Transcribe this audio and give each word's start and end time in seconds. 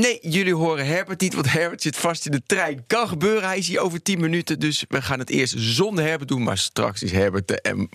Nee, 0.00 0.18
jullie 0.22 0.54
horen 0.54 0.86
Herbert 0.86 1.20
niet, 1.20 1.34
want 1.34 1.52
Herbert 1.52 1.82
zit 1.82 1.96
vast 1.96 2.26
in 2.26 2.32
de 2.32 2.42
trein. 2.46 2.84
Kan 2.86 3.08
gebeuren, 3.08 3.48
hij 3.48 3.58
is 3.58 3.68
hier 3.68 3.80
over 3.80 4.02
10 4.02 4.20
minuten. 4.20 4.58
Dus 4.60 4.84
we 4.88 5.02
gaan 5.02 5.18
het 5.18 5.30
eerst 5.30 5.54
zonder 5.56 6.04
Herbert 6.04 6.28
doen. 6.28 6.42
Maar 6.42 6.58
straks 6.58 7.02
is 7.02 7.12
Herbert 7.12 7.48
de 7.48 7.74
M. 7.76 7.86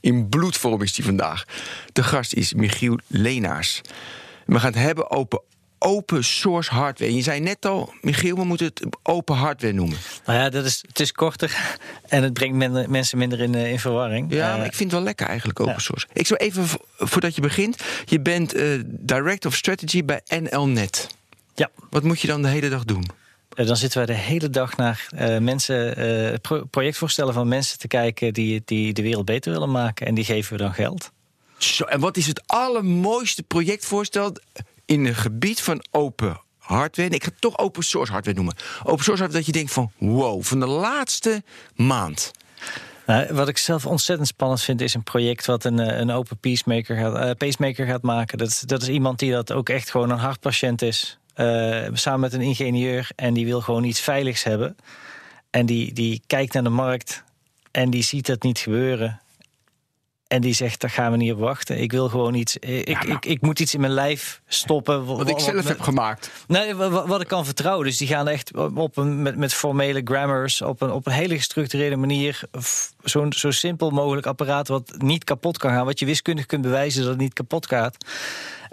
In 0.00 0.28
bloedvorm 0.28 0.82
is 0.82 0.96
hij 0.96 1.04
vandaag. 1.06 1.44
De 1.92 2.02
gast 2.02 2.32
is 2.32 2.54
Michiel 2.54 2.98
Leenaars. 3.06 3.80
We 4.46 4.58
gaan 4.60 4.72
het 4.72 4.80
hebben 4.82 5.10
over 5.10 5.40
open 5.78 6.24
source 6.24 6.70
hardware. 6.70 7.14
Je 7.14 7.22
zei 7.22 7.40
net 7.40 7.66
al, 7.66 7.92
Michiel, 8.00 8.36
we 8.36 8.44
moeten 8.44 8.66
het 8.66 8.86
open 9.02 9.34
hardware 9.36 9.72
noemen. 9.74 9.98
Nou 10.26 10.38
ja, 10.38 10.50
dat 10.50 10.64
is, 10.64 10.84
het 10.88 11.00
is 11.00 11.12
korter 11.12 11.56
en 12.08 12.22
het 12.22 12.32
brengt 12.32 12.56
minder, 12.56 12.90
mensen 12.90 13.18
minder 13.18 13.40
in, 13.40 13.54
eh, 13.54 13.70
in 13.70 13.78
verwarring. 13.78 14.32
Ja, 14.32 14.50
Uh, 14.50 14.56
maar 14.56 14.66
ik 14.66 14.74
vind 14.74 14.90
het 14.90 14.92
wel 14.98 15.02
lekker 15.08 15.26
eigenlijk 15.26 15.60
open 15.60 15.80
source. 15.82 16.06
Ik 16.12 16.26
zou 16.26 16.40
even, 16.40 16.66
vo- 16.66 16.84
voordat 16.98 17.34
je 17.34 17.40
begint, 17.40 17.82
je 18.04 18.20
bent 18.20 18.54
eh, 18.54 18.66
Director 18.84 19.50
of 19.50 19.56
Strategy 19.56 20.04
bij 20.04 20.20
NLNet. 20.50 21.06
Ja, 21.54 21.70
Wat 21.90 22.02
moet 22.02 22.20
je 22.20 22.26
dan 22.26 22.42
de 22.42 22.48
hele 22.48 22.68
dag 22.68 22.84
doen? 22.84 23.06
Eh, 23.54 23.66
dan 23.66 23.76
zitten 23.76 24.06
wij 24.06 24.16
de 24.16 24.22
hele 24.22 24.50
dag 24.50 24.76
naar 24.76 25.06
eh, 25.16 25.38
mensen, 25.38 26.40
pro- 26.40 26.64
projectvoorstellen 26.64 27.34
van 27.34 27.48
mensen 27.48 27.78
te 27.78 27.86
kijken 27.88 28.32
die, 28.32 28.62
die 28.64 28.92
de 28.92 29.02
wereld 29.02 29.24
beter 29.24 29.52
willen 29.52 29.70
maken. 29.70 30.06
En 30.06 30.14
die 30.14 30.24
geven 30.24 30.52
we 30.52 30.58
dan 30.58 30.74
geld. 30.74 31.10
Zo, 31.58 31.84
en 31.84 32.00
wat 32.00 32.16
is 32.16 32.26
het 32.26 32.42
allermooiste 32.46 33.42
projectvoorstel 33.42 34.36
in 34.84 35.04
het 35.04 35.16
gebied 35.16 35.60
van 35.60 35.84
open 35.90 36.40
hardware? 36.58 37.08
Ik 37.08 37.24
ga 37.24 37.28
het 37.30 37.40
toch 37.40 37.58
open 37.58 37.82
source 37.82 38.12
hardware 38.12 38.36
noemen. 38.36 38.54
Open 38.82 39.04
source 39.04 39.22
hardware 39.22 39.32
dat 39.32 39.46
je 39.46 39.52
denkt 39.52 39.72
van 39.72 39.92
wow, 39.98 40.42
van 40.42 40.60
de 40.60 40.66
laatste 40.66 41.42
maand. 41.74 42.30
Nou, 43.06 43.34
wat 43.34 43.48
ik 43.48 43.58
zelf 43.58 43.86
ontzettend 43.86 44.28
spannend 44.28 44.62
vind, 44.62 44.80
is 44.80 44.94
een 44.94 45.02
project 45.02 45.46
wat 45.46 45.64
een, 45.64 45.78
een 46.00 46.10
open 46.10 46.36
pacemaker 46.38 46.96
gaat, 46.96 47.38
pacemaker 47.38 47.86
gaat 47.86 48.02
maken. 48.02 48.38
Dat 48.38 48.48
is, 48.48 48.60
dat 48.60 48.82
is 48.82 48.88
iemand 48.88 49.18
die 49.18 49.32
dat 49.32 49.52
ook 49.52 49.68
echt 49.68 49.90
gewoon 49.90 50.10
een 50.10 50.18
hartpatiënt 50.18 50.82
is. 50.82 51.18
Eh, 51.34 51.86
samen 51.92 52.20
met 52.20 52.32
een 52.32 52.40
ingenieur. 52.40 53.08
En 53.16 53.34
die 53.34 53.44
wil 53.46 53.60
gewoon 53.60 53.84
iets 53.84 54.00
veiligs 54.00 54.42
hebben. 54.42 54.76
En 55.50 55.66
die, 55.66 55.92
die 55.92 56.22
kijkt 56.26 56.52
naar 56.52 56.62
de 56.62 56.68
markt 56.68 57.22
en 57.70 57.90
die 57.90 58.02
ziet 58.02 58.26
dat 58.26 58.42
niet 58.42 58.58
gebeuren. 58.58 59.18
En 60.26 60.40
die 60.40 60.54
zegt, 60.54 60.80
daar 60.80 60.90
gaan 60.90 61.10
we 61.10 61.16
niet 61.16 61.32
op 61.32 61.38
wachten. 61.38 61.80
Ik 61.80 61.92
wil 61.92 62.08
gewoon 62.08 62.34
iets. 62.34 62.58
eh, 62.58 62.78
Ik, 62.78 62.88
maar- 62.94 63.06
ik, 63.08 63.24
ik 63.26 63.40
moet 63.40 63.60
iets 63.60 63.74
in 63.74 63.80
mijn 63.80 63.92
lijf 63.92 64.40
stoppen. 64.46 65.04
Wat 65.04 65.28
ik 65.28 65.38
zelf 65.38 65.68
heb 65.68 65.80
gemaakt. 65.80 66.30
Nee, 66.46 66.74
wa- 66.74 66.88
wa- 66.90 67.06
wat 67.06 67.20
ik 67.20 67.26
kan 67.28 67.44
vertrouwen. 67.44 67.86
Dus 67.86 67.96
die 67.96 68.08
gaan 68.08 68.28
echt 68.28 68.56
op 68.56 68.96
een, 68.96 69.22
met, 69.22 69.36
met 69.36 69.54
formele 69.54 70.00
grammars, 70.04 70.62
op 70.62 70.80
een, 70.82 70.90
op 70.90 71.06
een 71.06 71.12
hele 71.12 71.36
gestructureerde 71.36 71.96
manier, 71.96 72.40
zo'n 73.02 73.32
zo 73.32 73.50
simpel 73.50 73.90
mogelijk 73.90 74.26
apparaat 74.26 74.68
wat 74.68 74.94
niet 74.98 75.24
kapot 75.24 75.58
kan 75.58 75.70
gaan, 75.70 75.84
wat 75.84 75.98
je 75.98 76.06
wiskundig 76.06 76.46
kunt 76.46 76.62
bewijzen 76.62 77.00
dat 77.00 77.10
het 77.10 77.20
niet 77.20 77.32
kapot 77.32 77.66
gaat. 77.66 77.96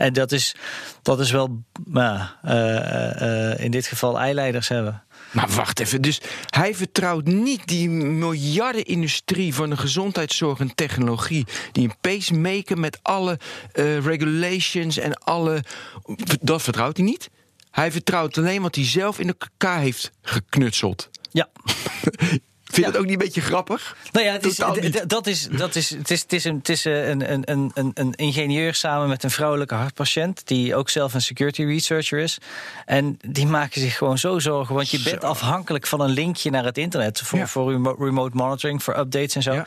En 0.02 0.14
dat 0.14 0.32
is, 0.32 0.56
dat 1.02 1.20
is 1.20 1.32
wel, 1.32 1.64
nou, 1.86 2.20
eh, 2.42 3.52
eh, 3.52 3.60
in 3.60 3.72
dit 3.72 3.88
geval 3.88 4.20
eileiders 4.20 4.68
hebben. 4.68 5.04
Maar 5.32 5.50
wacht 5.50 5.80
even, 5.80 6.02
dus 6.02 6.22
hij 6.50 6.76
vertrouwt 6.76 7.26
niet 7.26 7.68
die 7.68 7.90
miljardenindustrie 7.90 9.54
van 9.54 9.70
de 9.70 9.78
gezondheidszorg 9.78 10.60
en 10.60 10.76
technologie. 10.76 11.46
Die 11.72 11.84
een 11.84 11.96
pacemaker 12.02 12.78
met 12.78 13.00
alle 13.02 13.40
eh, 13.72 13.98
regulations 13.98 14.98
en 14.98 15.14
alle. 15.14 15.64
Dat 16.42 16.62
vertrouwt 16.62 16.98
hij 16.98 17.06
niet. 17.06 17.30
Hij 17.72 17.92
vertrouwt 17.92 18.38
alleen 18.38 18.62
wat 18.62 18.76
hij 18.76 18.86
zelf 18.86 19.20
in 19.20 19.28
elkaar 19.28 19.80
heeft 19.80 20.12
geknutseld. 20.22 21.10
Ja. 21.32 21.50
Vind 22.72 22.86
je 22.86 22.92
dat 22.92 23.02
ook 23.02 23.08
niet 23.08 23.20
een 23.20 23.26
beetje 23.26 23.42
grappig? 23.42 23.96
Nou 24.12 24.26
ja, 24.26 24.32
het 24.32 24.46
is, 24.46 24.56
dat 24.56 24.78
is, 25.28 25.48
dat 25.48 25.76
is, 25.76 25.90
het 25.90 26.12
is, 26.12 26.22
het 26.22 26.34
is, 26.34 26.44
een, 26.44 26.56
het 26.56 26.70
is 26.70 26.86
eh, 26.86 27.10
een, 27.10 27.32
een, 27.32 27.72
een, 27.74 27.92
een, 27.94 28.14
ingenieur 28.14 28.74
samen 28.74 29.08
met 29.08 29.24
een 29.24 29.32
vrouwelijke 29.32 29.76
hartpatiënt. 29.76 30.48
die 30.48 30.76
ook 30.76 30.90
zelf 30.90 31.14
een 31.14 31.22
security 31.22 31.64
researcher 31.64 32.20
is. 32.20 32.38
En 32.86 33.20
die 33.28 33.48
maken 33.48 33.82
zich 33.82 33.98
gewoon 33.98 34.18
zo 34.18 34.40
zorgen. 34.40 34.76
Want 34.76 34.90
je 34.90 35.02
bent 35.02 35.24
afhankelijk 35.24 35.88
van 35.88 36.02
een 36.02 36.10
linkje 36.10 36.50
naar 36.50 36.64
het 36.64 36.78
internet. 36.78 37.22
voor, 37.22 37.48
voor 37.48 37.72
remo- 37.72 37.96
remote 38.00 38.36
monitoring, 38.36 38.84
voor 38.84 38.98
updates 38.98 39.36
en 39.36 39.44
zo. 39.44 39.64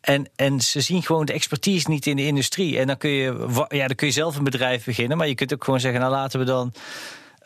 En, 0.00 0.28
en 0.36 0.60
ze 0.60 0.80
zien 0.80 1.02
gewoon 1.02 1.24
de 1.24 1.32
expertise 1.32 1.90
niet 1.90 2.06
in 2.06 2.16
de 2.16 2.26
industrie. 2.26 2.78
En 2.78 2.86
dan 2.86 2.96
kun, 2.96 3.10
je, 3.10 3.64
ja, 3.68 3.86
dan 3.86 3.96
kun 3.96 4.06
je 4.06 4.12
zelf 4.12 4.36
een 4.36 4.44
bedrijf 4.44 4.84
beginnen. 4.84 5.16
Maar 5.16 5.28
je 5.28 5.34
kunt 5.34 5.52
ook 5.54 5.64
gewoon 5.64 5.80
zeggen: 5.80 6.00
nou 6.00 6.12
laten 6.12 6.38
we 6.38 6.44
dan. 6.44 6.72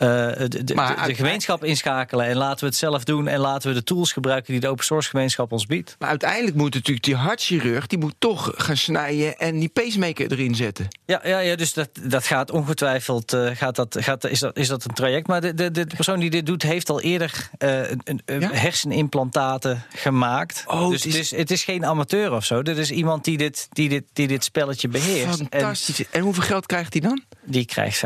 Eh, 0.08 0.48
de, 0.48 0.74
Maar 0.74 1.06
de 1.06 1.14
gemeenschap 1.14 1.64
inschakelen 1.64 2.26
en 2.26 2.36
laten 2.36 2.60
we 2.60 2.66
het 2.66 2.76
zelf 2.76 3.04
doen 3.04 3.28
en 3.28 3.38
laten 3.38 3.68
we 3.68 3.74
de 3.74 3.82
tools 3.84 4.12
gebruiken 4.12 4.52
die 4.52 4.60
de 4.60 4.68
open 4.68 4.84
source 4.84 5.08
gemeenschap 5.08 5.52
ons 5.52 5.66
biedt. 5.66 5.96
Maar 5.98 6.08
uiteindelijk 6.08 6.56
moet 6.56 6.74
natuurlijk 6.74 7.04
die 7.06 7.14
hartchirurg 7.16 7.86
die 7.86 7.98
moet 7.98 8.14
toch 8.18 8.52
gaan 8.56 8.76
snijden 8.76 9.38
en 9.38 9.58
die 9.58 9.68
pacemaker 9.68 10.32
erin 10.32 10.54
zetten. 10.54 10.88
Ja, 11.06 11.20
ja, 11.24 11.38
ja 11.38 11.56
dus 11.56 11.72
dat, 11.72 11.88
dat 12.02 12.24
gaat 12.26 12.50
ongetwijfeld. 12.50 13.32
eh, 13.32 13.50
gaat 13.54 13.76
dat, 13.76 13.96
gaat, 14.00 14.24
is, 14.24 14.38
dat, 14.38 14.56
is 14.56 14.68
dat 14.68 14.84
een 14.84 14.94
traject? 14.94 15.26
Maar 15.26 15.40
de, 15.40 15.54
de, 15.54 15.70
de 15.70 15.86
persoon 15.86 16.20
die 16.20 16.30
dit 16.30 16.46
doet, 16.46 16.62
heeft 16.62 16.90
al 16.90 17.00
eerder 17.00 17.48
eh, 17.58 17.80
een, 18.04 18.20
Ja? 18.40 18.48
hersenimplantaten 18.52 19.82
gemaakt. 19.94 20.64
Oh, 20.66 20.90
dus, 20.90 21.04
het 21.04 21.14
is- 21.14 21.28
dus 21.28 21.38
het 21.38 21.50
is 21.50 21.64
geen 21.64 21.86
amateur 21.86 22.32
of 22.32 22.44
zo. 22.44 22.62
Dit 22.62 22.78
is 22.78 22.90
iemand 22.90 23.24
die 23.24 23.36
dit, 23.36 23.66
die 23.70 23.88
dit, 23.88 24.04
die 24.12 24.26
dit 24.26 24.44
spelletje 24.44 24.88
beheerst. 24.88 25.40
En 25.40 25.46
Fantastisch. 25.50 26.10
En, 26.10 26.20
hoeveel 26.22 26.42
geld 26.42 26.66
krijgt 26.66 26.92
hij 26.92 27.02
dan? 27.02 27.22
die 27.44 27.64
krijgt 27.64 28.02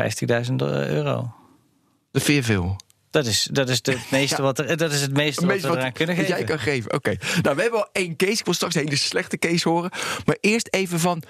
50.000 0.49 0.55
euro. 0.59 1.31
Dat 2.17 2.25
vind 2.25 2.45
je 2.45 2.53
veel. 2.53 2.75
Dat 3.09 3.25
is, 3.25 3.47
dat 3.51 3.69
is, 3.69 3.79
het 3.83 4.11
meeste 4.11 4.41
wat 4.41 4.59
er, 4.59 4.77
dat 4.77 4.91
is 4.91 5.01
het 5.01 5.13
meeste 5.13 5.45
wat 5.45 5.61
we 5.61 5.67
eraan 5.67 5.91
kunnen 5.91 6.15
geven. 6.15 6.29
jij 6.29 6.43
kan 6.43 6.59
geven. 6.59 6.93
Oké. 6.93 7.15
Nou, 7.41 7.55
we 7.55 7.61
hebben 7.61 7.79
al 7.79 7.89
één 7.91 8.15
case. 8.15 8.31
Ik 8.31 8.45
wil 8.45 8.53
straks 8.53 8.75
een 8.75 8.83
hele 8.83 8.95
slechte 8.95 9.37
case 9.37 9.69
horen. 9.69 9.91
Maar 10.25 10.37
eerst 10.41 10.67
even 10.71 10.99
van. 10.99 11.23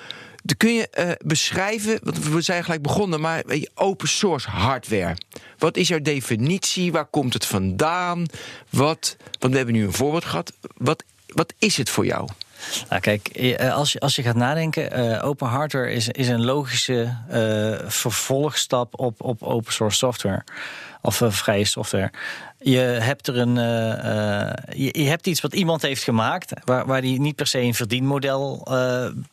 Kun 0.57 0.73
je 0.73 0.89
eh, 0.89 1.11
beschrijven, 1.25 1.99
want 2.03 2.27
we 2.27 2.41
zijn 2.41 2.63
gelijk 2.63 2.81
begonnen, 2.81 3.21
maar 3.21 3.43
open 3.73 4.07
source 4.07 4.49
hardware. 4.49 5.17
Wat 5.57 5.77
is 5.77 5.87
jouw 5.87 6.01
definitie? 6.01 6.91
Waar 6.91 7.05
komt 7.05 7.33
het 7.33 7.45
vandaan? 7.45 8.25
Wat, 8.69 9.15
want 9.39 9.51
we 9.51 9.57
hebben 9.57 9.75
nu 9.75 9.83
een 9.83 9.93
voorbeeld 9.93 10.25
gehad. 10.25 10.53
Wat, 10.77 11.03
wat 11.27 11.53
is 11.59 11.77
het 11.77 11.89
voor 11.89 12.05
jou? 12.05 12.29
Nou, 12.89 13.01
kijk, 13.01 13.27
eh, 13.27 13.73
als 13.73 13.91
je, 13.91 13.99
als 13.99 14.15
je 14.15 14.21
gaat 14.21 14.35
nadenken, 14.35 14.91
eh, 14.91 15.25
open 15.25 15.47
hardware 15.47 15.91
is, 15.91 16.07
is 16.07 16.27
een 16.27 16.45
logische 16.45 17.17
eh, 17.29 17.89
vervolgstap 17.89 18.99
op, 18.99 19.21
op 19.21 19.43
open 19.43 19.73
source 19.73 19.97
software. 19.97 20.43
Of 21.01 21.21
vrije 21.25 21.65
software. 21.65 22.11
Je 22.59 22.77
hebt 22.79 23.27
er 23.27 23.37
een. 23.37 23.55
je, 24.75 25.01
je 25.01 25.07
hebt 25.07 25.27
iets 25.27 25.41
wat 25.41 25.53
iemand 25.53 25.81
heeft 25.81 26.03
gemaakt, 26.03 26.53
waar, 26.65 26.85
waar 26.85 27.01
die 27.01 27.19
niet 27.19 27.35
per 27.35 27.47
se 27.47 27.59
een 27.59 27.73
verdienmodel 27.73 28.67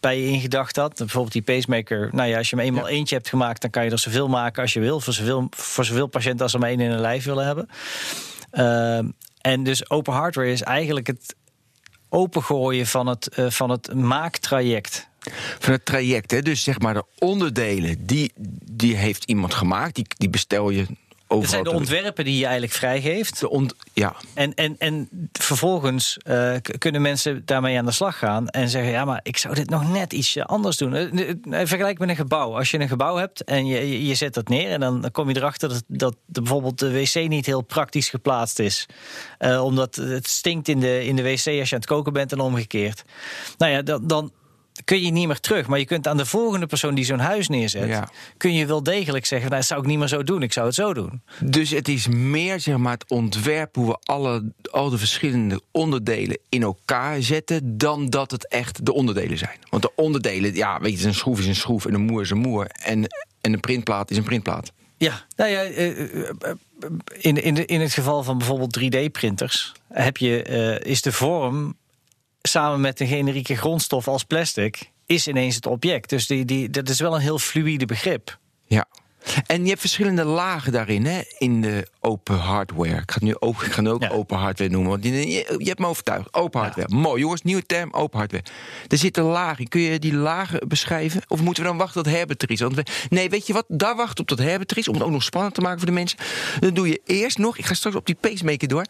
bij 0.01 0.21
je 0.21 0.29
in 0.29 0.41
gedacht 0.41 0.77
had. 0.77 0.95
Bijvoorbeeld 0.97 1.33
die 1.33 1.43
pacemaker. 1.43 2.09
Nou 2.13 2.29
ja, 2.29 2.39
als 2.39 2.51
je 2.51 2.57
hem 2.57 2.65
eenmaal 2.65 2.89
eentje 2.89 3.15
hebt 3.15 3.29
gemaakt, 3.29 3.61
dan 3.61 3.71
kan 3.71 3.85
je 3.85 3.91
er 3.91 3.99
zoveel 3.99 4.29
maken 4.29 4.63
als 4.63 4.73
je 4.73 4.81
wil. 4.81 5.01
Voor 5.01 5.13
zoveel, 5.13 5.47
voor 5.51 5.85
zoveel 5.85 6.07
patiënten 6.07 6.43
als 6.43 6.55
er 6.55 6.61
maar 6.61 6.69
één 6.69 6.81
in 6.81 6.91
een 6.91 7.01
lijf 7.01 7.25
willen 7.25 7.47
hebben. 7.47 7.69
Ehm, 8.51 9.09
en 9.41 9.63
dus 9.63 9.91
open 9.91 10.13
hardware 10.13 10.51
is 10.51 10.63
eigenlijk 10.63 11.07
het 11.07 11.35
opengooien 12.15 12.87
van 12.87 13.07
het, 13.07 13.29
eh, 13.29 13.51
van 13.51 13.71
het 13.71 13.95
maaktraject. 13.95 15.09
Van 15.59 15.73
het 15.73 15.85
traject, 15.85 16.31
hè? 16.31 16.43
dus 16.43 16.63
zeg 16.63 16.79
maar 16.79 16.95
de 16.95 17.05
onderdelen, 17.19 18.07
die, 18.07 18.33
die 18.71 18.97
heeft 18.97 19.25
iemand 19.25 19.55
gemaakt. 19.55 19.95
Die, 19.95 20.07
die 20.17 20.31
bestel 20.31 20.71
je 20.71 20.87
Het 21.41 21.51
zijn 21.51 21.65
de 21.65 21.71
ontwerpen 21.73 22.25
die 22.25 22.37
je 22.37 22.43
eigenlijk 22.45 22.73
vrijgeeft. 22.73 23.41
de 23.41 23.49
ont, 23.51 23.75
ja, 23.93 24.15
En, 24.35 24.55
en, 24.55 24.75
en 24.79 25.09
vervolgens 25.33 26.17
eh, 26.17 26.55
kunnen 26.79 27.03
mensen 27.03 27.43
daarmee 27.45 27.79
aan 27.79 27.85
de 27.85 27.93
slag 27.93 28.19
gaan 28.19 28.49
en 28.49 28.69
zeggen: 28.69 28.91
Ja, 28.91 29.05
maar 29.05 29.21
ik 29.23 29.37
zou 29.37 29.55
dit 29.55 29.71
nog 29.71 29.93
net 29.93 30.13
iets 30.13 30.39
anders 30.39 30.77
doen. 30.77 30.95
Eh, 30.95 31.29
eh, 31.31 31.37
Vergelijk 31.67 31.99
met 31.99 32.09
een 32.09 32.17
gebouw. 32.17 32.57
Als 32.57 32.71
je 32.71 32.81
een 32.81 32.89
gebouw 32.89 33.17
hebt 33.17 33.45
en 33.45 33.67
je, 33.67 34.07
je- 34.07 34.15
zet 34.15 34.35
dat 34.35 34.49
neer, 34.49 34.71
en 34.71 34.81
dan 34.81 35.09
kom 35.13 35.29
je 35.29 35.37
erachter 35.37 35.69
dat, 35.69 35.83
dat 35.87 36.17
de, 36.27 36.41
bijvoorbeeld 36.41 36.79
de 36.79 36.93
wc 36.93 37.29
niet 37.29 37.47
heel 37.47 37.63
praktisch 37.63 38.09
geplaatst 38.09 38.59
is. 38.59 38.87
Omdat 39.61 39.95
het 39.95 40.29
stinkt 40.29 40.69
in 40.69 40.81
de, 40.81 41.05
in 41.07 41.17
de 41.17 41.23
wc 41.23 41.31
als 41.31 41.45
je 41.45 41.61
aan 41.61 41.67
het 41.69 41.87
koken 41.87 42.13
bent 42.13 42.33
en 42.33 42.41
omgekeerd. 42.41 43.05
Nou 43.59 43.73
ja, 43.73 43.83
dan. 43.83 44.07
dan 44.07 44.33
kun 44.85 45.03
je 45.03 45.11
niet 45.11 45.27
meer 45.27 45.41
terug. 45.41 45.67
Maar 45.67 45.79
je 45.79 45.85
kunt 45.85 46.09
aan 46.09 46.17
de 46.17 46.27
volgende 46.27 46.67
persoon 46.67 46.95
die 46.95 47.05
zo'n 47.05 47.19
huis 47.19 47.49
neerzet... 47.49 47.89
Ja. 47.89 48.09
kun 48.37 48.55
je 48.55 48.67
wel 48.67 48.83
degelijk 48.83 49.27
zeggen... 49.27 49.49
Nou, 49.49 49.61
dat 49.61 49.69
zou 49.69 49.81
ik 49.81 49.87
niet 49.87 49.99
meer 49.99 50.09
zo 50.09 50.23
doen, 50.23 50.43
ik 50.43 50.53
zou 50.53 50.67
het 50.67 50.75
zo 50.75 50.95
doen. 50.95 51.23
Dus 51.41 51.71
het 51.71 51.89
is 51.89 52.09
meer 52.09 52.61
zeg 52.61 52.77
maar, 52.77 52.93
het 52.93 53.05
ontwerp 53.09 53.75
hoe 53.75 53.87
we 53.87 53.99
alle, 54.03 54.53
al 54.71 54.91
de 54.91 54.99
verschillende 54.99 55.61
onderdelen 55.71 56.39
in 56.49 56.63
elkaar 56.63 57.23
zetten, 57.23 57.79
dan 57.79 58.11
dat 58.11 58.31
het 58.31 58.49
echt 58.49 58.87
de 58.87 58.93
onderdelen 58.93 59.39
zijn. 59.39 59.59
Want 59.71 59.83
de 59.83 59.93
onderdelen, 59.97 60.55
ja, 60.55 60.81
weet 60.81 61.01
je, 61.01 61.07
een 61.07 61.15
schroef 61.15 61.39
is 61.39 61.47
een 61.47 61.55
schroef 61.55 61.87
en 61.87 61.95
een 61.95 62.05
moer 62.05 62.23
is 62.23 62.31
een 62.31 62.39
moer. 62.39 62.67
En, 62.67 63.07
en 63.41 63.53
een 63.53 63.61
printplaat 63.61 64.11
is 64.11 64.17
een 64.17 64.25
printplaat. 64.25 64.73
Ja, 64.97 65.27
nou 65.37 65.51
ja, 65.51 65.63
eh, 65.63 66.01
eh, 66.01 66.27
in, 67.19 67.43
in, 67.43 67.55
de, 67.55 67.65
in 67.65 67.81
het 67.81 67.93
geval 67.93 68.23
van 68.23 68.39
bijvoorbeeld 68.39 68.79
3D-printers 68.81 69.73
heb 69.89 70.17
je, 70.17 70.43
eh, 70.43 70.91
is 70.91 71.03
de 71.03 71.13
vorm 71.13 71.77
samen 72.49 72.81
met 72.81 73.01
een 73.01 73.07
generieke 73.07 73.57
grondstof 73.57 74.09
als 74.09 74.25
plastic 74.25 74.91
is 75.07 75.29
ineens 75.29 75.55
het 75.55 75.67
object. 75.67 76.09
Dus 76.09 76.27
die, 76.27 76.45
die, 76.45 76.71
dat 76.71 76.89
is 76.89 77.01
wel 77.01 77.15
een 77.15 77.21
heel 77.21 77.39
fluïde 77.39 77.87
begrip. 77.87 78.39
Ja. 78.67 78.87
En 79.47 79.63
je 79.63 79.69
hebt 79.69 79.81
verschillende 79.81 80.25
lagen 80.25 80.73
daarin, 80.73 81.07
hè, 81.07 81.21
in 81.39 81.61
de 81.61 81.87
open 82.01 82.39
hardware. 82.39 82.89
Ik 82.89 83.11
ga, 83.11 83.15
het 83.15 83.23
nu 83.23 83.37
ook, 83.39 83.63
ik 83.63 83.73
ga 83.73 83.83
het 83.83 83.93
ook 83.93 84.03
Ja. 84.03 84.09
open 84.09 84.37
hardware 84.39 84.71
noemen, 84.71 84.91
want 84.91 85.05
je, 85.05 85.29
je, 85.29 85.65
hebt 85.65 85.79
me 85.79 85.87
overtuigd. 85.87 86.35
Open 86.35 86.61
hardware. 86.61 86.95
Mooi, 86.95 87.21
jongens, 87.21 87.43
nieuwe 87.43 87.67
term, 87.67 87.93
open 87.93 88.19
hardware. 88.19 88.45
Er 88.89 88.99
zitten 88.99 89.25
lagen 89.25 89.59
in. 89.59 89.69
Kun 89.69 89.81
je 89.81 89.99
die 89.99 90.15
lagen 90.15 90.69
beschrijven? 90.69 91.23
Of 91.29 91.41
moeten 91.41 91.63
we 91.63 91.69
dan 91.69 91.79
wachten 91.79 92.03
tot 92.03 92.13
Herbert 92.13 92.43
er 92.43 92.51
is? 92.51 92.61
Want 92.61 92.75
we, 92.75 92.85
nee, 93.09 93.29
weet 93.29 93.47
je 93.47 93.53
wat? 93.53 93.65
Daar 93.69 93.97
wacht 93.97 94.21
op 94.21 94.27
tot 94.27 94.39
Herbert 94.39 94.71
er 94.71 94.79
is, 94.79 94.89
om 94.89 94.95
het 94.95 95.03
ook 95.03 95.11
nog 95.11 95.23
spannend 95.23 95.55
te 95.55 95.61
maken 95.61 95.79
voor 95.79 95.89
de 95.89 95.95
mensen. 95.95 96.19
Dan 96.61 96.75
doe 96.75 96.89
je 96.89 97.01
eerst 97.05 97.39
nog, 97.39 97.57
ik 97.59 97.65
ga 97.65 97.75
straks 97.75 97.97
op 97.97 98.07
die 98.07 98.17
pacemaker 98.21 98.69
door, 98.69 98.85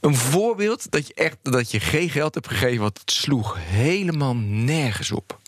een 0.00 0.16
voorbeeld 0.16 0.90
dat 0.90 1.06
je 1.06 1.14
echt 1.14 1.36
dat 1.42 1.70
je 1.70 1.80
geen 1.80 2.10
geld 2.10 2.34
hebt 2.34 2.48
gegeven, 2.48 2.80
want 2.80 2.98
het 2.98 3.10
sloeg 3.10 3.56
helemaal 3.60 4.36
nergens 4.36 5.10
op. 5.10 5.40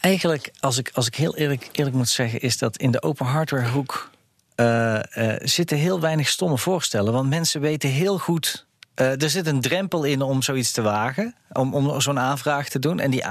Eigenlijk, 0.00 0.50
als 0.60 0.78
ik, 0.78 0.90
als 0.94 1.06
ik 1.06 1.14
heel 1.14 1.36
eerlijk, 1.36 1.68
eerlijk 1.72 1.96
moet 1.96 2.08
zeggen, 2.08 2.40
is 2.40 2.58
dat 2.58 2.76
in 2.76 2.90
de 2.90 3.02
open 3.02 3.26
hardware 3.26 3.68
hoek 3.68 4.10
eh, 4.54 5.34
eh, 5.34 5.40
zitten 5.42 5.78
heel 5.78 6.00
weinig 6.00 6.28
stomme 6.28 6.58
voorstellen. 6.58 7.12
Want 7.12 7.28
mensen 7.28 7.60
weten 7.60 7.88
heel 7.88 8.18
goed. 8.18 8.66
eh, 8.94 9.22
er 9.22 9.30
zit 9.30 9.46
een 9.46 9.60
drempel 9.60 10.04
in 10.04 10.22
om 10.22 10.42
zoiets 10.42 10.72
te 10.72 10.82
wagen, 10.82 11.34
om, 11.52 11.74
om 11.74 12.00
zo'n 12.00 12.18
aanvraag 12.18 12.68
te 12.68 12.78
doen. 12.78 13.00
En 13.00 13.10
die, 13.10 13.24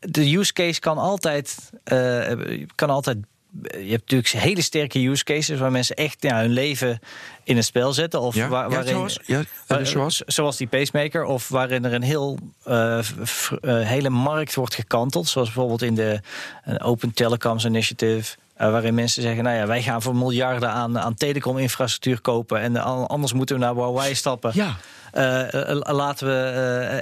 de 0.00 0.36
use 0.36 0.52
case 0.52 0.80
kan 0.80 0.98
altijd, 0.98 1.70
kan 2.74 2.90
altijd. 2.90 3.18
Je 3.62 3.90
hebt 3.90 4.10
natuurlijk 4.10 4.28
hele 4.28 4.62
sterke 4.62 5.08
use 5.08 5.24
cases 5.24 5.58
waar 5.58 5.70
mensen 5.70 5.96
echt 5.96 6.22
ja, 6.22 6.40
hun 6.40 6.52
leven 6.52 7.00
in 7.44 7.56
een 7.56 7.64
spel 7.64 7.92
zetten. 7.92 8.20
Of 8.20 8.34
Ja, 8.34 8.48
waar, 8.48 8.62
ja, 8.62 8.74
waarin, 8.74 8.94
zoals? 8.94 9.20
Ja, 9.26 9.84
zoals? 9.84 10.22
zoals 10.26 10.56
die 10.56 10.66
pacemaker, 10.66 11.24
of 11.24 11.48
waarin 11.48 11.84
er 11.84 11.92
een 11.92 12.02
heel, 12.02 12.38
eh, 12.64 12.98
eh, 12.98 13.04
hele 13.62 14.10
markt 14.10 14.54
wordt 14.54 14.74
gekanteld. 14.74 15.28
Zoals 15.28 15.48
bijvoorbeeld 15.48 15.82
in 15.82 15.94
de 15.94 16.20
eh, 16.64 16.74
Open 16.88 17.12
Telecoms 17.12 17.64
Initiative. 17.64 18.36
waarin 18.56 18.94
mensen 18.94 19.22
zeggen, 19.22 19.44
nou 19.44 19.56
ja, 19.56 19.66
wij 19.66 19.82
gaan 19.82 20.02
voor 20.02 20.16
miljarden 20.16 20.70
aan, 20.70 20.98
aan 20.98 21.14
telecom-infrastructuur 21.14 22.20
kopen. 22.20 22.60
En 22.60 22.76
anders 23.06 23.32
moeten 23.32 23.56
we 23.56 23.62
naar 23.62 23.74
Huawei 23.74 24.14
stappen. 24.14 24.52
Ja. 24.54 24.76
Laten 25.92 26.26
we. 26.26 26.34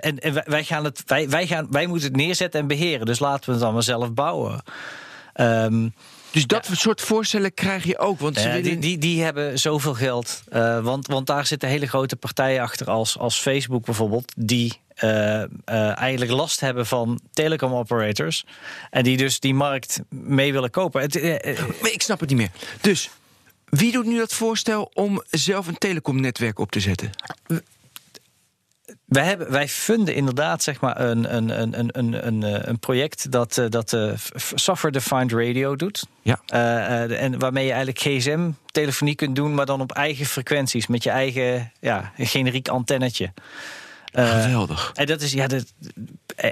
en 0.01 0.19
en 0.19 0.43
wij, 0.45 0.65
gaan 0.65 0.85
het, 0.85 1.03
wij, 1.07 1.29
wij, 1.29 1.47
gaan, 1.47 1.67
wij 1.71 1.87
moeten 1.87 2.09
het 2.09 2.17
neerzetten 2.17 2.61
en 2.61 2.67
beheren. 2.67 3.07
Dus 3.07 3.19
laten 3.19 3.45
we 3.45 3.53
het 3.53 3.61
dan 3.61 3.73
maar 3.73 3.83
zelf 3.83 4.13
bouwen. 4.13 4.63
Ehm, 5.33 5.89
Dus 6.33 6.47
dat 6.47 6.69
soort 6.73 7.01
voorstellen 7.01 7.55
krijg 7.55 7.85
je 7.85 7.99
ook. 7.99 8.19
Want 8.21 8.39
ze 8.39 8.47
willen- 8.49 8.63
die, 8.63 8.79
die, 8.79 8.99
die 8.99 9.23
hebben 9.23 9.59
zoveel 9.59 9.95
geld. 9.95 10.43
eh, 10.49 10.81
want, 10.85 11.07
want 11.07 11.27
daar 11.27 11.47
zitten 11.47 11.69
hele 11.69 11.87
grote 11.87 12.17
partijen 12.17 12.63
achter, 12.63 12.91
als, 12.91 13.19
als 13.19 13.41
Facebook 13.41 13.85
bijvoorbeeld, 13.85 14.33
die 14.37 14.81
eh, 14.95 15.43
eh, 15.43 15.49
eigenlijk 15.99 16.31
last 16.31 16.61
hebben 16.61 16.87
van 16.87 17.21
telecom 17.33 17.73
operators. 17.73 18.45
En 18.91 19.03
die 19.05 19.17
dus 19.17 19.41
die 19.41 19.55
markt 19.55 20.01
mee 20.09 20.53
willen 20.53 20.71
kopen. 20.71 21.01
Het, 21.01 21.17
eh, 21.17 21.35
eh, 21.53 21.59
Maar 21.81 21.91
ik 21.93 22.03
snap 22.03 22.21
het 22.21 22.29
niet 22.29 22.39
meer. 22.39 22.51
Dus 22.81 23.11
wie 23.65 23.93
doet 23.93 24.07
nu 24.07 24.17
dat 24.19 24.33
voorstel 24.33 24.91
om 24.95 25.23
zelf 25.31 25.67
een 25.67 25.79
telecomnetwerk 25.79 26.59
op 26.59 26.71
te 26.71 26.81
zetten? 26.81 27.11
Wij, 29.13 29.25
hebben, 29.25 29.51
wij 29.51 29.69
funden 29.69 30.15
inderdaad 30.15 30.63
zeg 30.63 30.81
maar, 30.81 31.01
een, 31.01 31.37
een, 31.37 31.61
een, 31.61 31.79
een, 31.79 31.99
een, 31.99 32.27
een, 32.27 32.43
eh, 32.43 32.75
project 32.81 33.31
dat, 33.31 33.59
eh, 33.59 33.65
dat 33.69 33.93
eh, 33.93 34.13
f- 34.17 34.53
Software 34.55 34.93
Defined 34.93 35.33
Radio 35.33 35.77
doet. 35.77 36.07
Ja. 36.23 36.41
En 37.09 37.39
waarmee 37.39 37.65
je 37.65 37.73
eigenlijk 37.73 37.99
gsm-telefonie 38.01 39.15
kunt 39.15 39.37
doen, 39.37 39.55
maar 39.55 39.67
dan 39.67 39.81
op 39.81 39.93
eigen 39.93 40.27
frequenties. 40.27 40.87
Met 40.87 41.03
je 41.03 41.11
eigen 41.11 41.73
ja, 41.81 42.13
generiek 42.17 42.69
antennetje. 42.69 43.33
Eh, 44.13 44.43
Geweldig. 44.43 44.91
En 44.95 45.07
dat 45.07 45.21
is, 45.21 45.33
ja, 45.33 45.47
dat, 45.47 45.73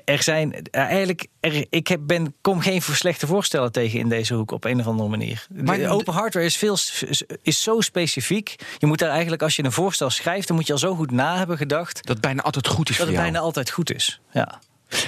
er 0.04 0.22
zijn 0.22 0.62
eigenlijk, 0.70 1.26
er, 1.40 1.66
ik 1.70 1.86
heb, 1.88 2.00
ben, 2.02 2.34
kom 2.40 2.60
geen 2.60 2.82
voor 2.82 2.94
slechte 2.94 3.26
voorstellen 3.26 3.72
tegen 3.72 3.98
in 3.98 4.08
deze 4.08 4.34
hoek 4.34 4.50
op 4.50 4.64
een 4.64 4.80
of 4.80 4.86
andere 4.86 5.08
manier. 5.08 5.46
Maar 5.64 5.78
de 5.78 5.88
open 5.88 6.12
hardware 6.12 6.46
is, 6.46 6.56
veel, 6.56 6.76
is 7.42 7.62
zo 7.62 7.80
specifiek. 7.80 8.54
Je 8.78 8.86
moet 8.86 8.98
daar 8.98 9.10
eigenlijk, 9.10 9.42
als 9.42 9.56
je 9.56 9.64
een 9.64 9.72
voorstel 9.72 10.10
schrijft, 10.10 10.46
dan 10.46 10.56
moet 10.56 10.66
je 10.66 10.72
al 10.72 10.78
zo 10.78 10.94
goed 10.94 11.10
na 11.10 11.36
hebben 11.36 11.56
gedacht 11.56 11.94
Dat 11.94 12.08
het 12.16 12.20
bijna 12.20 12.42
altijd 12.42 12.66
goed 12.66 12.90
is 12.90 12.96
dat 12.96 13.06
het 13.06 13.16
bijna 13.16 13.38
altijd 13.38 13.70
goed 13.70 13.94
is. 13.94 14.20
Ja. 14.32 14.60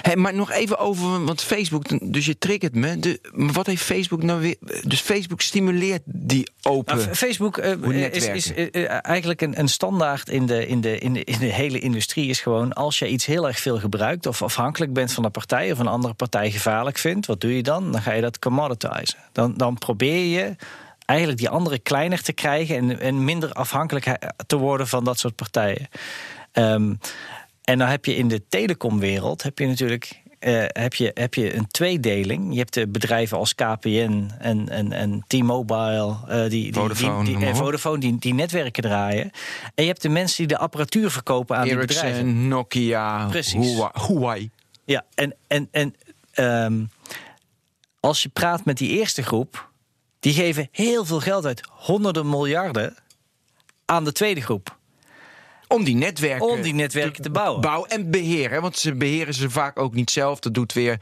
Hey, 0.03 0.17
maar 0.17 0.35
nog 0.35 0.51
even 0.51 0.79
over, 0.79 1.25
want 1.25 1.43
Facebook, 1.43 2.13
dus 2.13 2.27
je 2.27 2.39
triggert 2.39 2.75
me. 2.75 2.99
De, 2.99 3.21
maar 3.33 3.53
wat 3.53 3.67
heeft 3.67 3.83
Facebook 3.83 4.23
nou 4.23 4.41
weer? 4.41 4.57
Dus 4.83 5.01
Facebook 5.01 5.41
stimuleert 5.41 6.03
die 6.05 6.51
open. 6.63 6.97
Nou, 6.97 7.15
Facebook 7.15 7.57
eh, 7.57 7.73
Hoe 7.83 8.11
is, 8.11 8.53
eh, 8.53 8.75
eh, 8.75 8.99
eigenlijk 9.03 9.41
een, 9.41 9.59
een 9.59 9.69
standaard 9.69 10.29
in 10.29 10.47
de, 10.47 10.67
in, 10.67 10.81
de, 10.81 10.99
in, 10.99 11.13
de, 11.13 11.25
in 11.25 11.39
de 11.39 11.47
hele 11.47 11.79
industrie. 11.79 12.29
Is 12.29 12.41
gewoon 12.41 12.73
als 12.73 12.99
je 12.99 13.09
iets 13.09 13.27
heel 13.27 13.47
erg 13.47 13.59
veel 13.59 13.79
gebruikt 13.79 14.27
of 14.27 14.43
afhankelijk 14.43 14.93
bent 14.93 15.13
van 15.13 15.25
een 15.25 15.31
partij 15.31 15.73
of 15.73 15.79
een 15.79 15.87
andere 15.87 16.15
partij 16.15 16.51
gevaarlijk 16.51 16.99
vindt, 16.99 17.27
wat 17.27 17.41
doe 17.41 17.57
je 17.57 17.63
dan? 17.63 17.93
Dan 17.93 18.03
ga 18.03 18.13
je 18.13 18.21
dat 18.21 18.39
commoditizen. 18.39 19.19
Dan, 19.33 19.55
dan 19.57 19.79
probeer 19.79 20.25
je 20.25 20.57
eigenlijk 21.05 21.39
die 21.39 21.49
andere 21.49 21.79
kleiner 21.79 22.23
te 22.23 22.33
krijgen 22.33 22.77
en, 22.77 23.01
en 23.01 23.25
minder 23.25 23.53
afhankelijk 23.53 24.19
te 24.47 24.57
worden 24.57 24.89
van 24.89 25.05
dat 25.05 25.19
soort 25.19 25.35
partijen. 25.35 25.89
Ehm, 26.53 26.95
en 27.65 27.79
dan 27.79 27.89
heb 27.89 28.05
je 28.05 28.17
in 28.17 28.29
de 28.29 28.43
telecomwereld 28.49 29.43
heb 29.43 29.59
je 29.59 29.67
natuurlijk 29.67 30.23
eh, 30.43 30.65
heb, 30.67 30.95
je, 30.95 31.11
heb 31.15 31.35
je 31.35 31.55
een 31.57 31.67
tweedeling. 31.67 32.53
Je 32.53 32.59
hebt 32.59 32.75
de 32.75 32.89
bedrijven 32.89 33.39
als 33.39 33.55
KPN 33.55 34.31
en, 34.39 34.69
en, 34.69 34.93
en 34.93 35.25
T-Mobile, 35.27 36.17
eh, 36.29 36.41
die, 36.41 36.49
die, 36.49 36.73
Vodafone, 36.73 37.25
die, 37.25 37.39
die, 37.39 37.47
eh. 37.47 37.55
Vodafone 37.55 37.99
die, 37.99 38.19
die 38.19 38.35
netwerken 38.35 38.83
draaien. 38.83 39.31
En 39.75 39.85
je 39.85 39.87
hebt 39.87 40.03
de 40.03 40.09
mensen 40.09 40.37
die 40.37 40.47
de 40.47 40.59
apparatuur 40.63 41.11
verkopen 41.11 41.57
aan 41.57 41.65
die 41.65 41.77
bedrijven. 41.77 42.49
Nokia, 42.49 43.27
Precies. 43.27 43.67
Huawei- 43.73 44.07
Huawei. 44.07 44.51
Ja, 44.85 45.05
en, 45.15 45.35
en, 45.47 45.69
en 45.71 45.95
ehm, 46.33 46.85
als 48.01 48.23
je 48.23 48.29
praat 48.29 48.65
met 48.65 48.79
die 48.79 48.91
eerste 48.91 49.23
groep, 49.23 49.71
die 50.21 50.33
geven 50.33 50.69
heel 50.73 51.05
veel 51.05 51.21
geld 51.21 51.47
uit, 51.47 51.61
honderden 51.71 52.29
miljarden, 52.29 52.97
aan 53.85 54.05
de 54.05 54.13
tweede 54.13 54.41
groep. 54.41 54.79
Om 55.73 55.85
die 55.85 55.95
netwerken, 55.95 56.49
Om 56.49 56.63
die 56.63 56.75
netwerken 56.75 57.23
te 57.23 57.31
bouwen. 57.31 57.61
bouwen 57.61 57.91
en 57.91 58.11
beheren. 58.11 58.63
Want 58.63 58.77
ze 58.79 58.95
beheren 58.95 59.35
ze 59.35 59.51
vaak 59.51 59.79
ook 59.79 59.95
niet 59.95 60.11
zelf. 60.11 60.39
Dat, 60.39 60.55
doet 60.55 60.73
weer, 60.73 61.01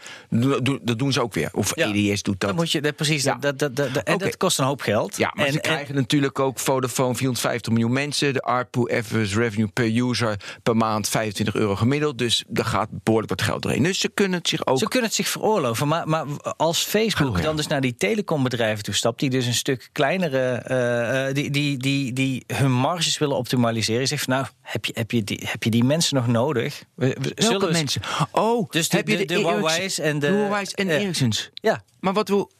dat 0.83 0.99
doen 0.99 1.13
ze 1.13 1.23
ook 1.23 1.35
weer. 1.35 1.49
Of 1.53 1.73
Ja. 1.77 1.93
EDS 1.93 2.23
doet 2.23 2.41
dat. 2.41 2.49
Dan 2.49 2.59
moet 2.59 2.73
je, 2.73 2.81
dat, 2.81 2.97
precies, 2.97 3.23
Ja. 3.23 3.35
dat, 3.35 3.59
dat, 3.59 3.77
dat, 3.77 3.97
en 3.97 4.19
dat 4.19 4.37
kost 4.37 4.59
een 4.59 4.65
hoop 4.65 4.81
geld. 4.81 5.17
Ja, 5.17 5.33
maar 5.35 5.47
en, 5.47 5.53
ze 5.53 5.61
krijgen 5.61 5.95
natuurlijk 5.95 6.39
ook 6.39 6.59
Vodafone 6.59 7.15
450 7.15 7.73
miljoen 7.73 7.93
mensen. 7.93 8.33
De 8.33 8.43
ARPU 8.43 8.93
average 8.97 9.39
revenue 9.41 9.69
per 9.69 9.97
user 10.09 10.37
per 10.63 10.77
maand 10.77 11.09
25 11.09 11.55
euro 11.55 11.77
gemiddeld. 11.77 12.19
Dus 12.19 12.45
daar 12.49 12.65
gaat 12.65 12.89
behoorlijk 13.03 13.31
wat 13.33 13.43
geld 13.43 13.63
doorheen. 13.63 13.83
Dus 13.83 13.99
ze 13.99 14.09
kunnen 14.09 14.39
het 14.39 14.49
zich 14.49 14.67
ook... 14.67 14.79
Ze 14.79 14.89
kunnen 14.89 15.09
het 15.09 15.17
zich 15.17 15.29
veroorloven, 15.29 15.89
maar, 15.89 16.09
maar 16.09 16.25
als 16.57 16.83
Facebook 16.83 17.31
Oh, 17.31 17.37
ja. 17.37 17.43
dan 17.43 17.57
dus 17.57 17.67
naar 17.67 17.81
die 17.81 17.95
telecombedrijven 17.97 18.85
toe 18.85 18.95
stapt, 18.95 19.21
die 19.21 19.31
dus 19.31 19.47
een 19.47 19.55
stuk 19.55 19.89
kleinere, 19.93 20.39
eh, 20.53 21.29
eh, 21.29 21.35
die, 21.35 21.51
die, 21.51 21.79
die, 21.79 22.13
die 22.13 22.45
hun 22.47 22.73
marges 22.73 23.19
willen 23.19 23.37
optimaliseren, 23.37 24.07
zegt 24.07 24.25
van 24.25 24.35
nou, 24.35 24.47
heb 24.73 24.85
je, 24.85 24.93
heb 24.97 25.11
je, 25.11 25.25
die, 25.25 25.41
heb 25.45 25.63
je 25.63 25.71
die 25.71 25.85
mensen 25.85 26.15
nog 26.17 26.27
nodig? 26.27 26.85
We, 26.95 27.07
we 27.07 27.13
Welke 27.21 27.43
zullen 27.43 27.73
mensen? 27.73 28.03
Oh, 28.33 28.71
Dus 28.71 28.89
de- 28.89 28.97
heb 28.97 29.09
je 29.09 29.17
de- 29.17 29.25
de, 29.25 29.35
Huawei's 29.39 29.99
en 29.99 30.19
de- 30.19 30.27
Huawei's 30.27 30.71
en 30.73 30.89
Ericssons? 30.91 31.51
Ja, 31.55 31.83
Maar 32.01 32.13
wat 32.13 32.29
wil... 32.29 32.51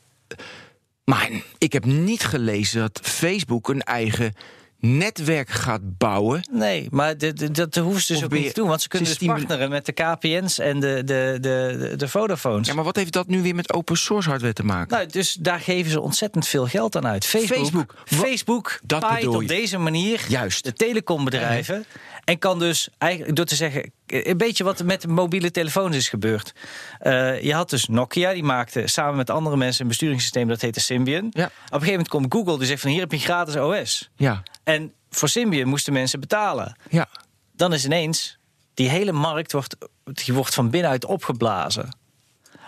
Maar 1.05 1.31
ik 1.59 1.73
heb 1.73 1.85
niet 1.85 2.23
gelezen 2.25 2.81
dat 2.81 3.01
Facebook 3.03 3.69
een 3.69 3.83
eigen 3.83 4.33
netwerk 4.81 5.51
gaat 5.51 5.99
bouwen. 5.99 6.49
nee, 6.51 6.89
maar 6.91 7.15
dat 7.53 7.75
hoeven 7.75 8.03
ze 8.03 8.13
dus 8.13 8.25
ook 8.25 8.33
niet 8.33 8.47
te 8.47 8.55
doen, 8.55 8.69
want 8.69 8.83
ze 8.83 8.89
kunnen 8.89 9.09
dus 9.09 9.27
partneren 9.27 9.71
met 9.71 9.87
de 9.87 9.93
KPN's 9.93 10.59
en 10.59 10.81
de, 10.81 11.03
de, 11.05 11.39
de, 11.41 11.95
de, 11.97 12.09
Vodafones. 12.09 12.67
Ja, 12.67 12.75
maar 12.75 12.85
wat 12.85 12.97
heeft 12.97 13.13
dat 13.13 13.27
nu 13.27 13.43
weer 13.43 13.55
met 13.55 13.73
open 13.73 13.97
source 13.97 14.29
hardware 14.29 14.53
te 14.53 14.65
maken? 14.65 14.97
Nou, 14.97 15.09
dus 15.11 15.35
daar 15.35 15.61
geven 15.61 15.91
ze 15.91 16.01
ontzettend 16.01 16.47
veel 16.47 16.67
geld 16.67 16.97
aan 16.97 17.07
uit. 17.07 17.27
Facebook, 17.27 17.59
Facebook. 17.59 17.95
Facebook, 18.05 18.81
Dat 18.83 19.01
paait 19.01 19.27
op 19.27 19.49
deze 19.49 19.79
manier 19.79 20.25
Juist. 20.29 20.65
de 20.65 20.73
telecombedrijven. 20.73 21.85
En 22.25 22.39
kan 22.39 22.59
dus 22.59 22.89
eigenlijk 22.99 23.37
door 23.37 23.45
te 23.45 23.55
zeggen, 23.55 23.93
een 24.07 24.37
beetje 24.37 24.65
wat 24.65 24.83
met 24.83 25.07
mobiele 25.07 25.51
telefoons 25.51 25.97
is 25.97 26.09
gebeurd. 26.09 26.53
Eh, 26.99 27.43
je 27.43 27.55
had 27.55 27.71
dus 27.71 27.87
Nokia, 27.87 28.33
die 28.33 28.43
maakte 28.43 28.83
samen 28.87 29.17
met 29.17 29.31
andere 29.31 29.57
mensen 29.57 29.83
een 29.83 29.89
besturingssysteem 29.89 30.49
dat 30.49 30.61
heette 30.61 30.81
Symbian. 30.81 31.27
Ja. 31.31 31.45
Op 31.45 31.51
een 31.51 31.55
gegeven 31.71 31.91
moment 31.91 32.09
komt 32.09 32.35
Google, 32.35 32.59
die 32.59 32.67
zegt 32.67 32.81
van 32.81 32.91
hier 32.91 33.01
heb 33.01 33.13
je 33.13 33.19
gratis 33.19 33.57
OS. 33.57 34.11
Ja, 34.17 34.43
En 34.75 34.93
voor 35.11 35.29
Symbian 35.29 35.69
moesten 35.69 35.93
mensen 35.93 36.21
betalen. 36.21 36.77
ja. 36.91 37.09
Dan 37.53 37.73
is 37.73 37.85
ineens 37.85 38.39
die 38.75 38.89
hele 38.89 39.13
markt 39.13 39.53
wordt, 39.53 39.77
die 40.05 40.35
wordt 40.35 40.55
van 40.55 40.71
binnenuit 40.71 41.05
opgeblazen. 41.05 41.97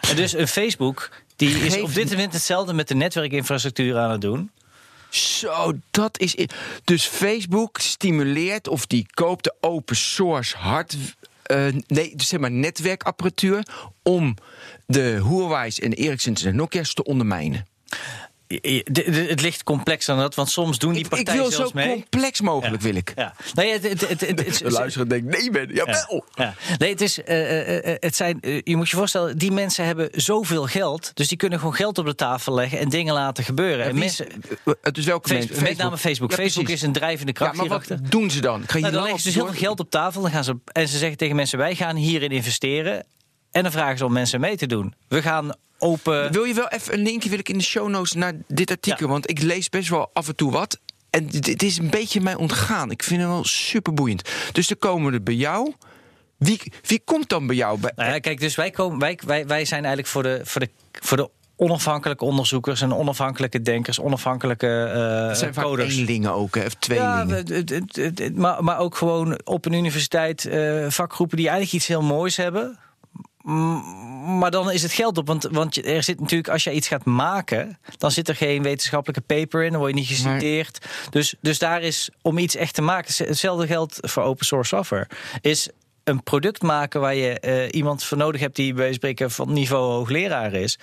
En 0.00 0.16
dus 0.16 0.32
een 0.32 0.48
Facebook 0.48 1.10
die 1.36 1.58
is 1.58 1.80
op 1.80 1.94
dit 1.94 2.10
moment 2.10 2.32
hetzelfde 2.32 2.72
met 2.72 2.88
de 2.88 2.94
netwerkinfrastructuur 2.94 3.98
aan 3.98 4.10
het 4.10 4.20
doen. 4.20 4.50
Zo, 5.10 5.72
dat 5.90 6.18
is. 6.18 6.36
Dus 6.84 7.06
Facebook 7.06 7.78
stimuleert 7.78 8.68
of 8.68 8.86
die 8.86 9.06
koopt 9.14 9.44
de 9.44 9.54
open 9.60 9.96
source 9.96 10.56
hard. 10.56 10.96
eh, 11.42 11.66
nee, 11.86 12.16
dus 12.16 12.28
zeg 12.28 12.40
maar 12.40 12.50
netwerkapparatuur. 12.50 13.66
om 14.02 14.36
de 14.86 15.20
Huawei's 15.22 15.78
en 15.78 15.92
Ericsson's 15.92 16.42
en 16.42 16.56
Nokia's 16.56 16.94
te 16.94 17.04
ondermijnen. 17.04 17.66
Het 19.28 19.40
ligt 19.40 19.62
complexer 19.62 20.14
dan 20.14 20.22
dat, 20.22 20.34
want 20.34 20.50
soms 20.50 20.78
doen 20.78 20.92
die 20.92 21.08
partijen 21.08 21.32
Ik 21.32 21.40
wil 21.40 21.50
zelfs 21.50 21.70
zo 21.70 21.76
mee. 21.76 21.90
complex 21.92 22.40
mogelijk, 22.40 22.82
wil 22.82 22.94
ik. 22.94 23.12
Ja. 23.16 23.34
Nee, 23.54 23.72
het, 23.72 24.00
De 24.00 24.70
luisteraar 24.70 25.08
denkt, 25.08 25.26
nee 25.38 25.50
ben, 25.50 25.68
jawel. 25.74 26.24
Ja. 26.34 26.54
Nee, 26.78 26.90
het 26.90 27.00
is, 27.00 27.22
eh, 27.22 27.60
eh, 27.60 27.86
eh, 27.92 27.96
het 28.00 28.16
zijn, 28.16 28.40
eh, 28.40 28.60
je 28.64 28.76
moet 28.76 28.88
je 28.90 28.96
voorstellen, 28.96 29.38
die 29.38 29.50
mensen 29.52 29.84
hebben 29.84 30.08
zoveel 30.12 30.66
geld. 30.66 31.10
Dus 31.14 31.28
die 31.28 31.36
kunnen 31.36 31.58
gewoon 31.58 31.74
geld 31.74 31.98
op 31.98 32.06
de 32.06 32.14
tafel 32.14 32.54
leggen 32.54 32.78
en 32.78 32.88
dingen 32.88 33.14
laten 33.14 33.44
gebeuren. 33.44 33.84
en 33.86 33.98
mensen, 33.98 34.26
eh, 34.64 34.72
Het 34.82 34.98
is 34.98 35.04
welke 35.04 35.32
mensen? 35.32 35.62
met 35.62 35.76
name 35.76 35.98
Facebook. 35.98 36.32
Facebook 36.32 36.68
is 36.68 36.82
een 36.82 36.92
drijvende 36.92 37.32
Ja, 37.32 37.38
kracht 37.38 37.54
maar 37.56 37.64
hierachter. 37.64 37.98
wat 38.02 38.10
doen 38.10 38.30
ze 38.30 38.40
dan? 38.40 38.62
Ga 38.66 38.78
Nou, 38.78 38.92
dan 38.92 39.02
leggen 39.02 39.20
ze 39.20 39.26
dus 39.26 39.34
heel 39.34 39.46
veel 39.46 39.54
geld 39.60 39.80
op 39.80 39.90
tafel 39.90 40.22
dan 40.22 40.30
gaan 40.30 40.44
ze, 40.44 40.56
en 40.72 40.88
ze 40.88 40.98
zeggen 40.98 41.16
tegen 41.18 41.36
mensen: 41.36 41.58
wij 41.58 41.74
gaan 41.74 41.96
hierin 41.96 42.30
investeren. 42.30 43.06
En 43.50 43.62
dan 43.62 43.72
vragen 43.72 43.98
ze 43.98 44.04
om 44.04 44.12
mensen 44.12 44.40
mee 44.40 44.56
te 44.56 44.66
doen. 44.66 44.94
We 45.08 45.22
gaan 45.22 45.52
open. 45.82 46.32
Wil 46.32 46.44
je 46.44 46.54
wel 46.54 46.68
even 46.68 46.94
een 46.94 47.02
linkje 47.02 47.28
wil 47.30 47.38
ik 47.38 47.48
in 47.48 47.58
de 47.58 47.64
show 47.64 47.88
notes 47.88 48.12
naar 48.12 48.32
dit 48.48 48.70
artikel? 48.70 49.08
Want 49.08 49.30
ik 49.30 49.42
lees 49.42 49.68
best 49.68 49.88
wel 49.88 50.10
af 50.12 50.28
en 50.28 50.36
toe 50.36 50.50
wat. 50.52 50.78
En 51.10 51.26
dit 51.26 51.62
is 51.62 51.78
een 51.78 51.90
beetje 51.90 52.20
mij 52.20 52.34
ontgaan. 52.34 52.90
Ik 52.90 53.02
vind 53.02 53.20
het 53.20 53.30
wel 53.30 53.44
super 53.44 53.94
boeiend. 53.94 54.28
Dus 54.52 54.66
dan 54.68 54.78
komen 54.78 55.12
er 55.12 55.22
bij 55.22 55.34
jou. 55.34 55.72
Wie, 56.36 56.72
wie 56.82 57.00
komt 57.04 57.28
dan 57.28 57.46
bij 57.46 57.56
jou? 57.56 57.78
Nou 57.96 58.10
ja, 58.12 58.18
kijk, 58.18 58.40
dus 58.40 58.54
wij, 58.54 58.70
komen, 58.70 58.98
wij, 58.98 59.18
wij, 59.26 59.46
wij 59.46 59.64
zijn 59.64 59.80
eigenlijk 59.84 60.12
voor 60.12 60.22
de, 60.22 60.40
voor 60.44 60.60
de, 60.60 60.68
voor 61.00 61.16
de 61.16 61.30
onafhankelijke 61.56 62.24
onderzoekers 62.24 62.80
en 62.80 62.94
onafhankelijke 62.94 63.62
denkers, 63.62 64.00
onafhankelijke 64.00 64.66
eh 64.94 65.28
het 65.28 65.38
zijn 65.38 65.54
coders. 65.54 65.96
eenlingen 65.96 66.32
ook, 66.32 66.54
hè, 66.54 66.60
of 66.64 66.72
Ja, 66.72 66.78
tweelingen. 66.78 67.28
het- 68.14 68.36
maar, 68.36 68.64
maar 68.64 68.78
ook 68.78 68.96
gewoon 68.96 69.40
op 69.44 69.64
een 69.66 69.72
universiteit 69.72 70.44
eh, 70.44 70.86
vakgroepen 70.88 71.36
die 71.36 71.46
eigenlijk 71.46 71.76
iets 71.76 71.86
heel 71.86 72.02
moois 72.02 72.36
hebben. 72.36 72.78
Maar 74.38 74.50
dan 74.50 74.70
is 74.70 74.82
het 74.82 74.92
geld 74.92 75.18
op. 75.18 75.26
Want, 75.26 75.48
want 75.50 75.86
er 75.86 76.02
zit 76.02 76.20
natuurlijk, 76.20 76.48
als 76.48 76.64
je 76.64 76.72
iets 76.72 76.88
gaat 76.88 77.04
maken, 77.04 77.78
dan 77.98 78.10
zit 78.10 78.28
er 78.28 78.36
geen 78.36 78.62
wetenschappelijke 78.62 79.34
paper 79.34 79.62
in, 79.62 79.70
dan 79.70 79.80
word 79.80 79.92
je 79.92 79.98
niet 79.98 80.08
geciteerd. 80.08 80.86
Dus, 81.10 81.34
dus 81.40 81.58
daar 81.58 81.82
is 81.82 82.10
om 82.22 82.38
iets 82.38 82.56
echt 82.56 82.74
te 82.74 82.82
maken. 82.82 83.26
Hetzelfde 83.26 83.66
geldt 83.66 83.98
voor 84.00 84.22
open 84.22 84.46
source 84.46 84.76
software. 84.76 85.08
Is 85.40 85.68
een 86.04 86.22
product 86.22 86.62
maken 86.62 87.00
waar 87.00 87.14
je 87.14 87.40
eh, 87.40 87.68
iemand 87.70 88.04
voor 88.04 88.18
nodig 88.18 88.40
hebt 88.40 88.56
die 88.56 88.74
bij 88.74 88.92
spreken 88.92 89.30
van 89.30 89.52
niveau 89.52 89.92
hoogleraar 89.92 90.52
is. 90.52 90.78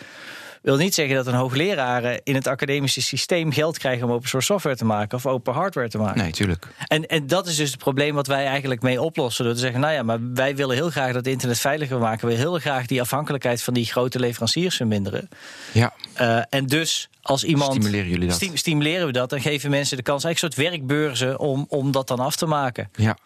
Wil 0.61 0.77
niet 0.77 0.93
zeggen 0.93 1.15
dat 1.15 1.27
een 1.27 1.33
hoogleraar 1.33 2.19
in 2.23 2.35
het 2.35 2.47
academische 2.47 3.01
systeem 3.01 3.51
geld 3.51 3.77
krijgt 3.77 4.03
om 4.03 4.11
open 4.11 4.29
source 4.29 4.47
software 4.51 4.75
te 4.75 4.85
maken 4.85 5.17
of 5.17 5.25
open 5.25 5.53
hardware 5.53 5.89
te 5.89 5.97
maken. 5.97 6.21
Nee, 6.21 6.31
tuurlijk. 6.31 6.67
En, 6.87 7.07
en 7.07 7.27
dat 7.27 7.47
is 7.47 7.55
dus 7.55 7.71
het 7.71 7.79
probleem 7.79 8.15
wat 8.15 8.27
wij 8.27 8.45
eigenlijk 8.45 8.81
mee 8.81 9.01
oplossen. 9.01 9.45
Door 9.45 9.53
te 9.53 9.59
zeggen, 9.59 9.79
nou 9.79 9.93
ja, 9.93 10.03
maar 10.03 10.17
wij 10.33 10.55
willen 10.55 10.75
heel 10.75 10.89
graag 10.89 11.13
dat 11.13 11.27
internet 11.27 11.59
veiliger 11.59 11.99
maken. 11.99 12.27
We 12.27 12.27
willen 12.35 12.41
heel 12.51 12.59
graag 12.59 12.85
die 12.85 13.01
afhankelijkheid 13.01 13.63
van 13.63 13.73
die 13.73 13.85
grote 13.85 14.19
leveranciers 14.19 14.75
verminderen. 14.75 15.29
Ja. 15.71 15.93
Eh, 16.13 16.41
en 16.49 16.65
dus 16.65 17.09
als 17.21 17.43
iemand. 17.43 17.73
Stimuleren 17.73 18.09
jullie 18.09 18.27
dat? 18.27 18.35
Sti- 18.35 18.57
stimuleren 18.57 19.05
we 19.05 19.11
dat 19.11 19.33
en 19.33 19.41
geven 19.41 19.69
mensen 19.69 19.97
de 19.97 20.03
kans, 20.03 20.23
eigenlijk 20.23 20.55
een 20.55 20.61
soort 20.63 20.71
werkbeurzen 20.71 21.39
om, 21.39 21.65
om 21.69 21.91
dat 21.91 22.07
dan 22.07 22.19
af 22.19 22.35
te 22.35 22.45
maken. 22.45 22.89
Ja. 22.95 23.17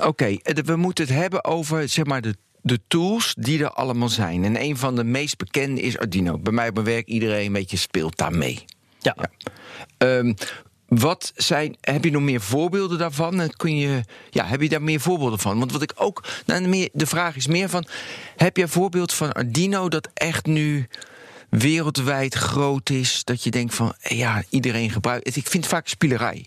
Oké, 0.00 0.24
eh, 0.24 0.64
we 0.64 0.76
moeten 0.76 1.06
het 1.06 1.14
hebben 1.14 1.44
over 1.44 1.88
zeg 1.88 2.04
maar, 2.04 2.20
de, 2.20 2.36
de 2.62 2.80
tools 2.88 3.34
die 3.38 3.62
er 3.62 3.70
allemaal 3.70 4.08
zijn. 4.08 4.44
En 4.44 4.62
een 4.62 4.76
van 4.76 4.96
de 4.96 5.04
meest 5.04 5.36
bekende 5.36 5.80
is 5.80 5.98
Arduino. 5.98 6.38
Bij 6.38 6.52
mij 6.52 6.68
op 6.68 6.74
mijn 6.74 6.86
werk, 6.86 7.06
iedereen 7.06 7.46
een 7.46 7.52
beetje 7.52 7.76
speelt 7.76 8.16
daarmee. 8.16 8.64
Ja. 8.98 9.16
Ja. 9.16 9.30
Ehm, 9.98 10.34
wat 10.88 11.32
zijn, 11.36 11.76
heb 11.80 12.04
je 12.04 12.10
nog 12.10 12.22
meer 12.22 12.40
voorbeelden 12.40 12.98
daarvan? 12.98 13.40
En 13.40 13.56
kun 13.56 13.76
je, 13.76 14.02
ja, 14.30 14.44
heb 14.44 14.60
je 14.60 14.68
daar 14.68 14.82
meer 14.82 15.00
voorbeelden 15.00 15.38
van? 15.38 15.58
Want 15.58 15.72
wat 15.72 15.82
ik 15.82 15.92
ook, 15.94 16.24
nou, 16.46 16.68
meer, 16.68 16.88
de 16.92 17.06
vraag 17.06 17.36
is 17.36 17.46
meer 17.46 17.68
van: 17.68 17.86
heb 18.36 18.56
je 18.56 18.62
een 18.62 18.68
voorbeeld 18.68 19.12
van 19.12 19.32
Arduino 19.32 19.88
dat 19.88 20.08
echt 20.14 20.46
nu 20.46 20.88
wereldwijd 21.50 22.34
groot 22.34 22.90
is? 22.90 23.24
Dat 23.24 23.42
je 23.42 23.50
denkt 23.50 23.74
van, 23.74 23.94
ja, 24.02 24.42
iedereen 24.48 24.90
gebruikt. 24.90 25.26
het. 25.26 25.36
Ik 25.36 25.46
vind 25.46 25.64
het 25.64 25.72
vaak 25.72 25.88
spielerij. 25.88 26.46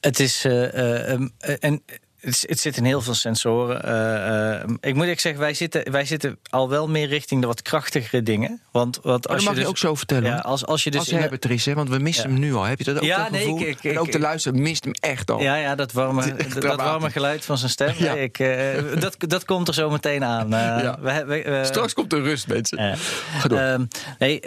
Het 0.00 0.20
is. 0.20 0.44
eh, 0.44 1.12
eh, 1.12 1.20
eh, 1.38 1.56
en 1.60 1.82
het, 2.20 2.60
zit 2.60 2.76
in 2.76 2.84
heel 2.84 3.00
veel 3.00 3.14
sensoren. 3.14 3.84
Eh, 3.84 4.54
eh, 4.60 4.68
ik 4.80 4.92
moet 4.94 5.02
eerlijk 5.02 5.20
zeggen, 5.20 5.40
wij 5.40 5.54
zitten, 5.54 5.90
wij 5.92 6.04
zitten 6.04 6.38
al 6.50 6.68
wel 6.68 6.88
meer 6.88 7.06
richting 7.08 7.40
de 7.40 7.46
wat 7.46 7.62
krachtigere 7.62 8.22
dingen. 8.22 8.60
Want, 8.72 9.02
als 9.02 9.20
dat 9.20 9.28
mag 9.30 9.40
je 9.42 9.48
je 9.48 9.54
dus, 9.54 9.66
ook 9.66 9.78
zo 9.78 9.94
vertellen. 9.94 10.30
Ja, 10.30 10.36
als, 10.38 10.66
als 10.66 10.84
je 10.84 10.90
dus 10.90 11.00
als 11.00 11.08
je 11.08 11.16
hebt 11.16 11.32
het 11.32 11.44
er 11.44 11.50
is, 11.50 11.66
hè, 11.66 11.74
want 11.74 11.88
we 11.88 11.98
missen 11.98 12.24
Ja. 12.28 12.30
hem 12.30 12.40
nu 12.40 12.54
al. 12.54 12.62
Heb 12.64 12.78
je 12.78 12.84
dat 12.84 12.96
ook 12.96 13.02
Ja, 13.02 13.22
dat 13.22 13.30
nee, 13.30 13.40
gevoel? 13.42 13.60
ik- 13.60 13.66
ik- 13.84 13.92
en 13.92 13.98
ook 13.98 14.06
ik- 14.06 14.12
de 14.12 14.18
luisteraar 14.18 14.60
mist 14.60 14.84
hem 14.84 14.92
echt 15.00 15.30
al. 15.30 15.40
Ja, 15.40 15.54
ja, 15.56 15.74
dat 15.74 15.92
warme, 15.92 16.34
dat 16.58 16.76
warme 16.76 17.10
geluid 17.10 17.44
van 17.44 17.58
zijn 17.58 17.70
stem. 17.70 17.94
Ja. 17.98 18.12
Ik, 18.12 18.38
eh, 18.38 19.00
dat, 19.00 19.16
dat 19.18 19.44
komt 19.44 19.68
er 19.68 19.74
zo 19.74 19.90
meteen 19.90 20.24
aan. 20.24 20.48
Ja. 20.48 20.98
we, 21.00 21.24
we, 21.26 21.60
Straks 21.64 21.94
komt 21.94 22.10
de 22.10 22.20
rust, 22.20 22.46
mensen. 22.48 22.78
eh, 22.78 23.72
ehm, 23.72 23.84
nee, 24.18 24.40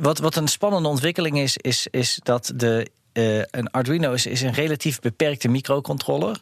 wat, 0.00 0.18
wat 0.18 0.36
een 0.36 0.48
spannende 0.48 0.88
ontwikkeling 0.88 1.38
is, 1.38 1.56
is, 1.56 1.86
is 1.90 2.20
dat 2.22 2.52
de, 2.54 2.86
eh, 3.16 3.38
een 3.50 3.70
Arduino 3.70 4.12
is, 4.12 4.26
is 4.26 4.42
een 4.42 4.52
relatief 4.52 5.00
beperkte 5.00 5.48
microcontroller. 5.48 6.40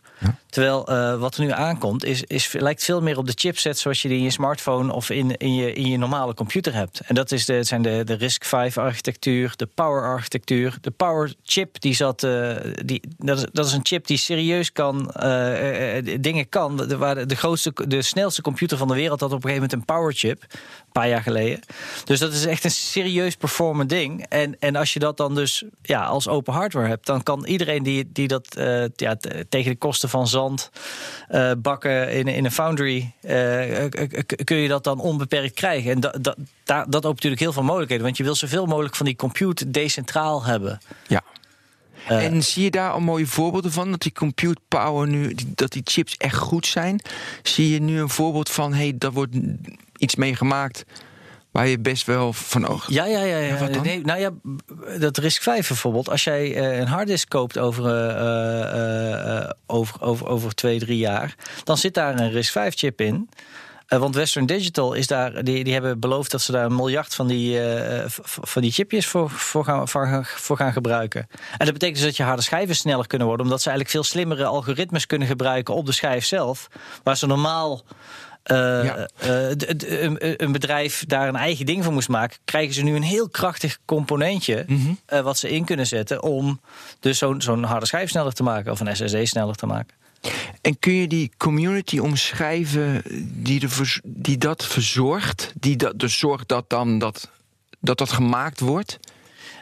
Terwijl 0.48 0.86
eh, 0.86 1.18
wat 1.18 1.36
er 1.36 1.44
nu 1.44 1.50
aankomt, 1.50 2.04
is, 2.04 2.22
is, 2.22 2.52
lijkt 2.52 2.84
veel 2.84 3.02
meer 3.02 3.18
op 3.18 3.26
de 3.26 3.32
chipset 3.34 3.78
zoals 3.78 4.02
je 4.02 4.08
die 4.08 4.16
in 4.16 4.22
je 4.22 4.30
smartphone 4.30 4.92
of 4.92 5.10
in, 5.10 5.36
in, 5.36 5.54
je, 5.54 5.72
in 5.72 5.86
je 5.86 5.96
normale 5.96 6.34
computer 6.34 6.74
hebt. 6.74 7.00
En 7.00 7.14
dat 7.14 7.32
is 7.32 7.44
de, 7.44 7.62
zijn 7.62 7.82
de, 7.82 8.04
de 8.04 8.14
RISC-V-architectuur, 8.14 9.52
de 9.56 9.66
Power-architectuur. 9.66 10.76
De 10.80 10.90
Power-chip, 10.90 11.80
die 11.80 11.94
zat, 11.94 12.22
eh, 12.22 12.56
die, 12.84 13.02
dat, 13.16 13.38
is, 13.38 13.46
dat 13.52 13.66
is 13.66 13.72
een 13.72 13.86
chip 13.86 14.06
die 14.06 14.18
serieus 14.18 14.72
kan, 14.72 15.14
dingen 16.20 16.48
kan. 16.48 16.76
De, 16.76 16.96
waar 16.96 17.14
de, 17.14 17.26
de 17.26 17.36
grootste, 17.36 17.72
de 17.86 18.02
snelste 18.02 18.42
computer 18.42 18.78
van 18.78 18.88
de 18.88 18.94
wereld 18.94 19.20
had 19.20 19.32
op 19.32 19.44
een 19.44 19.50
gegeven 19.50 19.68
moment 19.68 19.88
een 19.88 19.96
Power-chip. 19.96 20.42
Een 20.42 20.56
paar 21.00 21.08
jaar 21.08 21.22
geleden. 21.22 21.60
Dus 22.04 22.18
dat 22.18 22.32
is 22.32 22.46
echt 22.46 22.64
een 22.64 22.70
serieus 22.70 23.36
performant 23.36 23.88
ding. 23.88 24.26
En, 24.28 24.56
en 24.60 24.76
als 24.76 24.92
je 24.92 24.98
dat 24.98 25.16
dan 25.16 25.34
dus 25.34 25.64
ja, 25.82 26.04
als 26.04 26.28
open 26.28 26.52
hardware 26.52 26.88
hebt, 26.88 27.06
dan 27.06 27.22
kan 27.22 27.46
iedereen 27.46 27.82
die, 27.82 28.10
die 28.12 28.28
dat 28.28 28.54
eh, 28.56 28.84
ja, 28.96 29.16
tegen 29.48 29.70
de 29.70 29.78
kosten 29.78 30.08
van 30.08 30.28
zand 30.28 30.70
eh, 31.28 31.50
bakken 31.58 32.12
in, 32.12 32.28
in 32.28 32.44
een 32.44 32.52
foundry, 32.52 33.12
eh, 33.20 33.84
kun 34.44 34.56
je 34.56 34.68
dat 34.68 34.84
dan 34.84 35.00
onbeperkt 35.00 35.54
krijgen. 35.54 35.90
En 35.90 36.00
dat, 36.00 36.18
dat, 36.22 36.36
dat 36.64 36.86
opent 36.86 37.02
natuurlijk 37.04 37.42
heel 37.42 37.52
veel 37.52 37.62
mogelijkheden. 37.62 38.04
Want 38.04 38.16
je 38.16 38.24
wil 38.24 38.34
zoveel 38.34 38.66
mogelijk 38.66 38.96
van 38.96 39.06
die 39.06 39.16
compute 39.16 39.70
decentraal 39.70 40.44
hebben. 40.44 40.80
Ja. 41.06 41.22
Eh, 42.08 42.24
en 42.24 42.42
zie 42.42 42.62
je 42.64 42.70
daar 42.70 42.90
al 42.90 43.00
mooie 43.00 43.26
voorbeelden 43.26 43.72
van? 43.72 43.90
Dat 43.90 44.02
die 44.02 44.12
compute 44.12 44.60
power 44.68 45.08
nu, 45.08 45.34
dat 45.46 45.72
die 45.72 45.82
chips 45.84 46.16
echt 46.16 46.36
goed 46.36 46.66
zijn? 46.66 47.00
Zie 47.42 47.70
je 47.70 47.80
nu 47.80 48.00
een 48.00 48.08
voorbeeld 48.08 48.50
van, 48.50 48.72
hé, 48.72 48.78
hey, 48.78 48.94
daar 48.98 49.12
wordt 49.12 49.36
iets 49.96 50.14
mee 50.14 50.36
gemaakt 50.36 50.84
waar 51.54 51.66
je 51.66 51.78
best 51.78 52.06
wel 52.06 52.32
van 52.32 52.66
oog. 52.66 52.90
Ja, 52.90 53.04
ja, 53.04 53.22
ja. 53.22 53.38
ja. 53.38 53.68
Nee, 53.82 54.00
nou 54.00 54.20
ja, 54.20 54.30
dat 54.98 55.16
RISC 55.16 55.42
5 55.42 55.68
bijvoorbeeld. 55.68 56.08
Als 56.08 56.24
jij 56.24 56.54
eh, 56.54 56.78
een 56.78 56.86
harddisk 56.86 57.28
koopt 57.28 57.58
over, 57.58 57.84
eh, 57.86 59.50
over, 59.66 60.02
over, 60.02 60.26
over 60.26 60.54
twee, 60.54 60.78
drie 60.78 60.98
jaar, 60.98 61.34
dan 61.64 61.78
zit 61.78 61.94
daar 61.94 62.20
een 62.20 62.30
RISC 62.30 62.52
5 62.52 62.74
chip 62.76 63.00
in. 63.00 63.28
Eh, 63.86 63.98
want 63.98 64.14
Western 64.14 64.46
Digital 64.46 64.92
is 64.92 65.06
daar, 65.06 65.44
die, 65.44 65.64
die 65.64 65.72
hebben 65.72 66.00
beloofd 66.00 66.30
dat 66.30 66.42
ze 66.42 66.52
daar 66.52 66.64
een 66.64 66.74
miljard 66.74 67.14
van 67.14 67.26
die, 67.26 67.60
eh, 67.60 68.04
van 68.24 68.62
die 68.62 68.70
chipjes 68.72 69.06
voor, 69.06 69.30
voor, 69.30 69.64
gaan, 69.64 69.88
voor, 69.88 70.56
gaan- 70.56 70.72
gebruiken. 70.72 71.26
En 71.58 71.64
dat 71.64 71.72
betekent 71.72 71.96
dus 71.98 72.06
dat 72.06 72.16
je 72.16 72.22
harde 72.22 72.42
schijven 72.42 72.76
sneller 72.76 73.06
kunnen 73.06 73.26
worden, 73.26 73.44
omdat 73.46 73.62
ze 73.62 73.68
eigenlijk 73.68 73.96
veel 73.98 74.10
slimmere 74.10 74.44
algoritmes 74.44 75.06
kunnen 75.06 75.28
gebruiken 75.28 75.74
op 75.74 75.86
de 75.86 75.92
schijf 75.92 76.24
zelf. 76.24 76.68
Waar 77.02 77.16
ze 77.16 77.26
normaal 77.26 77.82
eh, 78.42 78.56
Ja. 78.84 79.08
een, 79.18 80.42
een 80.44 80.52
bedrijf 80.52 81.04
daar 81.06 81.28
een 81.28 81.36
eigen 81.36 81.66
ding 81.66 81.84
van 81.84 81.92
moest 81.92 82.08
maken, 82.08 82.38
krijgen 82.44 82.74
ze 82.74 82.82
nu 82.82 82.94
een 82.96 83.02
heel 83.02 83.28
krachtig 83.28 83.78
componentje 83.84 84.66
eh, 85.06 85.20
wat 85.20 85.38
ze 85.38 85.50
in 85.50 85.64
kunnen 85.64 85.86
zetten 85.86 86.22
om 86.22 86.60
dus 87.00 87.18
zo'n 87.18 87.40
zo'n 87.42 87.62
harde 87.64 87.86
schijf 87.86 88.10
sneller 88.10 88.32
te 88.32 88.42
maken 88.42 88.72
of 88.72 88.80
een 88.80 88.96
SSD 88.96 89.16
sneller 89.28 89.54
te 89.54 89.66
maken. 89.66 89.96
En 90.60 90.78
kun 90.78 90.92
je 90.92 91.08
die 91.08 91.30
community 91.36 91.98
omschrijven 91.98 93.02
die, 93.42 93.60
de 93.60 94.00
die 94.04 94.38
dat 94.38 94.66
verzorgt? 94.66 95.52
Die 95.60 95.76
dat, 95.76 95.98
dus 95.98 96.18
zorgt 96.18 96.48
dat 96.48 96.70
dan 96.70 96.98
dat, 96.98 97.30
dat 97.80 97.98
dat 97.98 98.12
gemaakt 98.12 98.60
wordt? 98.60 98.98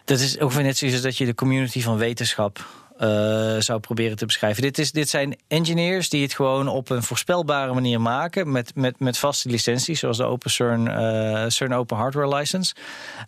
Dat 0.05 0.21
is 0.21 0.39
ongeveer 0.39 0.63
net 0.63 0.77
zoals 0.77 1.01
dat 1.01 1.17
je 1.17 1.27
de 1.27 1.35
community 1.35 1.81
van 1.81 1.97
wetenschap 1.97 2.82
eh, 3.03 3.57
zou 3.59 3.81
proberen 3.81 4.17
te 4.17 4.27
beschrijven. 4.27 4.63
Dit, 4.63 4.79
is, 4.79 4.93
dit 4.93 5.09
zijn 5.09 5.37
engineers 5.49 6.09
die 6.09 6.23
het 6.23 6.35
gewoon 6.35 6.69
op 6.69 6.91
een 6.91 7.03
voorspelbare 7.03 7.73
manier 7.73 8.01
maken 8.01 8.53
met, 8.53 8.75
met, 8.75 9.01
met 9.01 9.19
vaste 9.19 9.49
licenties, 9.49 9.99
zoals 10.01 10.17
de 10.17 10.25
Open 10.25 10.51
CERN, 10.51 10.89
eh, 10.89 11.45
CERN 11.49 11.75
Open 11.75 11.97
Hardware 11.97 12.35
License. 12.37 12.75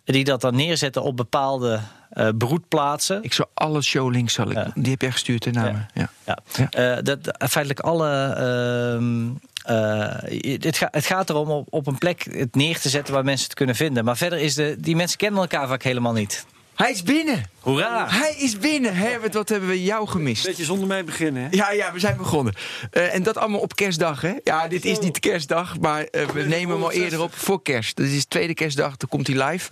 Die 0.03 0.23
dat 0.23 0.41
dan 0.41 0.55
neerzetten 0.55 1.01
op 1.03 1.17
bepaalde 1.17 1.79
eh, 2.09 2.27
broedplaatsen. 2.37 3.23
Ik 3.23 3.33
zal 3.33 3.49
alle 3.53 3.81
showlinks, 3.81 4.33
zal 4.33 4.51
ik, 4.51 4.65
die 4.75 4.91
heb 4.91 5.01
jij 5.01 5.11
gestuurd 5.11 5.45
hè, 5.45 5.51
naar 5.51 5.87
Ja. 5.93 6.09
Ja. 6.25 6.37
Ja. 6.55 6.69
Ja. 6.71 7.01
Dat, 7.01 7.19
feitelijk 7.49 7.79
alle. 7.79 8.09
ehm, 8.09 9.27
eh, 9.65 10.61
het, 10.61 10.77
ga- 10.77 10.87
het 10.91 11.05
gaat 11.05 11.29
erom 11.29 11.49
op, 11.49 11.67
op 11.69 11.87
een 11.87 11.97
plek 11.97 12.27
het 12.31 12.55
neer 12.55 12.79
te 12.79 12.89
zetten 12.89 13.13
waar 13.13 13.23
mensen 13.23 13.45
het 13.45 13.55
kunnen 13.55 13.75
vinden. 13.75 14.05
Maar 14.05 14.17
verder 14.17 14.39
is 14.39 14.55
de. 14.55 14.75
Die 14.79 14.95
mensen 14.95 15.17
kennen 15.17 15.41
elkaar 15.41 15.67
vaak 15.67 15.83
helemaal 15.83 16.13
niet. 16.13 16.45
Hij 16.75 16.91
is 16.91 17.03
binnen. 17.03 17.43
Hoera! 17.59 18.09
Hij 18.09 18.35
is 18.37 18.57
binnen. 18.57 18.95
Herbert, 18.95 19.33
wat 19.33 19.49
hebben 19.49 19.69
we 19.69 19.83
jou 19.83 20.07
gemist? 20.07 20.45
Beetje 20.45 20.63
zonder 20.63 20.87
mij 20.87 21.03
beginnen, 21.03 21.43
hè? 21.43 21.47
Ja, 21.51 21.71
ja, 21.71 21.93
we 21.93 21.99
zijn 21.99 22.17
begonnen. 22.17 22.53
Uh, 22.91 23.13
en 23.13 23.23
dat 23.23 23.37
allemaal 23.37 23.59
op 23.59 23.75
kerstdag, 23.75 24.21
hè? 24.21 24.33
Ja, 24.43 24.67
dit 24.67 24.85
is 24.85 24.99
niet 24.99 25.19
kerstdag, 25.19 25.79
maar 25.79 26.01
uh, 26.11 26.27
we 26.27 26.43
nemen 26.43 26.75
hem 26.75 26.83
al 26.83 26.91
eerder 26.91 27.21
op 27.21 27.35
voor 27.35 27.61
kerst. 27.61 27.97
Dit 27.97 28.11
is 28.11 28.25
tweede 28.25 28.53
kerstdag, 28.53 28.97
dan 28.97 29.09
komt 29.09 29.27
hij 29.27 29.49
live. 29.49 29.69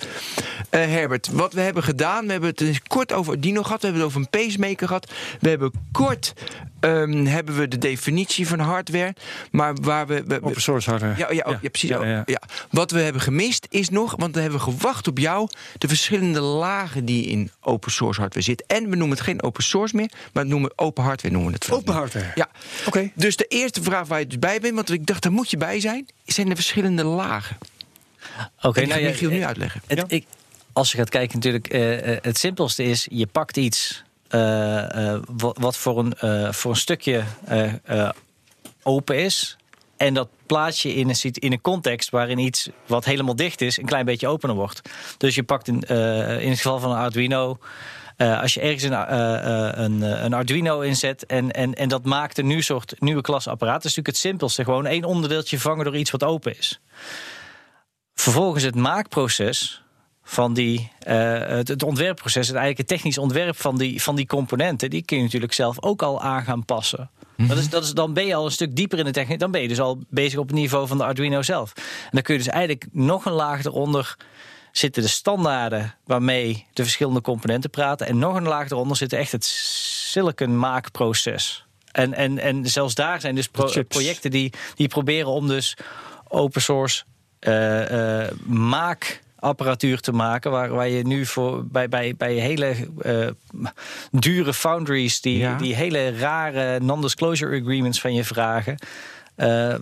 Uh, 0.72 0.80
Herbert, 0.86 1.30
wat 1.32 1.54
we 1.54 1.62
hebben 1.62 1.84
gedaan, 1.84 2.26
we 2.26 2.32
hebben 2.32 2.50
het 2.50 2.62
eens 2.62 2.82
kort 2.88 3.14
over 3.14 3.42
Dino 3.42 3.64
gehad. 3.64 3.82
We 3.82 3.88
hebben 3.88 4.06
het 4.06 4.16
over 4.16 4.22
een 4.22 4.46
pacemaker 4.46 4.88
gehad. 4.88 5.12
We 5.40 5.50
hebben 5.50 5.72
kort 5.92 6.34
um, 6.80 7.26
hebben 7.26 7.56
we 7.58 7.68
de 7.68 7.78
definitie 7.78 8.48
van 8.48 8.60
hardware. 8.60 9.16
Maar 9.52 9.74
waar 9.82 10.08
we. 10.08 10.24
we 10.28 10.42
Open 10.42 10.62
source 10.62 10.90
hardware. 10.90 11.18
Ja, 11.18 11.32
ja, 11.32 11.44
ja. 11.48 11.60
ja 11.62 11.70
precies. 11.70 11.90
Ja, 11.90 12.24
ja. 12.26 12.42
Wat 12.70 12.92
we 12.92 13.00
hebben 13.00 13.22
gemist 13.22 13.68
is 13.70 13.90
nog, 13.90 14.16
want 14.18 14.36
we 14.36 14.42
hebben 14.42 14.62
gewacht 14.62 15.08
op 15.08 15.18
jou, 15.18 15.48
de 15.78 15.88
verschillende 15.88 16.42
lagen 16.42 16.93
die 17.02 17.26
in 17.26 17.52
open 17.62 17.92
source 17.92 18.20
hardware 18.20 18.46
zitten. 18.46 18.68
En 18.68 18.90
we 18.90 18.96
noemen 18.96 19.18
het 19.18 19.26
geen 19.26 19.44
open 19.44 19.64
source 19.64 19.96
meer, 19.96 20.12
maar 20.34 20.44
we 20.44 20.50
noemen 20.50 20.72
open 20.76 21.04
hardware 21.04 21.34
noemen 21.34 21.52
we 21.52 21.58
het. 21.60 21.72
Open 21.72 21.94
hardware. 21.94 22.32
Ja. 22.36 22.50
Oké. 22.80 22.88
Okay. 22.88 23.12
Dus 23.16 23.36
de 23.36 23.46
eerste 23.46 23.84
vraag 23.84 24.08
waar 24.08 24.20
je 24.20 24.28
dus 24.28 24.40
bij 24.40 24.60
bent, 24.60 24.76
want 24.76 24.92
ik 24.92 25.06
dacht, 25.06 25.24
daar 25.24 25.32
moet 25.32 25.50
je 25.50 25.58
bij 25.58 25.80
zijn, 25.80 26.08
zijn 26.26 26.50
de 26.50 26.56
verschillende 26.56 27.04
lagen. 27.04 27.58
Oké, 28.58 28.68
okay, 28.68 28.84
nou, 28.84 29.02
Michiel 29.02 29.30
nu 29.30 29.44
uitleggen. 29.44 29.82
Het, 29.88 30.04
ik, 30.08 30.26
als 30.74 30.92
je 30.92 30.98
gaat 30.98 31.10
kijken, 31.10 31.36
natuurlijk, 31.36 31.74
uh, 31.74 32.18
het 32.22 32.38
simpelste 32.38 32.84
is: 32.84 33.08
je 33.12 33.28
pakt 33.28 33.58
iets 33.58 34.04
uh, 34.30 35.16
wat, 35.28 35.58
wat, 35.58 35.78
voor 35.78 36.00
een, 36.00 36.14
uh, 36.22 36.52
voor 36.52 36.72
een 36.72 36.78
stukje 36.78 37.24
open 38.84 39.18
is. 39.20 39.58
En 40.04 40.14
dat 40.14 40.30
plaats 40.46 40.82
je 40.82 40.94
in 40.94 41.10
een, 41.10 41.32
in 41.34 41.52
een 41.52 41.62
context 41.62 42.10
waarin 42.10 42.38
iets 42.38 42.70
wat 42.86 43.06
helemaal 43.06 43.36
dicht 43.36 43.62
is, 43.62 43.78
een 43.78 43.86
klein 43.86 44.06
beetje 44.06 44.28
opener 44.28 44.56
wordt. 44.56 44.82
Dus 45.18 45.36
je 45.36 45.44
pakt 45.44 45.68
in, 45.68 45.80
in 46.40 46.50
het 46.50 46.58
geval 46.58 46.80
van 46.80 46.92
een 46.92 46.98
Arduino. 46.98 47.58
als 48.18 48.54
je 48.54 48.60
ergens 48.60 48.84
een, 48.84 49.14
een, 49.84 50.02
een, 50.26 50.34
Arduino 50.34 50.80
inzet 50.80 51.26
en, 51.26 51.52
en, 51.52 51.74
en 51.74 51.90
dat 51.90 52.06
maakt 52.06 52.38
een 52.38 52.48
nieuw 52.48 52.62
soort 52.62 52.96
nieuwe 53.00 53.22
klas 53.22 53.48
apparaat, 53.48 53.82
dat 53.82 53.92
is 53.92 53.96
natuurlijk 53.96 54.16
het 54.16 54.26
simpelste. 54.26 54.64
Gewoon 54.64 54.86
één 54.86 55.04
onderdeeltje 55.04 55.60
vangen 55.60 55.86
door 55.86 55.98
iets 55.98 56.12
wat 56.12 56.24
open 56.24 56.58
is. 56.58 56.80
Vervolgens 58.14 58.64
het 58.64 58.76
maakproces 58.76 59.84
van 60.24 60.54
die, 60.54 60.92
het, 61.00 61.68
het, 61.68 61.84
ontwerpproces, 61.84 62.48
het 62.48 62.56
eigenlijk 62.56 62.90
het 62.90 62.98
technisch 62.98 63.18
ontwerp 63.18 63.58
van 63.58 63.78
die, 63.78 64.02
van 64.02 64.16
die 64.16 64.26
componenten, 64.26 64.90
die 64.90 65.06
kun 65.06 65.18
je 65.18 65.24
natuurlijk 65.24 65.54
zelf 65.54 65.84
ook 65.84 66.02
al 66.02 66.22
aan 66.22 66.44
gaan 66.44 66.66
passen. 66.66 67.10
Mhm. 67.36 67.48
dat 67.48 67.58
is, 67.58 67.70
dat 67.70 67.84
is, 67.84 67.92
dan 67.92 68.14
ben 68.14 68.26
je 68.26 68.36
al 68.36 68.46
een 68.46 68.52
stuk 68.52 68.76
dieper 68.76 69.00
in 69.00 69.06
de 69.06 69.12
techniek. 69.12 69.40
Dan 69.40 69.52
ben 69.52 69.62
je 69.62 69.68
dus 69.68 69.80
al 69.80 70.00
bezig 70.10 70.40
op 70.40 70.48
het 70.48 70.56
niveau 70.56 70.88
van 70.88 70.98
de 70.98 71.04
Arduino 71.04 71.42
zelf. 71.42 71.74
En 71.76 72.10
dan 72.12 72.22
kun 72.22 72.34
je 72.34 72.44
dus 72.44 72.52
eigenlijk 72.52 72.86
nog 72.92 73.26
een 73.26 73.34
laag 73.34 73.66
eronder 73.66 74.18
zitten 74.72 75.02
de 75.02 75.10
standaarden 75.10 75.96
waarmee 76.06 76.66
de 76.74 76.84
verschillende 76.84 77.22
componenten 77.22 77.70
praten. 77.70 78.08
En 78.08 78.18
nog 78.18 78.36
een 78.36 78.48
laag 78.48 78.70
eronder 78.70 78.98
zit 78.98 79.14
echt 79.14 79.32
het 79.32 79.46
silicon 79.46 80.60
maakproces. 80.60 81.66
En, 81.92 82.14
en, 82.14 82.40
en 82.40 82.66
zelfs 82.66 82.96
daar 82.96 83.22
zijn 83.22 83.36
dus 83.36 83.48
projecten 83.88 84.32
die, 84.32 84.54
die 84.76 84.88
proberen 84.88 85.30
om 85.30 85.48
dus 85.48 85.78
open 86.28 86.62
source 86.62 87.04
uh, 87.40 87.92
uh, 87.92 88.28
maak 88.46 89.23
apparatuur 89.44 90.00
te 90.00 90.12
maken. 90.12 90.52
Waar, 90.52 90.70
waar 90.70 90.90
je 90.90 91.08
nu 91.08 91.26
voor, 91.26 91.66
bij, 91.66 91.90
bij, 91.90 92.16
bij 92.18 92.34
hele 92.34 92.76
uh, 93.02 93.28
dure 94.12 94.54
foundries 94.54 95.22
die, 95.22 95.56
die 95.56 95.76
hele 95.76 96.18
rare 96.18 96.80
non-disclosure 96.80 97.62
agreements 97.62 98.02
van 98.02 98.14
je 98.14 98.24
vragen. 98.24 98.78
Uh, 99.38 99.76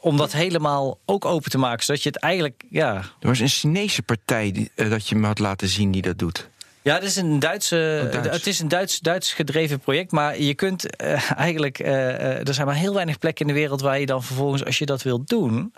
om 0.00 0.16
dat 0.16 0.32
helemaal 0.32 0.98
ook 1.04 1.24
open 1.24 1.50
te 1.50 1.58
maken, 1.58 1.84
zodat 1.84 2.02
je 2.02 2.08
het 2.08 2.18
eigenlijk. 2.18 2.64
Ja. 2.70 2.94
Er 2.94 3.28
was 3.28 3.38
een 3.38 3.48
Chinese 3.48 4.02
partij 4.02 4.52
die, 4.52 4.70
uh, 4.74 4.90
dat 4.90 5.08
je 5.08 5.14
me 5.14 5.26
had 5.26 5.38
laten 5.38 5.68
zien 5.68 5.90
die 5.90 6.02
dat 6.02 6.18
doet. 6.18 6.48
Ja, 6.82 6.94
het 6.94 7.02
is 7.02 7.16
een 7.16 7.38
Duitse, 7.38 8.02
oh, 8.04 8.12
Duits. 8.12 8.28
het 8.36 8.46
is 8.46 8.60
een 8.60 8.68
Duits, 8.68 8.98
Duits 8.98 9.32
gedreven 9.32 9.78
project. 9.78 10.10
Maar 10.10 10.40
je 10.40 10.54
kunt 10.54 11.02
uh, 11.02 11.30
eigenlijk. 11.30 11.78
er 11.78 12.54
zijn 12.54 12.66
maar 12.66 12.76
heel 12.76 12.94
weinig 12.94 13.18
plekken 13.18 13.46
in 13.46 13.54
de 13.54 13.58
wereld 13.60 13.80
waar 13.80 14.00
je 14.00 14.06
dan 14.06 14.22
vervolgens, 14.22 14.64
als 14.64 14.78
je 14.78 14.86
dat 14.86 15.02
wilt 15.02 15.28
doen. 15.28 15.72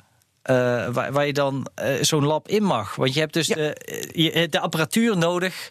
Uh, 0.50 0.88
waar, 0.88 1.12
waar, 1.12 1.26
je 1.26 1.32
dan 1.32 1.66
uh, 1.82 1.94
zo'n 2.00 2.24
lab 2.24 2.48
in 2.48 2.62
mag. 2.62 2.94
Want 2.94 3.14
je 3.14 3.20
hebt 3.20 3.32
dus 3.32 3.46
ja. 3.46 3.54
de, 3.54 3.76
je, 4.12 4.48
de 4.48 4.60
apparatuur 4.60 5.16
nodig 5.16 5.70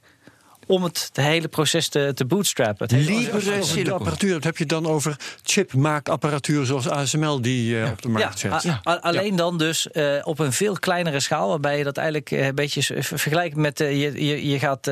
om 0.68 0.84
het, 0.84 1.12
het 1.14 1.26
hele 1.26 1.48
proces 1.48 1.88
te, 1.88 2.12
te 2.16 2.26
bootstrappen. 2.26 2.98
Libre 2.98 3.94
apparatuur, 3.94 4.34
dat 4.34 4.44
heb 4.44 4.58
je 4.58 4.66
dan 4.66 4.86
over 4.86 5.16
chipmaakapparatuur 5.44 6.66
zoals 6.66 6.90
ASML 6.90 7.42
die 7.42 7.76
uh, 7.76 7.90
op 7.90 8.02
de 8.02 8.10
markt 8.10 8.40
ja, 8.40 8.60
zet. 8.60 8.80
Ja. 8.84 9.00
alleen 9.02 9.36
dan 9.36 9.58
dus 9.58 9.88
uh, 9.94 10.20
op 10.24 10.40
een 10.40 10.54
veel 10.54 10.80
kleinere 10.80 11.20
schaal, 11.20 11.50
waarbij 11.50 11.78
je 11.78 11.84
dat 11.84 11.98
eigenlijk 11.98 12.32
een 12.32 12.56
beetje 12.56 13.04
vergelijkt 13.04 13.56
met 13.56 13.82
uh, 13.82 14.02
je, 14.02 14.26
je, 14.26 14.48
je 14.48 14.60
gaat 14.60 14.88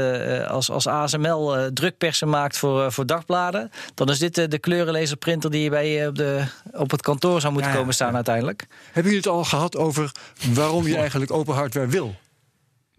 als, 0.47 0.69
als 0.69 0.87
ASML 0.87 1.71
drukpersen 1.73 2.29
maakt 2.29 2.57
voor, 2.57 2.91
voor 2.91 3.05
dagbladen, 3.05 3.71
dan 3.93 4.09
is 4.09 4.19
dit 4.19 4.51
de 4.51 4.59
kleurenlaserprinter 4.59 5.51
die 5.51 5.63
je 5.63 5.69
bij 5.69 5.89
je 5.91 6.07
op, 6.07 6.15
de, 6.15 6.43
op 6.71 6.91
het 6.91 7.01
kantoor 7.01 7.41
zou 7.41 7.53
moeten 7.53 7.73
komen 7.73 7.93
staan 7.93 8.15
uiteindelijk. 8.15 8.65
Hebben 8.85 9.11
jullie 9.11 9.17
het 9.17 9.27
al 9.27 9.43
gehad 9.43 9.77
over 9.77 10.11
waarom 10.53 10.87
je 10.87 10.97
eigenlijk 10.97 11.31
open 11.31 11.53
hardware 11.53 11.87
wil? 11.87 12.15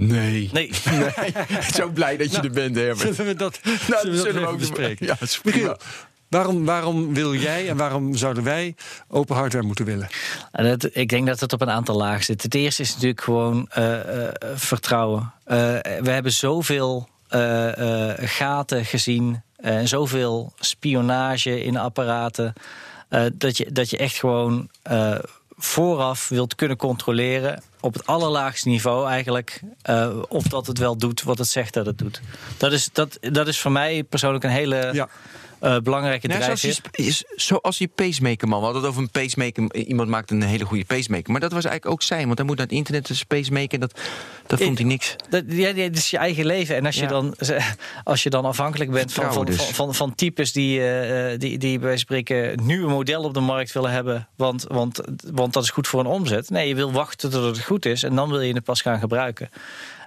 Nee. 0.06 0.50
Nee. 0.52 0.70
nee. 0.90 1.32
Zo 1.72 1.88
blij 1.88 2.16
dat 2.16 2.26
je 2.26 2.36
nou, 2.36 2.46
er 2.46 2.52
bent, 2.52 2.76
Herbert. 2.76 3.14
Zullen 3.14 3.32
we 3.32 3.34
dat, 3.34 3.60
nou, 3.64 3.78
zullen 3.86 4.10
we, 4.10 4.16
zullen 4.16 4.42
we 4.42 4.48
ook 4.48 4.58
bespreken? 4.58 5.06
Ja, 5.06 5.16
is 5.20 5.38
prima. 5.38 5.76
Waarom, 6.32 6.64
waarom 6.64 7.14
wil 7.14 7.34
jij 7.34 7.68
en 7.68 7.76
waarom 7.76 8.16
zouden 8.16 8.44
wij 8.44 8.74
open 9.08 9.36
hardware 9.36 9.66
moeten 9.66 9.84
willen? 9.84 10.08
Dat, 10.52 10.88
ik 10.92 11.08
denk 11.08 11.26
dat 11.26 11.40
het 11.40 11.52
op 11.52 11.60
een 11.60 11.70
aantal 11.70 11.96
lagen 11.96 12.24
zit. 12.24 12.42
Het 12.42 12.54
eerste 12.54 12.82
is 12.82 12.92
natuurlijk 12.92 13.20
gewoon 13.20 13.68
uh, 13.78 13.92
uh, 13.92 14.28
vertrouwen. 14.54 15.20
Uh, 15.20 15.56
we 16.00 16.10
hebben 16.10 16.32
zoveel 16.32 17.08
gaten 18.16 18.84
gezien 18.84 19.42
en 19.56 19.88
zoveel 19.88 20.52
spionage 20.58 21.64
in 21.64 21.76
apparaten. 21.76 22.52
dat, 23.32 23.56
je, 23.56 23.72
dat 23.72 23.90
je 23.90 23.96
echt 23.96 24.16
gewoon 24.16 24.68
vooraf 25.56 26.28
wilt 26.28 26.54
kunnen 26.54 26.76
controleren 26.76 27.62
op 27.82 27.92
het 27.92 28.06
allerlaagste 28.06 28.68
niveau 28.68 29.08
eigenlijk 29.08 29.60
uh, 29.90 30.22
of 30.28 30.42
dat 30.42 30.66
het 30.66 30.78
wel 30.78 30.96
doet 30.96 31.22
wat 31.22 31.38
het 31.38 31.48
zegt 31.48 31.74
dat 31.74 31.86
het 31.86 31.98
doet. 31.98 32.20
Dat 32.56 32.72
is, 32.72 32.88
dat, 32.92 33.18
dat 33.20 33.48
is 33.48 33.60
voor 33.60 33.72
mij 33.72 34.02
persoonlijk 34.02 34.44
een 34.44 34.50
hele 34.50 34.90
ja. 34.92 35.08
Uh, 35.62 35.76
belangrijke 35.78 36.26
nou, 36.26 36.40
drijfveer. 36.40 36.78
Zoals, 36.92 37.24
zoals 37.36 37.78
die 37.78 37.88
pacemaker 37.88 38.48
man. 38.48 38.58
We 38.58 38.64
hadden 38.64 38.82
het 38.82 38.90
over 38.90 39.02
een 39.02 39.10
pacemaker. 39.10 39.74
Iemand 39.74 40.08
maakt 40.08 40.30
een 40.30 40.42
hele 40.42 40.64
goede 40.64 40.84
pacemaker. 40.84 41.30
Maar 41.32 41.40
dat 41.40 41.52
was 41.52 41.64
eigenlijk 41.64 41.94
ook 41.94 42.02
zijn. 42.02 42.26
Want 42.26 42.38
hij 42.38 42.46
moet 42.46 42.56
naar 42.56 42.66
het 42.66 42.74
internet 42.74 43.08
een 43.08 43.16
pacemaker. 43.28 43.78
Dat, 43.78 44.00
dat 44.46 44.62
vond 44.62 44.78
hij 44.78 44.86
niks. 44.86 45.16
Dat, 45.28 45.44
ja, 45.46 45.72
dat 45.72 45.96
is 45.96 46.10
je 46.10 46.18
eigen 46.18 46.46
leven. 46.46 46.76
En 46.76 46.86
als 46.86 46.96
je, 46.96 47.06
dan, 47.06 47.34
als 48.04 48.22
je 48.22 48.30
dan 48.30 48.44
afhankelijk 48.44 48.90
bent 48.90 49.12
van, 49.12 49.32
van, 49.32 49.44
dus. 49.44 49.56
van, 49.56 49.74
van, 49.74 49.94
van, 49.94 50.14
types 50.14 50.52
die, 50.52 50.80
uh, 50.80 51.38
die, 51.38 51.58
die 51.58 51.78
bij 51.78 51.96
spreken 51.96 52.64
nieuwe 52.64 52.90
modellen 52.90 53.24
op 53.24 53.34
de 53.34 53.40
markt 53.40 53.72
willen 53.72 53.90
hebben. 53.90 54.28
Want, 54.36 54.64
want, 54.68 55.00
want 55.32 55.52
dat 55.52 55.62
is 55.62 55.70
goed 55.70 55.88
voor 55.88 56.00
een 56.00 56.06
omzet. 56.06 56.50
Nee, 56.50 56.68
je 56.68 56.74
wil 56.74 56.92
wachten 56.92 57.30
tot 57.30 57.44
het 57.44 57.64
goed 57.64 57.86
is. 57.86 58.02
En 58.02 58.14
dan 58.14 58.30
wil 58.30 58.40
je 58.40 58.54
het 58.54 58.64
pas 58.64 58.82
gaan 58.82 58.98
gebruiken. 58.98 59.50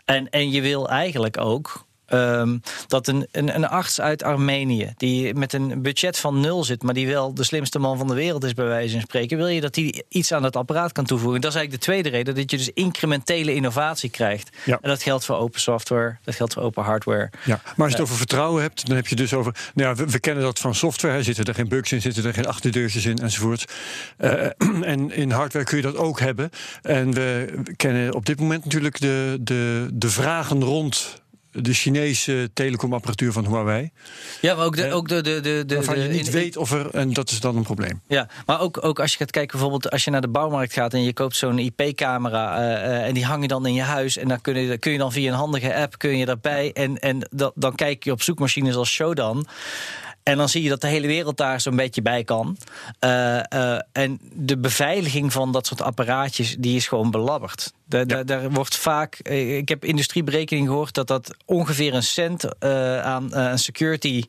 En, 0.06 0.30
en 0.30 0.52
je 0.52 0.62
wil 0.62 0.90
eigenlijk 0.90 1.38
ook 1.38 1.85
Um, 2.10 2.62
dat 2.88 3.08
een, 3.08 3.28
een, 3.32 3.56
een, 3.56 3.68
arts 3.68 4.02
uit 4.02 4.24
Armenië, 4.24 4.94
die 4.98 5.34
met 5.34 5.54
een 5.54 5.82
budget 5.82 6.18
van 6.18 6.40
nul 6.40 6.64
zit, 6.64 6.84
maar 6.84 6.94
die 6.94 7.08
wel 7.08 7.34
de 7.34 7.44
slimste 7.44 7.80
man 7.80 7.98
van 7.98 8.08
de 8.08 8.14
wereld 8.14 8.44
is, 8.44 8.54
bij 8.54 8.66
wijze 8.66 8.92
van 8.92 9.02
spreken, 9.02 9.38
wil 9.38 9.48
je 9.48 9.62
dat 9.62 9.74
die 9.74 10.04
iets 10.10 10.32
aan 10.32 10.44
het 10.44 10.56
apparaat 10.56 10.92
kan 10.92 11.06
toevoegen. 11.06 11.42
Dat 11.42 11.52
is 11.52 11.58
eigenlijk 11.58 11.86
de 11.86 11.92
tweede 11.92 12.10
reden, 12.10 12.36
dat 12.36 12.52
je 12.52 12.58
dus 12.58 12.70
incrementele 12.70 13.54
innovatie 13.54 14.10
krijgt. 14.10 14.50
Ja. 14.66 14.80
En 14.82 14.90
dat 14.90 15.04
geldt 15.04 15.26
voor 15.26 15.36
open 15.36 15.60
software, 15.60 16.18
dat 16.24 16.36
geldt 16.36 16.54
voor 16.54 16.64
open 16.64 16.84
hardware. 16.84 17.30
Ja, 17.44 17.62
maar 17.64 17.74
als 17.76 17.88
je 17.88 17.94
het 17.94 18.02
over 18.02 18.16
vertrouwen 18.16 18.62
hebt, 18.62 18.88
dan 18.88 18.96
heb 18.96 19.08
je 19.08 19.16
dus 19.16 19.34
over. 19.34 19.56
Nou 19.74 19.90
ja, 19.90 20.04
we, 20.04 20.12
we 20.12 20.20
kennen 20.20 20.44
dat 20.44 20.60
van 20.60 20.76
software, 20.76 21.24
zitten 21.24 21.46
er 21.46 21.54
geen 21.54 21.68
bugs 21.68 21.92
in, 21.92 22.02
zitten 22.02 22.26
er 22.26 22.34
geen 22.34 22.48
achterdeurtjes 22.48 23.06
in 23.06 23.18
enzovoort. 23.18 23.74
Uh, 24.20 24.32
en 24.94 25.12
in 25.12 25.32
hardware 25.32 25.66
kun 25.66 25.78
je 25.78 25.84
dat 25.84 25.98
ook 25.98 26.20
hebben. 26.20 26.50
En 26.82 27.14
we 27.14 27.62
kennen 27.76 28.14
op 28.14 28.26
dit 28.26 28.40
moment 28.40 28.64
natuurlijk 28.64 29.00
de, 29.00 29.38
de, 29.42 29.90
de 29.94 30.10
vragen 30.10 30.64
rond 30.64 31.24
de 31.56 31.74
Chinese 31.74 32.50
telecomapparatuur 32.54 33.32
van 33.32 33.46
Huawei. 33.46 33.92
Ja, 34.42 34.56
maar 34.56 34.66
ook 34.66 34.76
de. 34.76 34.92
Ook 34.92 35.08
de, 35.08 35.22
de, 35.22 35.40
de, 35.40 35.64
de 35.66 35.76
waarvan 35.76 36.00
je 36.00 36.10
niet 36.10 36.30
weet 36.30 36.58
of 36.58 36.72
er. 36.72 36.90
En 36.90 37.14
dat 37.14 37.30
is 37.30 37.40
dan 37.40 37.56
een 37.56 37.64
probleem. 37.64 38.02
Ja, 38.08 38.28
maar 38.46 38.60
ook, 38.60 38.84
ook 38.84 39.00
als 39.00 39.12
je 39.12 39.18
gaat 39.18 39.32
kijken, 39.32 39.52
bijvoorbeeld 39.52 39.92
als 39.92 40.04
je 40.04 40.12
naar 40.12 40.22
de 40.22 40.28
bouwmarkt 40.28 40.74
gaat 40.74 40.94
en 40.94 41.04
je 41.04 41.14
koopt 41.14 41.36
zo'n 41.36 41.60
IP-camera. 41.60 42.60
Uh, 42.60 42.90
uh, 42.90 43.08
en 43.08 43.14
die 43.14 43.26
hang 43.26 43.42
je 43.42 43.48
dan 43.48 43.66
in 43.66 43.74
je 43.74 43.82
huis. 43.82 44.18
En 44.18 44.28
dan 44.28 44.42
kun 44.42 44.60
je, 44.60 44.78
kun 44.78 44.92
je 44.92 44.98
dan 44.98 45.12
via 45.12 45.32
een 45.32 45.38
handige 45.38 45.76
app 45.76 45.98
kun 45.98 46.18
je 46.18 46.26
daarbij. 46.26 46.74
En, 46.74 47.00
en 47.00 47.28
dat, 47.30 47.52
dan 47.56 47.76
kijk 47.76 48.04
je 48.04 48.12
op 48.12 48.22
zoekmachines 48.22 48.76
als 48.76 48.90
Shodan. 48.90 49.48
En 50.26 50.38
dan 50.38 50.50
zie 50.50 50.64
je 50.64 50.70
dat 50.70 50.82
de 50.82 50.88
hele 50.88 51.08
wereld 51.08 51.38
daar 51.38 51.62
zo'n 51.62 51.76
beetje 51.76 52.02
bij 52.02 52.24
kan. 52.24 52.58
Uh, 53.00 53.40
uh, 53.54 53.80
en 53.92 54.20
de 54.34 54.58
beveiliging 54.58 55.32
van 55.34 55.52
dat 55.52 55.68
soort 55.68 55.82
apparaatjes, 55.82 56.56
die 56.60 56.76
is 56.76 56.88
gewoon 56.88 57.12
belabberd. 57.12 57.74
Daar, 57.86 58.08
ja. 58.08 58.24
daar, 58.24 58.52
wordt 58.52 58.76
vaak, 58.76 59.16
eh, 59.16 59.58
ik 59.58 59.70
heb 59.70 59.86
industrieberekening 59.86 60.68
gehoord 60.68 60.94
dat 60.94 61.08
dat 61.08 61.36
ongeveer 61.46 61.94
een 61.94 62.04
cent 62.04 62.60
aan 63.04 63.58
security 63.60 64.24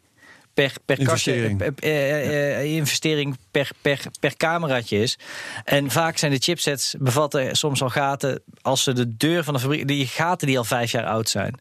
per, 0.55 0.73
per 0.85 0.99
investering, 0.99 1.59
kastje, 1.59 2.65
investering 2.65 3.37
per, 3.51 3.71
per, 3.81 4.01
per 4.21 4.37
cameraatje 4.37 5.03
is. 5.03 5.19
En 5.65 5.91
vaak 5.91 6.17
zijn 6.17 6.33
de 6.33 6.39
chipsets 6.39 6.95
bevatten 6.99 7.57
soms 7.57 7.83
al 7.83 7.91
gaten 7.91 8.43
als 8.63 8.83
ze 8.83 8.93
de 8.93 9.17
deur 9.17 9.45
van 9.45 9.55
de 9.55 9.61
fabriek, 9.61 9.89
die 9.89 10.07
gaten 10.07 10.47
die 10.47 10.59
al 10.59 10.65
vijf 10.65 10.91
jaar 10.91 11.07
oud 11.07 11.29
zijn. 11.29 11.61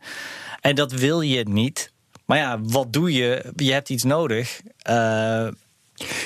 En 0.61 0.75
dat 0.75 0.91
wil 0.91 1.21
je 1.21 1.43
niet. 1.49 1.93
Maar 2.25 2.37
ja, 2.37 2.61
wat 2.61 2.93
doe 2.93 3.13
je? 3.13 3.51
Je 3.55 3.71
hebt 3.71 3.89
iets 3.89 4.03
nodig. 4.03 4.61
Uh, 4.89 5.47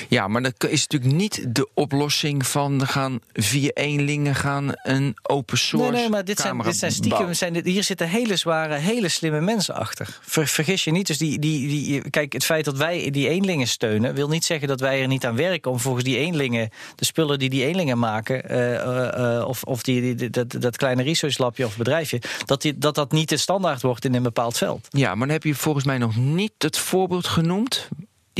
ja, 0.08 0.28
maar 0.28 0.42
dat 0.42 0.64
is 0.68 0.86
natuurlijk 0.86 1.20
niet 1.20 1.54
de 1.54 1.68
oplossing 1.74 2.46
van 2.46 2.86
gaan 2.86 3.20
via 3.32 3.70
eenlingen 3.74 4.34
gaan 4.34 4.72
een 4.82 5.16
open 5.22 5.58
source. 5.58 5.90
Nee, 5.90 6.00
nee 6.00 6.10
maar 6.10 6.24
dit 6.24 6.40
zijn, 6.40 6.58
dit 6.58 6.76
zijn 6.76 6.92
stiekem. 6.92 7.34
Zijn, 7.34 7.64
hier 7.64 7.84
zitten 7.84 8.08
hele 8.08 8.36
zware, 8.36 8.74
hele 8.74 9.08
slimme 9.08 9.40
mensen 9.40 9.74
achter. 9.74 10.18
vergis 10.26 10.84
je 10.84 10.90
niet. 10.90 11.06
Dus 11.06 11.18
die, 11.18 11.38
die, 11.38 11.68
die, 11.68 12.10
kijk, 12.10 12.32
het 12.32 12.44
feit 12.44 12.64
dat 12.64 12.76
wij 12.76 13.10
die 13.10 13.28
eenlingen 13.28 13.68
steunen, 13.68 14.14
wil 14.14 14.28
niet 14.28 14.44
zeggen 14.44 14.68
dat 14.68 14.80
wij 14.80 15.02
er 15.02 15.08
niet 15.08 15.26
aan 15.26 15.36
werken 15.36 15.70
om 15.70 15.80
volgens 15.80 16.04
die 16.04 16.16
eenlingen, 16.16 16.70
de 16.94 17.04
spullen 17.04 17.38
die 17.38 17.50
die 17.50 17.64
eenlingen 17.64 17.98
maken, 17.98 18.52
uh, 18.52 19.38
uh, 19.38 19.44
of, 19.48 19.62
of 19.62 19.82
die, 19.82 20.14
die, 20.14 20.30
dat, 20.30 20.50
dat 20.50 20.76
kleine 20.76 21.02
researchlabje 21.02 21.66
of 21.66 21.76
bedrijfje, 21.76 22.20
dat, 22.44 22.62
die, 22.62 22.78
dat 22.78 22.94
dat 22.94 23.12
niet 23.12 23.28
de 23.28 23.36
standaard 23.36 23.82
wordt 23.82 24.04
in 24.04 24.14
een 24.14 24.22
bepaald 24.22 24.56
veld. 24.56 24.88
Ja, 24.90 25.08
maar 25.08 25.26
dan 25.26 25.36
heb 25.36 25.44
je 25.44 25.54
volgens 25.54 25.84
mij 25.84 25.98
nog 25.98 26.16
niet 26.16 26.52
het 26.58 26.78
voorbeeld 26.78 27.26
genoemd 27.26 27.88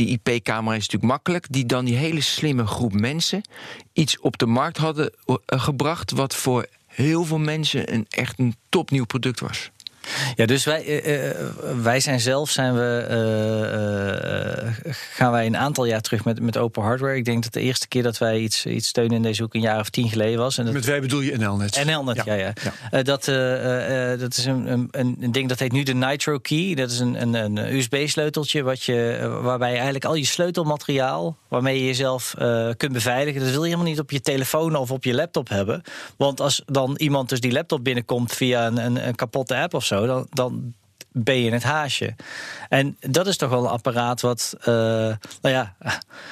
die 0.05 0.19
IP-camera 0.23 0.75
is 0.75 0.87
natuurlijk 0.87 1.11
makkelijk, 1.11 1.45
die 1.49 1.65
dan 1.65 1.85
die 1.85 1.95
hele 1.95 2.21
slimme 2.21 2.65
groep 2.65 2.93
mensen 2.93 3.41
iets 3.93 4.19
op 4.19 4.37
de 4.37 4.45
markt 4.45 4.77
hadden 4.77 5.11
eh, 5.25 5.35
gebracht 5.45 6.11
wat 6.11 6.35
voor 6.35 6.67
heel 6.87 7.23
veel 7.23 7.39
mensen 7.39 7.93
een 7.93 8.05
echt 8.09 8.39
een 8.39 8.55
topnieuw 8.69 9.05
product 9.05 9.39
was. 9.39 9.71
Ja, 10.35 10.45
dus 10.45 10.65
wij, 10.65 10.85
uh, 10.85 11.31
wij 11.81 11.99
zijn 11.99 12.19
zelf 12.19 12.49
zijn 12.49 12.73
we, 12.73 13.07
uh, 14.85 14.91
gaan 14.91 15.31
wij 15.31 15.45
een 15.45 15.57
aantal 15.57 15.85
jaar 15.85 16.01
terug 16.01 16.25
met, 16.25 16.41
met 16.41 16.57
open 16.57 16.83
hardware. 16.83 17.15
Ik 17.15 17.25
denk 17.25 17.43
dat 17.43 17.53
de 17.53 17.61
eerste 17.61 17.87
keer 17.87 18.03
dat 18.03 18.17
wij 18.17 18.39
iets, 18.39 18.65
iets 18.65 18.87
steunen 18.87 19.15
in 19.15 19.21
deze 19.21 19.41
hoek 19.41 19.53
een 19.53 19.61
jaar 19.61 19.79
of 19.79 19.89
tien 19.89 20.09
geleden 20.09 20.39
was. 20.39 20.57
En 20.57 20.65
dat, 20.65 20.73
met 20.73 20.85
wij 20.85 21.01
bedoel 21.01 21.21
je 21.21 21.37
NLnet? 21.37 21.85
NLnet, 21.85 22.23
ja. 22.25 22.33
ja, 22.33 22.53
ja. 22.91 23.03
dat, 23.03 23.25
dat 24.19 24.37
is 24.37 24.45
een, 24.45 24.67
een, 24.91 25.15
een 25.19 25.31
ding 25.31 25.49
dat 25.49 25.59
heet 25.59 25.71
nu 25.71 25.83
de 25.83 25.93
Nitro 25.93 26.37
Key. 26.37 26.75
Dat 26.75 26.91
is 26.91 26.99
een, 26.99 27.21
een, 27.21 27.33
een 27.33 27.75
USB-sleuteltje 27.75 28.63
wat 28.63 28.83
je, 28.83 29.27
waarbij 29.41 29.69
je 29.69 29.75
eigenlijk 29.75 30.05
al 30.05 30.15
je 30.15 30.25
sleutelmateriaal, 30.25 31.37
waarmee 31.47 31.79
je 31.79 31.85
jezelf 31.85 32.33
kunt 32.77 32.93
beveiligen, 32.93 33.41
dat 33.41 33.49
wil 33.49 33.63
je 33.63 33.69
helemaal 33.69 33.91
niet 33.91 33.99
op 33.99 34.11
je 34.11 34.21
telefoon 34.21 34.75
of 34.75 34.91
op 34.91 35.03
je 35.03 35.13
laptop 35.13 35.49
hebben. 35.49 35.81
Want 36.17 36.41
als 36.41 36.61
dan 36.65 36.95
iemand 36.97 37.29
dus 37.29 37.39
die 37.39 37.51
laptop 37.51 37.83
binnenkomt 37.83 38.33
via 38.33 38.67
een, 38.67 38.77
een, 38.77 39.07
een 39.07 39.15
kapotte 39.15 39.55
app 39.55 39.73
of 39.73 39.85
zo 39.97 40.05
dan, 40.05 40.27
dan 40.29 40.73
ben 41.11 41.41
je 41.41 41.51
het 41.51 41.63
haasje. 41.63 42.15
En 42.69 42.97
dat 42.99 43.27
is 43.27 43.37
toch 43.37 43.49
wel 43.49 43.63
een 43.63 43.69
apparaat 43.69 44.21
wat, 44.21 44.55
uh, 44.59 44.65
nou 44.65 45.17
ja. 45.41 45.75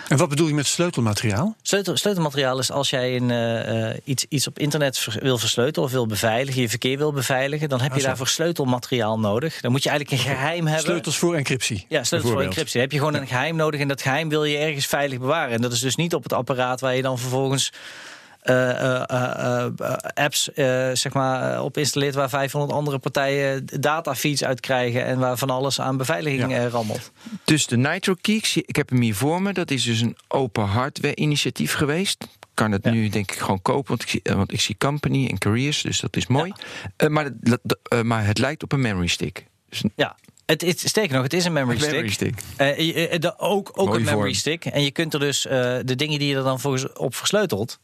En 0.08 0.18
wat 0.18 0.30
bedoel 0.30 0.48
je 0.48 0.54
met 0.54 0.68
sleutelmateriaal? 0.68 1.56
Sleutel, 1.62 1.98
sleutelmateriaal 1.98 2.60
is 2.60 2.72
als 2.72 2.90
jij 2.90 3.16
een, 3.16 3.30
uh, 3.30 3.98
iets, 4.04 4.26
iets 4.30 4.48
op 4.48 4.60
internet 4.60 5.08
wil 5.20 5.38
versleutelen 5.38 5.88
of 5.88 5.94
wil 5.94 6.08
beveiligen, 6.08 6.62
je 6.62 6.70
verkeer 6.70 6.98
wil 6.98 7.14
beveiligen, 7.14 7.70
dan 7.70 7.82
heb 7.82 7.92
je 7.92 8.00
ah, 8.00 8.06
daarvoor 8.06 8.28
sleutelmateriaal 8.28 9.20
nodig. 9.20 9.62
Dan 9.62 9.72
moet 9.72 9.84
je 9.84 9.90
eigenlijk 9.90 10.22
een 10.22 10.30
geheim 10.30 10.66
hebben. 10.66 10.86
Sleutels 10.86 11.18
voor 11.18 11.36
encryptie. 11.36 11.86
Ja, 11.90 12.04
sleutels 12.04 12.32
voor 12.32 12.42
encryptie. 12.42 12.74
Dan 12.74 12.82
heb 12.82 12.92
je 12.92 12.98
gewoon 12.98 13.14
een 13.14 13.28
geheim 13.28 13.56
nodig 13.56 13.80
en 13.80 13.88
dat 13.88 14.02
geheim 14.02 14.30
wil 14.30 14.44
je 14.44 14.58
ergens 14.58 14.86
veilig 14.86 15.20
bewaren. 15.20 15.56
En 15.56 15.62
dat 15.62 15.72
is 15.72 15.80
dus 15.80 15.96
niet 15.96 16.14
op 16.14 16.24
het 16.24 16.34
apparaat 16.34 16.80
waar 16.80 16.96
je 16.96 17.02
dan 17.02 17.20
vervolgens 17.20 17.72
apps 20.14 20.50
zeg 20.94 21.14
maar, 21.14 21.64
op 21.64 21.78
installeert 21.78 22.16
waar 22.16 22.30
500 22.30 22.74
andere 22.74 23.00
partijen 23.00 23.68
datafeeds 23.80 24.44
uit 24.44 24.60
krijgen 24.60 25.06
en 25.06 25.20
waar 25.20 25.38
van 25.38 25.50
alles 25.50 25.82
aan 25.82 25.98
beveiliging 25.98 26.52
ja. 26.52 26.68
rammelt. 26.68 27.12
Dus 27.44 27.68
de 27.68 27.78
Nitro 27.78 28.16
Key, 28.22 28.42
ik 28.54 28.76
heb 28.76 28.90
hem 28.90 29.02
hier 29.02 29.16
voor 29.16 29.42
me, 29.42 29.54
dat 29.54 29.72
is 29.72 29.84
dus 29.84 30.02
een 30.02 30.18
open 30.28 30.66
hardware 30.66 31.16
initiatief 31.16 31.74
geweest 31.74 32.28
kan 32.60 32.72
het 32.72 32.84
nu 32.84 33.10
denk 33.10 33.32
ik 33.32 33.38
gewoon 33.38 33.62
kopen, 33.62 33.88
want 33.88 34.02
ik 34.02 34.10
zie, 34.10 34.22
want 34.24 34.52
ik 34.52 34.62
zie 34.62 34.78
company 34.78 35.28
en 35.28 35.38
careers, 35.38 35.82
dus 35.82 36.00
dat 36.00 36.16
is 36.16 36.28
mooi. 36.28 36.54
maar, 37.08 37.32
maar 38.04 38.26
het 38.26 38.38
lijkt 38.38 38.64
op 38.64 38.72
een 38.72 38.82
memory 38.82 39.08
stick. 39.08 39.46
Dus 39.70 39.84
ja, 39.96 40.16
het, 40.46 40.62
het, 40.62 40.80
sterker 40.80 41.14
nog, 41.14 41.24
het 41.24 41.34
is 41.34 41.46
een 41.46 41.54
memory 41.54 41.78
stick. 41.78 41.92
Memory 41.92 42.10
stick. 42.10 42.34
Uh, 43.24 43.32
ook 43.38 43.72
ook 43.74 43.96
een 43.96 44.04
memory 44.04 44.34
stick. 44.34 44.66
En 44.66 44.84
je 44.84 44.92
kunt 44.92 45.14
er 45.14 45.20
dus 45.20 45.42
de 45.42 45.96
dingen 45.96 46.20
die 46.20 46.28
je 46.28 46.36
er 46.36 46.44
dan 46.44 46.60
voor 46.60 46.92
op 46.94 47.16
versleutelt, 47.16 47.80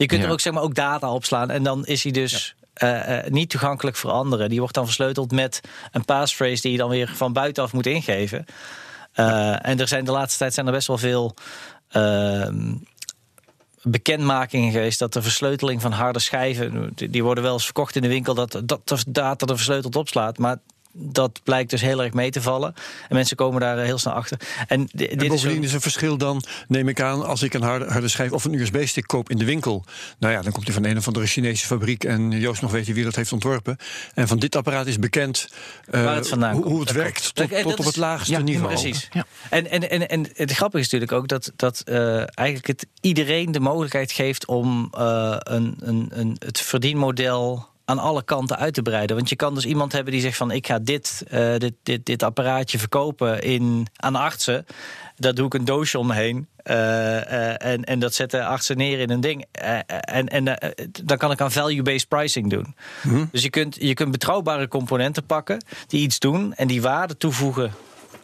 je 0.00 0.06
kunt 0.06 0.24
er 0.24 0.30
ook, 0.30 0.40
zeg 0.40 0.52
maar, 0.52 0.62
ook 0.62 0.74
data 0.74 1.12
opslaan. 1.12 1.50
En 1.50 1.62
dan 1.62 1.86
is 1.86 2.02
hij 2.02 2.12
dus 2.12 2.54
uh, 2.82 3.08
uh, 3.08 3.18
niet 3.28 3.50
toegankelijk 3.50 3.96
voor 3.96 4.10
anderen. 4.10 4.48
Die 4.48 4.58
wordt 4.58 4.74
dan 4.74 4.84
versleuteld 4.84 5.32
met 5.32 5.60
een 5.92 6.04
passphrase 6.04 6.62
die 6.62 6.72
je 6.72 6.78
dan 6.78 6.88
weer 6.90 7.12
van 7.14 7.32
buitenaf 7.32 7.72
moet 7.72 7.86
ingeven. 7.86 8.44
Uh, 9.14 9.66
en 9.66 9.80
er 9.80 9.88
zijn 9.88 10.04
de 10.04 10.10
laatste 10.10 10.38
tijd 10.38 10.54
zijn 10.54 10.66
er 10.66 10.72
best 10.72 10.86
wel 10.86 10.98
veel 10.98 11.34
ehm, 11.88 12.74
bekendmakingen 13.82 14.72
geweest 14.72 14.98
dat 14.98 15.12
de 15.12 15.22
versleuteling 15.22 15.80
van 15.80 15.92
harde 15.92 16.18
schijven, 16.18 16.92
die 16.94 17.22
worden 17.22 17.44
wel 17.44 17.52
eens 17.52 17.64
verkocht 17.64 17.96
in 17.96 18.02
de 18.02 18.08
winkel, 18.08 18.34
dat, 18.34 18.62
dat 18.64 18.88
de 18.88 19.04
data 19.06 19.46
er 19.46 19.56
versleuteld 19.56 19.96
opslaat. 19.96 20.38
Maar 20.38 20.56
dat 20.92 21.40
blijkt 21.44 21.70
dus 21.70 21.80
heel 21.80 22.02
erg 22.02 22.12
mee 22.12 22.30
te 22.30 22.42
vallen. 22.42 22.74
En 23.08 23.14
mensen 23.14 23.36
komen 23.36 23.60
daar 23.60 23.78
heel 23.78 23.98
snel 23.98 24.14
achter. 24.14 24.40
En, 24.66 24.88
dit 24.92 25.28
bovendien 25.28 25.62
is, 25.62 25.68
is, 25.68 25.72
een 25.72 25.80
verschil 25.80 26.16
dan, 26.16 26.42
neem 26.68 26.88
ik 26.88 27.00
aan, 27.00 27.26
als 27.26 27.42
ik 27.42 27.54
een 27.54 27.62
harde, 27.62 27.84
harde 27.84 28.08
schijf 28.08 28.32
of 28.32 28.44
een 28.44 28.54
USB-stick 28.54 29.06
koop 29.06 29.30
in 29.30 29.38
de 29.38 29.44
winkel. 29.44 29.84
Nou 30.18 30.32
ja, 30.32 30.42
dan 30.42 30.52
komt 30.52 30.64
die 30.64 30.74
van 30.74 30.84
een 30.84 30.96
of 30.96 31.06
andere 31.06 31.26
Chinese 31.26 31.66
fabriek. 31.66 32.04
En 32.04 32.30
Joost 32.30 32.62
nog 32.62 32.70
weet 32.70 32.86
je 32.86 32.92
wie 32.92 33.04
dat 33.04 33.16
heeft 33.16 33.32
ontworpen. 33.32 33.76
En 34.14 34.28
van 34.28 34.38
dit 34.38 34.56
apparaat 34.56 34.86
is 34.86 34.98
bekend 34.98 35.48
uh, 35.90 36.14
het 36.14 36.30
hoe, 36.30 36.64
hoe, 36.64 36.80
het 36.80 36.92
werkt 36.92 37.34
tot, 37.34 37.62
tot 37.62 37.78
op 37.78 37.84
het 37.84 37.96
laagste 37.96 38.36
niveau. 38.36 38.66
Precies. 38.66 39.08
Ja. 39.12 39.26
En, 39.50 39.70
en, 39.70 39.90
en, 39.90 40.08
en 40.08 40.26
het 40.34 40.52
grappige 40.52 40.82
is 40.84 40.90
natuurlijk 40.90 41.12
ook 41.12 41.28
dat, 41.28 41.52
dat 41.56 41.82
uh, 41.86 42.16
eigenlijk 42.16 42.66
het 42.66 42.86
iedereen 43.00 43.52
de 43.52 43.60
mogelijkheid 43.60 44.12
geeft 44.12 44.46
om 44.46 44.92
uh, 44.98 45.36
een, 45.38 45.76
een, 45.80 46.08
een, 46.10 46.36
het 46.38 46.60
verdienmodel 46.60 47.68
aan 47.90 47.98
alle 47.98 48.22
kanten 48.22 48.56
uit 48.56 48.74
te 48.74 48.82
breiden. 48.82 49.16
Want 49.16 49.28
je 49.28 49.36
kan 49.36 49.54
dus 49.54 49.64
iemand 49.64 49.92
hebben 49.92 50.12
die 50.12 50.22
zegt 50.22 50.36
van 50.36 50.50
ik 50.50 50.66
ga 50.66 50.78
dit, 50.78 51.24
uh, 51.32 51.56
dit, 51.56 51.74
dit, 51.82 52.06
dit 52.06 52.22
apparaatje 52.22 52.78
verkopen 52.78 53.42
in, 53.42 53.86
aan 53.96 54.14
artsen. 54.14 54.66
Daar 55.16 55.34
doe 55.34 55.46
ik 55.46 55.54
een 55.54 55.64
doosje 55.64 55.98
omheen. 55.98 56.48
Uh, 56.64 56.76
uh, 56.76 57.64
en, 57.64 57.84
en 57.84 57.98
dat 57.98 58.14
zetten 58.14 58.46
artsen 58.46 58.76
neer 58.76 58.98
in 58.98 59.10
een 59.10 59.20
ding. 59.20 59.44
en 60.00 60.28
en 60.28 60.44
dan 61.04 61.16
kan 61.16 61.30
ik 61.30 61.40
aan 61.40 61.52
value-based 61.52 62.08
pricing 62.08 62.50
doen. 62.50 62.74
Hmm. 63.00 63.28
Dus 63.32 63.42
je 63.42 63.50
kunt, 63.50 63.76
je 63.80 63.94
kunt 63.94 64.10
betrouwbare 64.10 64.68
componenten 64.68 65.26
pakken 65.26 65.64
die 65.86 66.00
iets 66.00 66.18
doen 66.18 66.54
en 66.54 66.66
die 66.66 66.82
waarde 66.82 67.16
toevoegen 67.16 67.72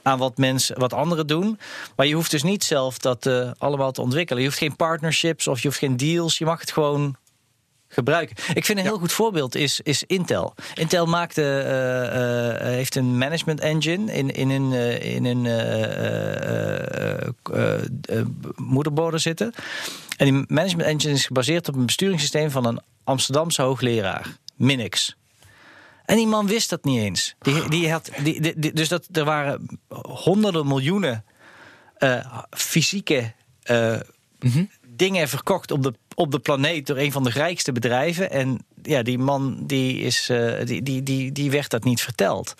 aan 0.02 0.18
wat 0.18 0.38
mensen, 0.38 0.78
wat 0.78 0.92
anderen 0.92 1.26
doen. 1.26 1.58
Maar 1.96 2.06
je 2.06 2.14
hoeft 2.14 2.30
dus 2.30 2.42
niet 2.42 2.64
zelf 2.64 2.98
dat 2.98 3.30
allemaal 3.58 3.92
te 3.92 4.00
ontwikkelen. 4.00 4.42
Je 4.42 4.48
hoeft 4.48 4.60
geen 4.60 4.76
partnerships 4.76 5.46
of 5.46 5.60
je 5.60 5.68
hoeft 5.68 5.78
geen 5.78 5.96
deals. 5.96 6.38
Je 6.38 6.44
mag 6.44 6.60
het 6.60 6.72
gewoon 6.72 7.16
gebruiken. 7.88 8.36
Ik 8.54 8.64
vind 8.64 8.78
een 8.78 8.84
heel 8.84 8.98
goed 8.98 9.12
voorbeeld 9.12 9.54
is, 9.54 9.80
is 9.80 10.02
Intel. 10.02 10.54
Intel 10.74 11.06
maakte, 11.06 11.42
uh, 11.42 12.60
uh, 12.60 12.74
heeft 12.74 12.94
een 12.94 13.18
management 13.18 13.60
engine 13.60 14.12
in, 14.12 14.30
in 14.30 14.50
een, 14.50 14.72
uh, 14.72 15.14
in 15.14 15.24
een 15.24 15.46
moederborden 18.56 19.20
zitten. 19.20 19.52
En 20.16 20.24
die 20.24 20.44
management 20.48 20.88
engine 20.88 21.12
is 21.12 21.26
gebaseerd 21.26 21.68
op 21.68 21.74
een 21.74 21.86
besturingssysteem 21.86 22.50
van 22.50 22.66
een 22.66 22.80
Amsterdamse 23.04 23.62
hoogleraar, 23.62 24.36
Minix. 24.56 25.16
En 26.04 26.16
die 26.16 26.26
man 26.26 26.46
wist 26.46 26.70
dat 26.70 26.84
niet 26.84 27.00
eens. 27.00 27.34
Die, 27.38 27.68
die 27.68 27.90
had, 27.90 28.10
die, 28.22 28.58
die, 28.58 28.72
dus 28.72 28.88
dat, 28.88 29.08
er 29.12 29.24
waren 29.24 29.80
honderden 30.02 30.66
miljoenen 30.66 31.24
fysieke 32.50 33.32
mhm. 34.38 34.64
Dingen 34.96 35.28
verkocht 35.28 35.70
op 35.70 35.82
de 35.82 35.92
op 36.16 36.30
de 36.30 36.38
planeet 36.38 36.86
door 36.86 36.96
een 36.96 37.12
van 37.12 37.24
de 37.24 37.30
rijkste 37.30 37.72
bedrijven. 37.72 38.30
En 38.30 38.64
ja, 38.82 39.02
die 39.02 39.18
man 39.18 39.58
die 39.62 40.00
is, 40.00 40.28
uh, 40.30 40.52
die, 40.64 40.82
die, 40.82 41.02
die, 41.02 41.32
die 41.32 41.50
werd 41.50 41.70
dat 41.70 41.84
niet 41.84 42.00
verteld. 42.00 42.54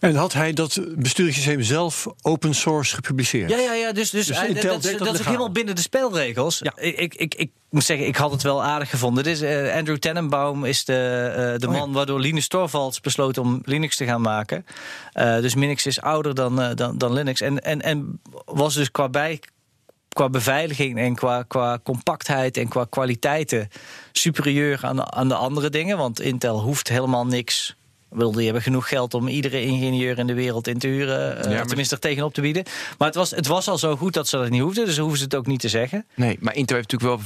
En 0.00 0.14
had 0.14 0.32
hij 0.32 0.52
dat 0.52 0.80
besturingssysteem 0.96 1.62
zelf 1.62 2.06
open 2.22 2.54
source 2.54 2.94
gepubliceerd? 2.94 3.50
Ja, 3.50 3.58
ja, 3.58 3.72
ja 3.72 3.92
dus, 3.92 4.10
dus, 4.10 4.26
dus 4.26 4.36
hij, 4.36 4.52
dat, 4.52 4.82
dat, 4.82 4.98
dat 4.98 5.18
is 5.18 5.24
helemaal 5.24 5.52
binnen 5.52 5.74
de 5.74 5.80
spelregels. 5.80 6.58
Ja. 6.58 6.72
Ik, 6.76 7.14
ik, 7.14 7.34
ik, 7.34 7.50
moet 7.70 7.84
zeggen, 7.84 8.06
ik 8.06 8.16
had 8.16 8.32
het 8.32 8.42
wel 8.42 8.62
aardig 8.62 8.90
gevonden. 8.90 9.24
Dit 9.24 9.32
is, 9.32 9.42
uh, 9.42 9.74
Andrew 9.74 9.96
Tannenbaum 9.96 10.64
is 10.64 10.84
de, 10.84 11.52
uh, 11.54 11.60
de 11.60 11.66
oh, 11.66 11.72
man 11.72 11.92
waardoor 11.92 12.20
Linus 12.20 12.48
Torvalds 12.48 13.00
besloot 13.00 13.38
om 13.38 13.60
Linux 13.64 13.96
te 13.96 14.04
gaan 14.04 14.20
maken. 14.20 14.66
Dus 15.12 15.54
Minix 15.54 15.86
is 15.86 16.00
ouder 16.00 16.34
dan, 16.34 16.74
dan, 16.74 16.98
dan 16.98 17.12
Linux. 17.12 17.40
En, 17.40 17.60
en, 17.60 17.82
en 17.82 18.20
was 18.44 18.74
dus 18.74 18.90
qua 18.90 19.08
bij, 19.08 19.40
qua 20.12 20.28
beveiliging 20.28 20.98
en 20.98 21.14
qua, 21.14 21.42
qua 21.42 21.78
compactheid 21.82 22.56
en 22.56 22.68
qua 22.68 22.86
kwaliteiten 22.90 23.68
superieur 24.12 24.78
aan, 24.82 25.12
aan 25.12 25.28
de 25.28 25.34
andere 25.34 25.70
dingen. 25.70 25.98
Want 25.98 26.20
Intel 26.20 26.60
hoeft 26.60 26.88
helemaal 26.88 27.26
niks 27.26 27.76
wilde 28.12 28.36
die 28.36 28.44
hebben 28.44 28.62
genoeg 28.62 28.88
geld 28.88 29.14
om 29.14 29.28
iedere 29.28 29.62
ingenieur 29.62 30.18
in 30.18 30.26
de 30.26 30.34
wereld 30.34 30.66
in 30.66 30.78
te 30.78 30.86
huren. 30.86 31.50
Uh, 31.52 31.60
Tenminste, 31.60 31.94
er 31.94 32.00
tegenop 32.00 32.34
te 32.34 32.40
bieden. 32.40 32.64
Maar 32.98 33.08
het 33.08 33.16
was, 33.16 33.30
het 33.30 33.46
was 33.46 33.68
al 33.68 33.78
zo 33.78 33.96
goed 33.96 34.14
dat 34.14 34.28
ze 34.28 34.36
dat 34.36 34.50
niet 34.50 34.60
hoefden. 34.60 34.84
Dus 34.84 34.98
hoeven 34.98 35.18
ze 35.18 35.24
het 35.24 35.34
ook 35.34 35.46
niet 35.46 35.60
te 35.60 35.68
zeggen. 35.68 36.06
Nee, 36.14 36.38
maar 36.40 36.54
Intel 36.54 36.76
heeft 36.76 36.90
natuurlijk 36.92 37.20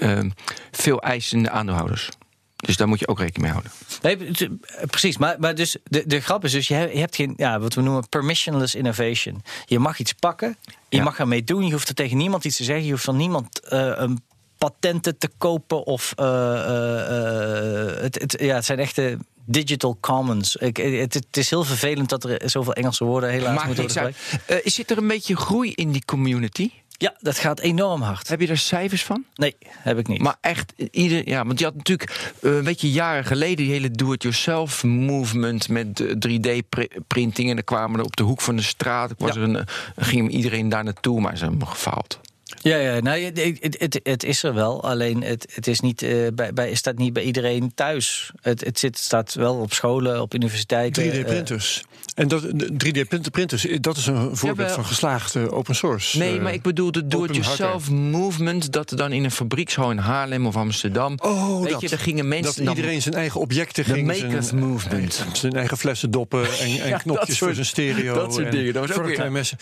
wel 0.00 0.16
uh, 0.16 0.30
veel 0.70 1.00
eisende 1.00 1.50
aandeelhouders. 1.50 2.08
Dus 2.56 2.76
daar 2.76 2.88
moet 2.88 2.98
je 2.98 3.08
ook 3.08 3.18
rekening 3.18 3.42
mee 3.42 3.52
houden. 3.52 3.72
Nee, 4.02 4.58
precies. 4.86 5.16
Maar, 5.16 5.36
maar 5.38 5.54
dus 5.54 5.76
de, 5.84 6.06
de 6.06 6.20
grap 6.20 6.44
is 6.44 6.52
dus, 6.52 6.68
je 6.68 6.74
hebt 6.74 7.16
geen, 7.16 7.34
ja, 7.36 7.60
wat 7.60 7.74
we 7.74 7.80
noemen 7.80 8.08
permissionless 8.08 8.74
innovation. 8.74 9.42
Je 9.64 9.78
mag 9.78 9.98
iets 9.98 10.12
pakken, 10.12 10.56
je 10.88 11.02
mag 11.02 11.18
ermee 11.18 11.44
doen, 11.44 11.66
je 11.66 11.72
hoeft 11.72 11.88
er 11.88 11.94
tegen 11.94 12.16
niemand 12.16 12.44
iets 12.44 12.56
te 12.56 12.64
zeggen, 12.64 12.84
je 12.84 12.90
hoeft 12.90 13.04
van 13.04 13.16
niemand 13.16 13.60
uh, 13.72 13.92
een 13.94 14.20
patenten 14.58 15.18
te 15.18 15.30
kopen 15.38 15.86
of 15.86 16.12
uh, 16.20 16.26
uh, 16.26 18.02
het, 18.02 18.20
het, 18.20 18.36
ja, 18.40 18.54
het 18.54 18.64
zijn 18.64 18.78
echte 18.78 19.18
digital 19.44 19.98
commons. 20.00 20.56
Ik, 20.56 20.76
het, 20.76 21.14
het, 21.14 21.36
is 21.36 21.50
heel 21.50 21.64
vervelend 21.64 22.08
dat 22.08 22.24
er 22.24 22.50
zoveel 22.50 22.72
Engelse 22.72 23.04
woorden 23.04 23.30
helaas 23.30 23.64
moeten 23.64 23.92
worden 23.92 24.14
uh, 24.50 24.56
Zit 24.64 24.90
er 24.90 24.98
een 24.98 25.08
beetje 25.08 25.36
groei 25.36 25.72
in 25.72 25.90
die 25.90 26.04
community? 26.04 26.70
Ja, 26.98 27.14
dat 27.18 27.38
gaat 27.38 27.60
enorm 27.60 28.02
hard. 28.02 28.28
Heb 28.28 28.40
je 28.40 28.46
daar 28.46 28.56
cijfers 28.56 29.04
van? 29.04 29.24
Nee, 29.34 29.56
heb 29.68 29.98
ik 29.98 30.08
niet. 30.08 30.20
Maar 30.20 30.36
echt, 30.40 30.72
ieder, 30.90 31.28
ja, 31.28 31.44
want 31.44 31.58
je 31.58 31.64
had 31.64 31.74
natuurlijk, 31.74 32.34
uh, 32.40 32.60
weet 32.60 32.80
je, 32.80 32.90
jaren 32.90 33.24
geleden 33.24 33.56
die 33.56 33.70
hele 33.70 33.90
do-it-yourself 33.90 34.84
movement 34.84 35.68
met 35.68 36.02
3D-printing. 36.02 37.48
En 37.48 37.54
dan 37.54 37.64
kwamen 37.64 37.98
er 37.98 38.04
op 38.04 38.16
de 38.16 38.22
hoek 38.22 38.40
van 38.40 38.56
de 38.56 38.62
straat, 38.62 39.12
was 39.18 39.34
ja. 39.34 39.40
er 39.40 39.48
een, 39.48 39.66
ging 39.96 40.30
iedereen 40.30 40.68
daar 40.68 40.84
naartoe, 40.84 41.20
maar 41.20 41.36
ze 41.36 41.44
hebben 41.44 41.68
gefaald. 41.68 42.20
Ja, 42.46 42.76
ja 42.76 43.00
nou, 43.00 43.20
het, 43.20 43.78
het, 43.78 44.00
het, 44.02 44.24
is 44.24 44.42
er 44.42 44.54
wel. 44.54 44.82
Alleen 44.82 45.22
het, 45.22 45.52
het 45.54 45.66
is 45.66 45.80
niet, 45.80 46.02
uh, 46.02 46.26
bij, 46.34 46.52
bij, 46.52 46.74
staat 46.74 46.98
niet 46.98 47.12
bij 47.12 47.22
iedereen 47.22 47.72
thuis. 47.74 48.30
Het, 48.40 48.64
het 48.64 48.78
zit, 48.78 48.98
staat 48.98 49.34
wel 49.34 49.54
op 49.54 49.72
scholen, 49.72 50.20
op 50.20 50.34
universiteiten. 50.34 51.12
3D-printers. 51.12 51.82
Uh, 51.84 51.94
en 52.14 52.28
dat 52.28 52.42
3D-printers, 52.86 53.80
dat 53.80 53.96
is 53.96 54.06
een 54.06 54.36
voorbeeld 54.36 54.68
ja, 54.68 54.74
van 54.74 54.84
geslaagde 54.84 55.50
open 55.50 55.74
source. 55.74 56.18
Nee, 56.18 56.34
uh, 56.34 56.42
maar 56.42 56.52
ik 56.52 56.62
bedoel 56.62 56.92
de 56.92 57.06
do-it-yourself 57.06 57.90
movement. 57.90 58.72
Dat 58.72 58.90
er 58.90 58.96
dan 58.96 59.12
in 59.12 59.24
een 59.24 59.30
fabriekshal 59.30 59.90
in 59.90 59.98
Haarlem 59.98 60.46
of 60.46 60.56
Amsterdam. 60.56 61.14
Oh, 61.22 61.62
weet 61.62 61.72
dat, 61.72 61.80
je, 61.80 61.88
daar 61.88 61.98
gingen 61.98 62.28
mensen. 62.28 62.64
Dat 62.64 62.76
iedereen 62.76 63.02
zijn 63.02 63.14
eigen 63.14 63.40
objecten 63.40 63.84
ging. 63.84 64.12
De 64.12 64.22
makers 64.22 64.48
zijn, 64.48 64.60
movement. 64.60 65.24
Zijn 65.32 65.52
eigen 65.52 65.78
flessen 65.78 66.10
doppen 66.10 66.58
en, 66.58 66.80
en 66.80 66.88
ja, 66.88 66.98
knopjes 66.98 67.38
voor 67.38 67.54
zijn 67.54 67.66
stereo. 67.66 68.14
Dat 68.14 68.34
soort 68.34 68.50
dingen. 68.52 68.72
Dat 68.72 68.88
was 68.88 68.96
ook 68.96 69.06
weer. 69.06 69.54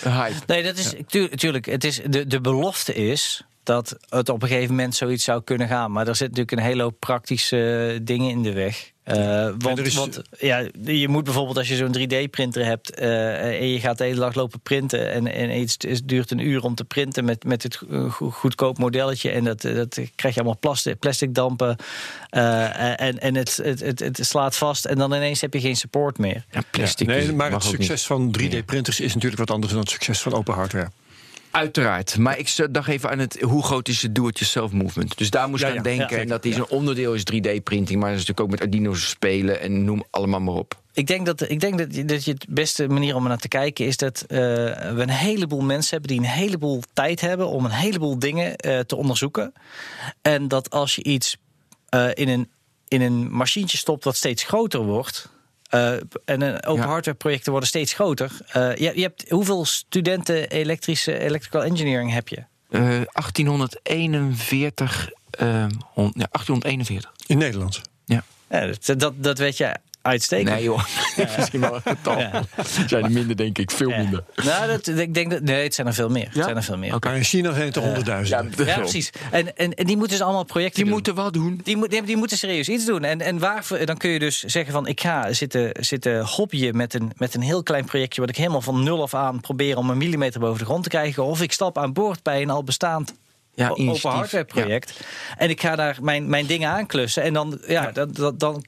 Nee, 0.47 0.62
dat 0.62 0.79
is 0.79 0.92
natuurlijk. 1.31 1.66
Het 1.66 1.85
is 1.85 2.01
de, 2.09 2.27
de 2.27 2.40
belofte 2.40 2.73
is 2.89 3.45
dat 3.63 3.97
het 4.09 4.29
op 4.29 4.43
een 4.43 4.49
gegeven 4.49 4.75
moment 4.75 4.95
zoiets 4.95 5.25
zou 5.25 5.43
kunnen 5.43 5.69
gaan. 5.69 5.93
Maar 5.93 6.09
er 6.09 6.17
zit 6.17 6.29
natuurlijk 6.29 6.59
een 6.59 6.67
hele 6.67 6.83
hoop 6.83 6.97
praktische 6.99 7.99
dingen 8.03 8.31
in 8.31 8.43
de 8.43 8.53
weg. 8.53 8.93
Uh, 9.05 9.49
want, 9.59 9.79
is... 9.79 9.95
want 9.95 10.23
ja, 10.39 10.69
je 10.83 11.09
moet 11.09 11.25
bijvoorbeeld 11.25 11.59
als 11.59 11.69
je 11.69 11.77
zo'n 11.77 11.97
3D-printer 11.99 12.65
hebt 12.65 13.01
uh, 13.01 13.61
en 13.61 13.69
je 13.69 13.81
gaat 13.81 13.99
de 13.99 14.05
hele 14.05 14.21
dag 14.21 14.35
lopen 14.35 14.61
printen 14.61 15.13
en, 15.13 15.27
en 15.27 15.61
iets, 15.61 15.77
het 15.79 16.09
duurt 16.09 16.31
een 16.31 16.39
uur 16.39 16.63
om 16.63 16.75
te 16.75 16.85
printen 16.85 17.25
met, 17.25 17.45
met 17.45 17.63
het 17.63 17.81
goedkoop 18.11 18.79
modelletje 18.79 19.31
en 19.31 19.45
dat, 19.45 19.61
dat 19.61 19.99
krijg 20.15 20.35
je 20.35 20.41
allemaal 20.41 20.59
plastic, 20.61 20.99
plastic 20.99 21.35
dampen 21.35 21.77
uh, 22.31 23.01
en, 23.01 23.19
en 23.21 23.35
het, 23.35 23.57
het, 23.63 23.81
het, 23.81 23.99
het, 23.99 24.19
slaat 24.23 24.57
vast 24.57 24.85
en 24.85 24.99
dan 24.99 25.15
ineens 25.15 25.41
heb 25.41 25.53
je 25.53 25.61
geen 25.61 25.77
support 25.77 26.19
meer. 26.19 26.45
Ja, 26.51 26.63
plastic. 26.71 27.09
Ja, 27.09 27.15
nee, 27.15 27.33
maar 27.33 27.53
het 27.53 27.63
succes 27.63 28.07
van 28.07 28.37
3D-printers 28.41 29.01
is 29.01 29.15
natuurlijk 29.15 29.41
wat 29.41 29.51
anders 29.51 29.73
dan 29.73 29.81
het 29.81 29.91
succes 29.91 30.21
van 30.21 30.33
open 30.33 30.55
hardware. 30.55 30.91
Uiteraard. 31.55 32.19
Maar 32.19 32.38
ik 32.38 32.67
dacht 32.71 32.88
even 32.88 33.11
aan 33.11 33.19
het 33.19 33.40
hoe 33.40 33.62
groot 33.62 33.88
is 33.88 34.03
het 34.03 34.14
do-it-yourself 34.14 34.73
movement. 34.73 35.19
Dus 35.19 35.31
daar 35.31 35.49
moest 35.49 35.62
ik 35.62 35.69
Ja, 35.69 35.77
aan 35.77 35.83
ja. 35.83 35.97
denken. 35.97 36.17
Ja, 36.17 36.23
en 36.23 36.29
dat 36.29 36.45
is 36.45 36.57
een 36.57 36.69
onderdeel 36.69 37.14
is 37.14 37.21
3D-printing. 37.21 38.01
Maar 38.01 38.11
dat 38.11 38.21
is 38.21 38.27
natuurlijk 38.27 38.40
ook 38.40 38.51
met 38.51 38.61
Arduino's 38.61 39.09
spelen 39.09 39.61
en 39.61 39.85
noem 39.85 40.05
allemaal 40.11 40.40
maar 40.40 40.55
op. 40.55 40.83
Ik 40.93 41.07
denk 41.07 41.27
dat, 41.27 41.51
ik 41.51 41.61
denk 41.61 41.79
dat, 41.79 41.95
je, 41.95 42.05
dat 42.05 42.25
je 42.25 42.33
het 42.33 42.47
beste 42.49 42.88
manier 42.88 43.14
om 43.14 43.25
naar 43.25 43.38
te 43.38 43.49
kijken 43.49 43.87
is 43.87 43.97
dat 43.97 44.23
uh, 44.23 44.38
we 44.38 44.95
een 44.97 45.11
heleboel 45.11 45.61
mensen 45.61 45.90
hebben 45.90 46.11
die 46.17 46.19
een 46.19 46.35
heleboel 46.35 46.83
tijd 46.93 47.21
hebben 47.21 47.49
om 47.49 47.64
een 47.64 47.71
heleboel 47.71 48.19
dingen 48.19 48.67
uh, 48.67 48.79
te 48.79 48.97
onderzoeken. 48.97 49.53
En 50.23 50.49
dat 50.49 50.71
als 50.71 50.95
je 50.95 51.03
iets 51.03 51.37
uh, 51.95 52.09
in, 52.14 52.29
een, 52.29 52.51
in 52.88 53.01
een 53.01 53.33
machientje 53.33 53.77
stopt 53.77 54.05
wat 54.05 54.17
steeds 54.17 54.45
groter 54.45 54.81
wordt. 54.81 55.33
Uh, 55.75 55.93
en 56.25 56.41
uh, 56.43 56.55
open 56.55 56.83
Ja. 56.83 56.87
hardware 56.89 57.17
projecten 57.17 57.51
worden 57.51 57.69
steeds 57.69 57.93
groter. 57.93 58.31
Uh, 58.57 58.77
je, 58.77 58.93
je 58.95 59.03
hebt, 59.03 59.31
hoeveel 59.31 59.65
studenten 59.65 60.49
elektrische 60.51 61.19
electrical 61.19 61.65
engineering 61.65 62.13
heb 62.13 62.29
je? 62.29 62.37
Eh 62.71 62.81
1841. 62.81 65.11
eh, 65.31 65.67
hon- 65.93 66.13
ja, 66.17 66.27
1841. 66.31 67.13
In 67.27 67.39
Nederland. 67.39 67.81
Ja, 68.05 68.25
dat, 68.67 69.01
dat, 69.01 69.13
dat 69.17 69.39
weet 69.39 69.57
je 69.57 69.77
uitstekend. 70.05 70.49
Nee 70.55 70.62
joh, 70.62 70.85
misschien 71.37 71.61
wel 71.61 71.75
een 71.75 71.81
getal. 71.83 72.19
Ja. 72.19 72.43
Zijn 72.87 73.05
er 73.05 73.11
minder 73.11 73.37
denk 73.37 73.59
ik, 73.59 73.71
veel 73.71 73.88
Ja. 73.90 73.97
minder. 73.97 74.25
Nou, 74.45 74.67
dat, 74.67 74.87
ik 74.88 75.14
denk 75.14 75.31
dat 75.31 75.40
nee, 75.43 75.62
het 75.62 75.75
zijn 75.75 75.87
er 75.87 75.95
veel 75.95 76.09
meer. 76.09 76.29
Het 76.33 76.45
zijn 76.45 76.57
er 76.57 76.62
veel 76.62 76.79
meer. 76.79 76.95
Oké. 76.95 77.12
In 77.12 77.25
China 77.25 77.53
zijn 77.53 77.67
het 77.67 77.77
er 77.77 77.83
honderdduizenden. 77.83 78.67
Ja, 78.67 78.73
Ja, 78.73 78.79
precies. 78.79 79.11
En, 79.31 79.57
en, 79.57 79.75
en 79.75 79.87
die 79.87 79.97
moeten 79.97 80.17
dus 80.17 80.27
allemaal 80.27 80.45
projecten 80.45 80.75
Die 80.77 80.85
doen. 80.85 80.93
moeten 80.95 81.14
wat 81.14 81.33
doen. 81.33 81.61
Die, 81.64 81.77
moet, 81.77 81.90
die, 81.90 82.03
die 82.03 82.17
moeten 82.17 82.38
serieus 82.38 82.69
iets 82.69 82.85
doen. 82.85 83.05
En, 83.05 83.21
en 83.21 83.38
waarvoor, 83.38 83.87
dan 83.87 83.97
kun 83.97 84.11
je 84.11 84.19
dus 84.19 84.43
zeggen 84.43 84.73
van... 84.73 84.87
ik 84.87 85.01
ga 85.01 85.33
zitten, 85.33 85.71
zitten 85.81 86.25
hobbyen 86.27 86.77
met 86.77 86.95
een, 86.95 87.12
met 87.17 87.35
een 87.35 87.43
heel 87.43 87.62
klein 87.62 87.85
projectje... 87.85 88.21
wat 88.21 88.31
ik 88.31 88.37
helemaal 88.37 88.61
van 88.61 88.83
nul 88.83 89.03
af 89.03 89.14
aan 89.14 89.40
probeer 89.40 89.77
om 89.77 89.90
een 89.90 89.99
millimeter 89.99 90.40
boven 90.40 90.59
de 90.59 90.64
grond 90.64 90.83
te 90.83 90.88
krijgen. 90.88 91.25
Of 91.25 91.43
ik 91.43 91.53
stap 91.53 91.79
aan 91.79 91.93
boord 91.93 92.23
bij 92.23 92.43
een 92.43 92.51
al 92.51 92.64
bestaand 92.64 93.14
Ja, 93.55 93.69
open 93.69 94.11
hardware 94.11 94.45
project. 94.45 95.01
En 95.37 95.51
ik 95.51 95.61
ga 95.61 95.77
daar 95.77 95.99
mijn, 96.03 96.29
mijn 96.29 96.47
dingen 96.47 96.71
aanklussen. 96.71 97.23
En 97.23 97.33
dan, 97.33 97.59
ja, 97.67 97.90
dan, 97.93 98.11
dan, 98.12 98.38
dan 98.38 98.64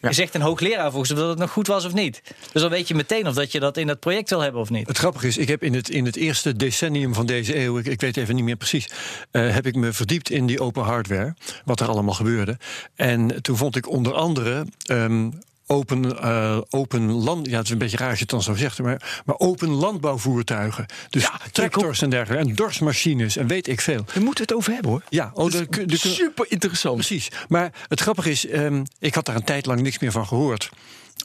Ja. 0.00 0.12
zegt 0.12 0.34
een 0.34 0.40
hoogleraar 0.40 0.90
volgens 0.90 1.10
mij 1.12 1.20
dat 1.20 1.30
het 1.30 1.38
nog 1.38 1.50
goed 1.50 1.66
was 1.66 1.84
of 1.84 1.92
niet. 1.92 2.22
Dus 2.52 2.62
dan 2.62 2.70
weet 2.70 2.88
je 2.88 2.94
meteen 2.94 3.26
of 3.26 3.34
dat 3.34 3.52
je 3.52 3.60
dat 3.60 3.76
in 3.76 3.86
dat 3.86 4.00
project 4.00 4.30
wil 4.30 4.40
hebben 4.40 4.60
of 4.60 4.70
niet. 4.70 4.88
Het 4.88 4.98
grappige 4.98 5.26
is, 5.26 5.36
ik 5.36 5.48
heb 5.48 5.62
in 5.62 5.74
het, 5.74 5.88
in 5.90 6.04
het 6.04 6.16
eerste 6.16 6.56
decennium 6.56 7.14
van 7.14 7.26
deze 7.26 7.58
eeuw, 7.58 7.78
ik, 7.78 7.86
ik 7.86 8.00
weet 8.00 8.16
even 8.16 8.34
niet 8.34 8.44
meer 8.44 8.56
precies, 8.56 8.88
eh, 9.30 9.54
heb 9.54 9.66
ik 9.66 9.74
me 9.74 9.92
verdiept 9.92 10.30
in 10.30 10.46
die 10.46 10.60
open 10.60 10.82
hardware, 10.82 11.34
wat 11.64 11.80
er 11.80 11.88
allemaal 11.88 12.14
gebeurde. 12.14 12.56
En 12.94 13.42
toen 13.42 13.56
vond 13.56 13.76
ik 13.76 13.88
onder 13.88 14.12
andere. 14.14 14.66
ehm, 14.86 15.30
Open, 15.74 16.22
eh, 16.22 16.58
open 16.70 17.10
land, 17.12 17.46
ja, 17.46 17.56
het 17.56 17.64
is 17.64 17.70
een 17.72 17.78
beetje 17.78 17.96
raar 17.96 18.08
als 18.08 18.16
je 18.18 18.22
het 18.22 18.30
dan 18.32 18.42
zo 18.42 18.54
zegt, 18.54 18.78
maar, 18.82 19.22
maar 19.24 19.38
open 19.38 19.68
landbouwvoertuigen. 19.68 20.86
Dus 21.10 21.22
Ja, 21.22 21.40
tractors 21.52 22.02
en 22.02 22.10
dergelijke. 22.10 22.48
En 22.48 22.54
dorsmachines 22.54 23.36
en 23.36 23.46
weet 23.46 23.66
ik 23.68 23.80
veel. 23.80 24.04
Daar 24.04 24.22
moeten 24.22 24.34
we 24.34 24.40
het 24.40 24.52
over 24.52 24.72
hebben 24.72 24.90
hoor. 24.90 25.02
Ja, 25.08 25.30
oh, 25.34 25.50
daar 25.50 25.66
kun- 25.66 25.90
Super 25.98 26.44
interessant. 26.48 26.94
Precies. 26.94 27.28
Maar 27.48 27.72
het 27.88 28.00
grappige 28.00 28.30
is, 28.30 28.46
ehm, 28.46 28.84
ik 28.98 29.14
had 29.14 29.24
daar 29.26 29.36
een 29.36 29.44
tijd 29.44 29.66
lang 29.66 29.80
niks 29.80 29.98
meer 29.98 30.12
van 30.12 30.26
gehoord. 30.26 30.70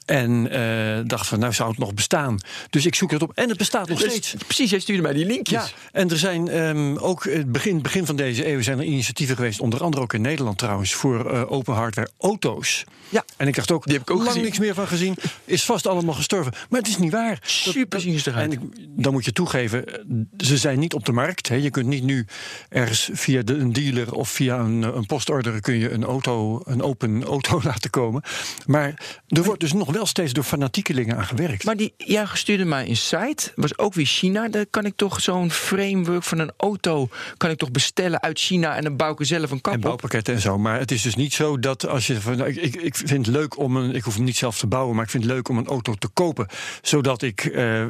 En 0.06 0.52
eh, 0.52 1.04
dacht 1.08 1.28
van, 1.28 1.40
nou 1.40 1.54
zou 1.54 1.70
het 1.70 1.78
nog 1.80 1.94
bestaan. 1.94 2.40
Dus 2.70 2.86
ik 2.86 2.96
zoek 2.96 3.12
het 3.12 3.22
op. 3.22 3.32
En 3.36 3.50
het 3.50 3.58
bestaat 3.58 3.90
nog 3.90 4.00
steeds. 4.00 4.32
Dus, 4.32 4.44
precies, 4.44 4.70
jij 4.70 4.80
stuurde 4.80 5.02
mij 5.02 5.14
die 5.14 5.26
linkjes. 5.26 5.64
Ja, 5.64 5.70
en 5.92 6.10
er 6.10 6.18
zijn 6.18 6.48
ehm, 6.48 6.98
ook 6.98 7.24
het 7.24 7.52
begin, 7.52 7.82
begin 7.82 8.06
van 8.06 8.16
deze 8.16 8.48
eeuw 8.52 8.62
zijn 8.62 8.80
er 8.80 8.86
initiatieven 8.86 9.36
geweest, 9.36 9.60
onder 9.60 9.84
andere 9.84 10.04
ook 10.04 10.14
in 10.14 10.22
Nederland 10.22 10.58
trouwens, 10.58 10.94
voor 10.94 11.32
eh, 11.32 11.52
open 11.52 11.74
hardware 11.74 12.10
auto's. 12.20 12.84
Ja. 13.10 13.26
En 13.38 13.48
ik 13.48 13.56
dacht 13.56 13.72
ook, 13.72 13.84
Die 13.86 13.94
heb 13.94 14.02
ik 14.02 14.10
ook 14.10 14.18
lang 14.18 14.30
gezien. 14.30 14.44
niks 14.44 14.60
meer 14.60 14.74
van 14.74 14.88
gezien. 14.88 15.16
Is 15.46 15.64
vast 15.64 15.88
allemaal 15.88 16.14
gestorven. 16.14 16.54
Maar 16.70 16.80
het 16.80 16.90
is 16.90 16.98
niet 16.98 17.12
waar. 17.12 17.40
Super 17.46 17.90
dat- 17.90 18.02
zien 18.02 18.20
ze 18.20 18.30
eruit. 18.30 18.52
En 18.54 18.62
ik, 18.62 18.70
dan 18.90 19.14
moet 19.14 19.26
je 19.26 19.32
toegeven, 19.32 19.86
eh, 19.88 20.00
ze 20.38 20.58
zijn 20.58 20.80
niet 20.80 20.94
op 20.94 21.06
de 21.06 21.12
markt. 21.12 21.48
Hè. 21.48 21.56
Je 21.56 21.70
kunt 21.70 21.88
niet 21.88 22.04
nu 22.04 22.26
ergens 22.70 23.10
via 23.14 23.42
de, 23.42 23.54
een 23.54 23.74
dealer 23.74 24.14
of 24.14 24.30
via 24.30 24.60
een, 24.60 24.82
een 24.84 25.06
postorder 25.06 25.62
kun 25.62 25.76
je 25.78 25.92
een 25.92 26.04
auto, 26.04 26.62
een 26.66 26.82
open 26.82 27.24
auto 27.24 27.62
laten 27.64 27.90
komen. 27.90 28.24
Maar 28.66 28.94
er 29.28 29.44
wordt 29.44 29.60
dus 29.60 29.74
nog 29.74 29.85
wel 29.92 30.06
steeds 30.06 30.34
door 30.34 30.44
fanatiekelingen 30.44 31.18
aan 31.18 31.26
gewerkt. 31.26 31.64
Maar 31.64 31.78
die, 31.78 31.94
jij 31.98 32.26
stuurde 32.34 32.66
mij 32.66 32.90
een 32.90 32.98
site, 32.98 33.52
was 33.56 33.78
ook 33.78 33.94
weer 33.94 34.06
China. 34.06 34.48
Daar 34.48 34.66
kan 34.66 34.86
ik 34.86 34.94
toch 34.96 35.22
zo'n 35.22 35.52
framework 35.52 36.24
van 36.24 36.40
een 36.40 36.52
auto 36.58 37.10
kan 37.38 37.50
ik 37.50 37.58
toch 37.58 37.72
bestellen 37.72 38.22
uit 38.22 38.40
China 38.40 38.76
en 38.76 38.84
dan 38.84 38.96
bouw 38.96 39.12
ik 39.12 39.20
er 39.20 39.26
zelf 39.26 39.52
een 39.52 39.62
kap 39.62 39.74
En 39.74 39.80
bouwpakketten 39.80 40.34
en 40.34 40.42
zo. 40.42 40.58
Maar 40.58 40.80
het 40.80 40.92
is 40.92 41.02
dus 41.02 41.16
niet 41.16 41.34
zo 41.34 41.60
dat 41.60 41.88
als 41.88 42.08
je. 42.08 42.22
Van, 42.22 42.38
nou, 42.38 42.50
ik, 42.50 42.56
ik, 42.56 42.76
ik 42.76 42.96
vind 42.96 43.26
het 43.26 43.36
leuk 43.36 43.58
om 43.58 43.76
een. 43.76 43.96
Ik 43.96 44.04
hoef 44.04 44.16
hem 44.16 44.24
niet 44.24 44.38
zelf 44.38 44.58
te 44.58 44.68
bouwen, 44.68 44.96
maar 44.96 45.04
ik 45.04 45.10
vind 45.10 45.24
het 45.24 45.32
leuk 45.32 45.50
om 45.50 45.58
een 45.58 45.68
auto 45.68 45.94
te 45.94 46.08
kopen. 46.08 46.48
Zodat 46.82 47.22
ik 47.22 47.46
eh, 47.46 47.86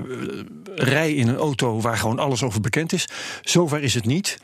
rij 0.76 1.14
in 1.14 1.28
een 1.28 1.38
auto 1.38 1.82
waar 1.82 1.98
gewoon 1.98 2.20
alles 2.20 2.44
over 2.44 2.62
bekend 2.62 2.94
is. 2.94 3.08
Zover 3.42 3.84
is 3.84 3.94
het 3.94 4.06
niet. 4.06 4.38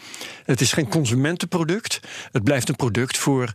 Het 0.45 0.61
is 0.61 0.73
geen 0.73 0.87
consumentenproduct. 0.89 1.99
Het 2.31 2.43
blijft 2.43 2.69
een 2.69 2.75
product 2.75 3.17
voor 3.17 3.53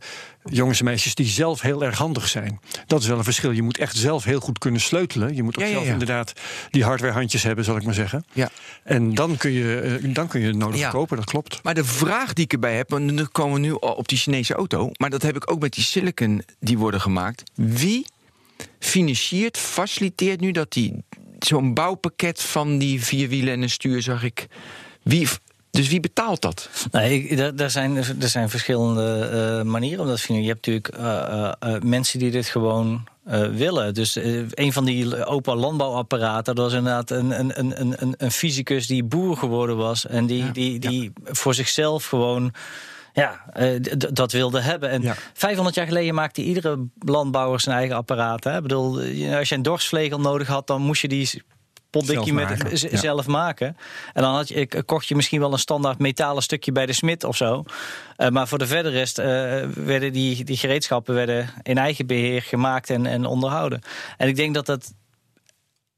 jongens 0.51 0.79
en 0.79 0.85
meisjes 0.85 1.15
die 1.15 1.27
zelf 1.27 1.61
heel 1.61 1.85
erg 1.85 1.99
handig 1.99 2.29
zijn. 2.29 2.61
Dat 2.87 3.01
is 3.01 3.07
wel 3.07 3.19
een 3.19 3.25
verschil. 3.25 3.51
Je 3.51 3.63
moet 3.63 3.79
echt 3.79 3.97
zelf 3.97 4.25
heel 4.25 4.41
goed 4.41 4.59
kunnen 4.59 4.81
sleutelen. 4.81 5.35
Je 5.35 5.43
moet 5.43 5.57
ook 5.59 5.65
Ja, 5.65 5.71
zelf 5.71 5.85
ja. 5.85 5.93
inderdaad 5.93 6.33
die 6.71 6.85
hardwarehandjes 6.85 7.43
hebben, 7.43 7.65
zal 7.65 7.77
ik 7.77 7.85
maar 7.85 7.95
zeggen. 7.95 8.25
Ja. 8.33 8.51
En 8.85 9.15
dan 9.15 9.37
kun 9.37 9.51
je, 9.51 9.81
eh, 9.81 10.15
dan 10.15 10.29
kun 10.29 10.41
je 10.41 10.47
het 10.47 10.57
nodig 10.57 10.89
kopen, 10.91 11.17
dat 11.17 11.27
klopt. 11.27 11.61
Maar 11.63 11.75
de 11.75 11.85
vraag 11.85 12.33
die 12.33 12.45
ik 12.45 12.53
erbij 12.53 12.77
heb, 12.77 12.91
want 12.91 13.13
nu 13.13 13.25
komen 13.25 13.55
we 13.55 13.61
nu 13.61 13.73
op 13.73 14.09
die 14.09 14.19
Chinese 14.19 14.55
auto, 14.55 14.91
maar 14.97 15.11
dat 15.11 15.23
heb 15.23 15.37
ik 15.37 15.51
ook 15.51 15.61
met 15.61 15.73
die 15.73 15.85
silicon 15.85 16.43
die 16.61 16.79
worden 16.79 17.01
gemaakt. 17.01 17.43
Wie 17.55 18.07
financiert, 18.79 19.59
faciliteert 19.59 20.41
nu 20.41 20.51
dat 20.51 20.73
die 20.73 21.05
zo'n 21.39 21.75
bouwpakket 21.75 22.43
van 22.43 22.79
die 22.79 23.05
vier 23.05 23.29
wielen 23.29 23.53
en 23.53 23.63
een 23.63 23.71
stuur 23.71 24.03
zag 24.03 24.23
ik. 24.23 24.47
Wie, 25.03 25.29
dus 25.77 25.89
wie 25.89 26.01
betaalt 26.01 26.41
dat? 26.43 26.69
Nee, 26.91 27.23
ik- 27.25 27.39
er, 27.39 27.55
er 27.61 27.71
zijn, 27.71 27.97
er 27.97 28.29
zijn 28.29 28.51
verschillende 28.51 29.19
eh, 29.59 29.63
manieren 29.71 30.01
om 30.01 30.07
dat 30.07 30.17
te 30.17 30.23
financieren. 30.23 30.43
Je 30.43 30.49
hebt 30.49 30.67
natuurlijk 30.67 30.89
eh, 30.89 31.43
eh, 31.45 31.75
eh, 31.77 31.83
mensen 31.83 32.19
die 32.19 32.31
dit 32.31 32.47
gewoon 32.47 33.05
eh, 33.25 33.47
willen. 33.47 33.95
Dus 33.95 34.15
een 34.51 34.73
van 34.73 34.85
die 34.85 35.25
open 35.25 35.57
landbouwapparaten, 35.57 36.55
dat 36.55 36.65
was 36.65 36.73
inderdaad 36.75 37.11
een, 37.11 37.39
een, 37.39 37.59
een, 37.81 38.03
een, 38.03 38.15
een 38.19 38.31
fysicus 38.31 38.87
die 38.87 39.05
boer 39.05 39.37
geworden 39.37 39.77
was. 39.77 40.07
En 40.07 40.27
die, 40.27 40.45
Ja, 40.45 40.51
die, 40.51 40.79
die 40.79 41.13
voor 41.25 41.55
zichzelf 41.55 42.07
gewoon. 42.07 42.53
Ja, 43.13 43.45
eh, 43.53 43.81
dat 44.13 44.33
wilde 44.33 44.61
hebben. 44.61 44.91
En 44.91 45.03
Ja. 45.03 45.15
500 45.33 45.77
jaar 45.77 45.87
geleden 45.87 46.15
maakte 46.15 46.43
iedere 46.43 46.79
landbouwer 46.99 47.61
zijn 47.61 47.77
eigen 47.77 47.97
apparaat. 47.97 48.45
Hè? 48.45 48.57
Ik 48.57 48.63
bedoel, 48.63 48.99
als 49.39 49.49
je 49.49 49.55
een 49.55 49.63
dorsvlegel 49.63 50.21
nodig 50.21 50.49
had, 50.49 50.67
dan 50.67 50.83
moest 50.83 51.03
je 51.03 51.09
die 51.09 51.43
potdikkie 51.99 52.35
Zelf 52.35 52.49
met 52.49 52.63
maken, 52.63 52.91
ja. 52.91 52.97
zelf 52.99 53.27
maken. 53.27 53.77
En 54.13 54.23
dan 54.23 54.35
had 54.35 54.49
je, 54.49 54.55
ik- 54.55 54.83
kocht 54.87 55.07
je 55.07 55.15
misschien 55.17 55.41
wel 55.41 55.53
een 55.53 55.59
standaard 55.59 55.99
metalen 55.99 56.43
stukje 56.43 56.73
bij 56.73 56.87
de 56.87 56.93
smid 56.93 57.25
of 57.25 57.37
zo. 57.37 57.65
Eh, 58.17 58.29
maar 58.29 58.49
voor 58.49 58.59
de 58.59 58.67
verder 58.67 58.93
rest 58.93 59.19
eh, 59.19 59.27
werden 59.75 60.13
die, 60.13 60.45
die 60.45 60.57
gereedschappen 60.57 61.15
werden 61.15 61.51
in 61.63 61.79
eigen 61.79 62.07
beheer 62.07 62.43
gemaakt 62.43 62.91
en, 62.91 63.07
en 63.07 63.25
onderhouden. 63.25 63.81
En 64.17 64.29
ik 64.29 64.37
denk 64.37 64.55
dat 64.55 64.67
dat. 64.67 64.95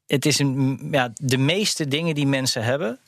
Het 0.07 0.25
is 0.25 0.39
een, 0.39 0.87
ja, 0.91 1.11
de 1.15 1.37
meeste 1.37 1.87
dingen 1.87 2.15
die 2.15 2.27
mensen 2.27 2.63
hebben. 2.63 2.99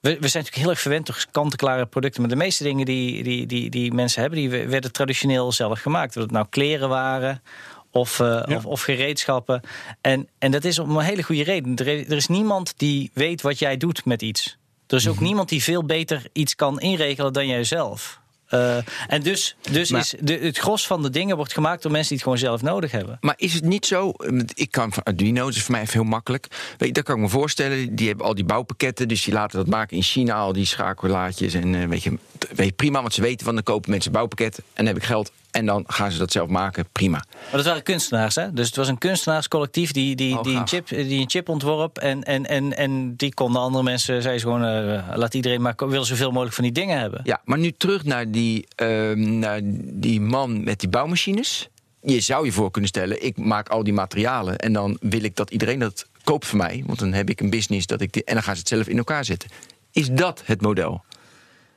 We, 0.00 0.08
we 0.20 0.28
zijn 0.28 0.44
natuurlijk 0.44 0.56
heel 0.56 0.70
erg 0.70 0.80
verwend 0.80 1.06
door 1.06 1.24
kant-en-klare 1.30 1.86
producten. 1.86 2.20
Maar 2.20 2.30
de 2.30 2.36
meeste 2.36 2.62
dingen 2.62 2.84
die, 2.86 3.22
die, 3.22 3.46
die, 3.46 3.70
die 3.70 3.92
mensen 3.92 4.20
hebben, 4.20 4.38
die 4.38 4.50
werden 4.50 4.92
traditioneel 4.92 5.52
zelf 5.52 5.80
gemaakt. 5.80 6.16
Of 6.16 6.22
het 6.22 6.30
nou 6.30 6.46
kleren 6.50 6.88
waren 6.88 7.42
of, 7.90 8.20
eh, 8.20 8.26
Ja. 8.46 8.56
of, 8.56 8.66
of 8.66 8.82
gereedschappen. 8.82 9.60
En, 10.00 10.28
en 10.38 10.50
dat 10.50 10.64
is 10.64 10.78
om 10.78 10.96
een 10.96 11.04
hele 11.04 11.22
goede 11.22 11.42
reden. 11.44 11.76
Er 11.76 11.86
is, 11.86 12.06
er 12.06 12.16
is 12.16 12.26
niemand 12.26 12.74
die 12.76 13.10
weet 13.14 13.42
wat 13.42 13.58
jij 13.58 13.76
doet 13.76 14.04
met 14.04 14.22
iets. 14.22 14.56
Er 14.86 14.96
is 14.96 15.08
ook 15.08 15.14
Mhm. 15.14 15.24
niemand 15.24 15.48
die 15.48 15.62
veel 15.62 15.84
beter 15.84 16.22
iets 16.32 16.54
kan 16.56 16.80
inregelen 16.80 17.32
dan 17.32 17.46
jijzelf. 17.46 18.18
Eh, 18.46 18.76
en 19.08 19.22
dus, 19.22 19.56
dus 19.70 19.90
Maar- 19.90 20.00
is 20.00 20.14
de, 20.20 20.32
het 20.38 20.58
gros 20.58 20.86
van 20.86 21.02
de 21.02 21.10
dingen 21.10 21.36
wordt 21.36 21.52
gemaakt 21.52 21.82
door 21.82 21.90
mensen 21.92 22.08
die 22.16 22.24
het 22.24 22.26
gewoon 22.26 22.58
zelf 22.58 22.62
nodig 22.72 22.90
hebben. 22.90 23.18
Maar 23.20 23.34
is 23.36 23.54
het 23.54 23.64
niet 23.64 23.86
zo? 23.86 24.12
Ik 24.54 24.70
kan 24.70 24.92
van 24.92 25.02
Arduino, 25.02 25.48
is 25.48 25.62
voor 25.62 25.72
mij 25.72 25.80
even 25.80 25.92
heel 25.92 26.02
makkelijk. 26.04 26.46
Weet 26.78 26.88
je, 26.88 26.94
dat 26.94 27.04
kan 27.04 27.14
ik 27.16 27.20
me 27.20 27.28
voorstellen. 27.28 27.94
Die 27.94 28.08
hebben 28.08 28.26
al 28.26 28.34
die 28.34 28.44
bouwpakketten, 28.44 29.08
dus 29.08 29.24
die 29.24 29.34
laten 29.34 29.58
dat 29.58 29.66
maken 29.66 29.96
in 29.96 30.02
China, 30.02 30.34
al 30.34 30.52
die 30.52 30.64
schakelaartjes. 30.66 31.54
En 31.54 31.74
eh, 31.74 31.88
weet, 31.88 32.02
je, 32.02 32.18
weet 32.54 32.66
je, 32.66 32.72
prima, 32.72 33.00
want 33.00 33.14
ze 33.14 33.20
weten 33.20 33.44
van 33.44 33.54
dan 33.54 33.62
kopen 33.64 33.90
mensen 33.90 34.12
bouwpakketten 34.12 34.62
en 34.66 34.84
dan 34.84 34.86
heb 34.86 34.96
ik 34.96 35.08
geld. 35.08 35.32
En 35.50 35.66
dan 35.66 35.84
gaan 35.86 36.10
ze 36.10 36.18
dat 36.18 36.32
zelf 36.32 36.48
maken, 36.48 36.88
prima. 36.92 37.24
Maar 37.40 37.50
dat 37.50 37.64
waren 37.64 37.82
kunstenaars, 37.82 38.34
hè? 38.34 38.52
Dus 38.52 38.66
het 38.66 38.76
was 38.76 38.88
een 38.88 38.98
kunstenaarscollectief 38.98 39.92
die, 39.92 40.16
die, 40.16 40.38
Oh, 40.38 40.42
die, 40.42 40.56
een, 40.56 40.68
chip, 40.68 40.88
die 40.88 41.20
een 41.20 41.30
chip 41.30 41.48
ontworp. 41.48 41.98
En, 41.98 42.22
en, 42.22 42.46
en, 42.46 42.76
en 42.76 43.16
die 43.16 43.34
konden 43.34 43.62
andere 43.62 43.84
mensen, 43.84 44.22
zei 44.22 44.38
ze 44.38 44.44
gewoon, 44.44 44.64
eh, 44.64 45.16
laat 45.16 45.34
iedereen 45.34 45.62
maar 45.62 45.74
wil 45.76 46.04
zoveel 46.04 46.30
mogelijk 46.30 46.54
van 46.54 46.64
die 46.64 46.72
dingen 46.72 46.98
hebben. 46.98 47.20
Ja, 47.24 47.40
maar 47.44 47.58
nu 47.58 47.72
terug 47.72 48.04
naar 48.04 48.30
die, 48.30 48.66
ehm, 48.74 49.38
naar 49.38 49.60
die 49.82 50.20
man 50.20 50.64
met 50.64 50.80
die 50.80 50.88
bouwmachines. 50.88 51.68
Je 52.02 52.20
zou 52.20 52.44
je 52.44 52.52
voor 52.52 52.70
kunnen 52.70 52.90
stellen, 52.90 53.24
ik 53.24 53.36
maak 53.36 53.68
al 53.68 53.84
die 53.84 53.92
materialen 53.92 54.58
en 54.58 54.72
dan 54.72 54.96
wil 55.00 55.22
ik 55.22 55.36
dat 55.36 55.50
iedereen 55.50 55.78
dat 55.78 56.06
koopt 56.24 56.46
van 56.46 56.58
mij. 56.58 56.82
Want 56.86 56.98
dan 56.98 57.12
heb 57.12 57.30
ik 57.30 57.40
een 57.40 57.50
business 57.50 57.86
dat 57.86 58.00
ik 58.00 58.12
die, 58.12 58.24
en 58.24 58.34
dan 58.34 58.42
gaan 58.42 58.54
ze 58.54 58.60
het 58.60 58.68
zelf 58.68 58.88
in 58.88 58.96
elkaar 58.96 59.24
zetten. 59.24 59.50
Is 59.92 60.08
dat 60.10 60.42
het 60.44 60.60
model? 60.60 61.04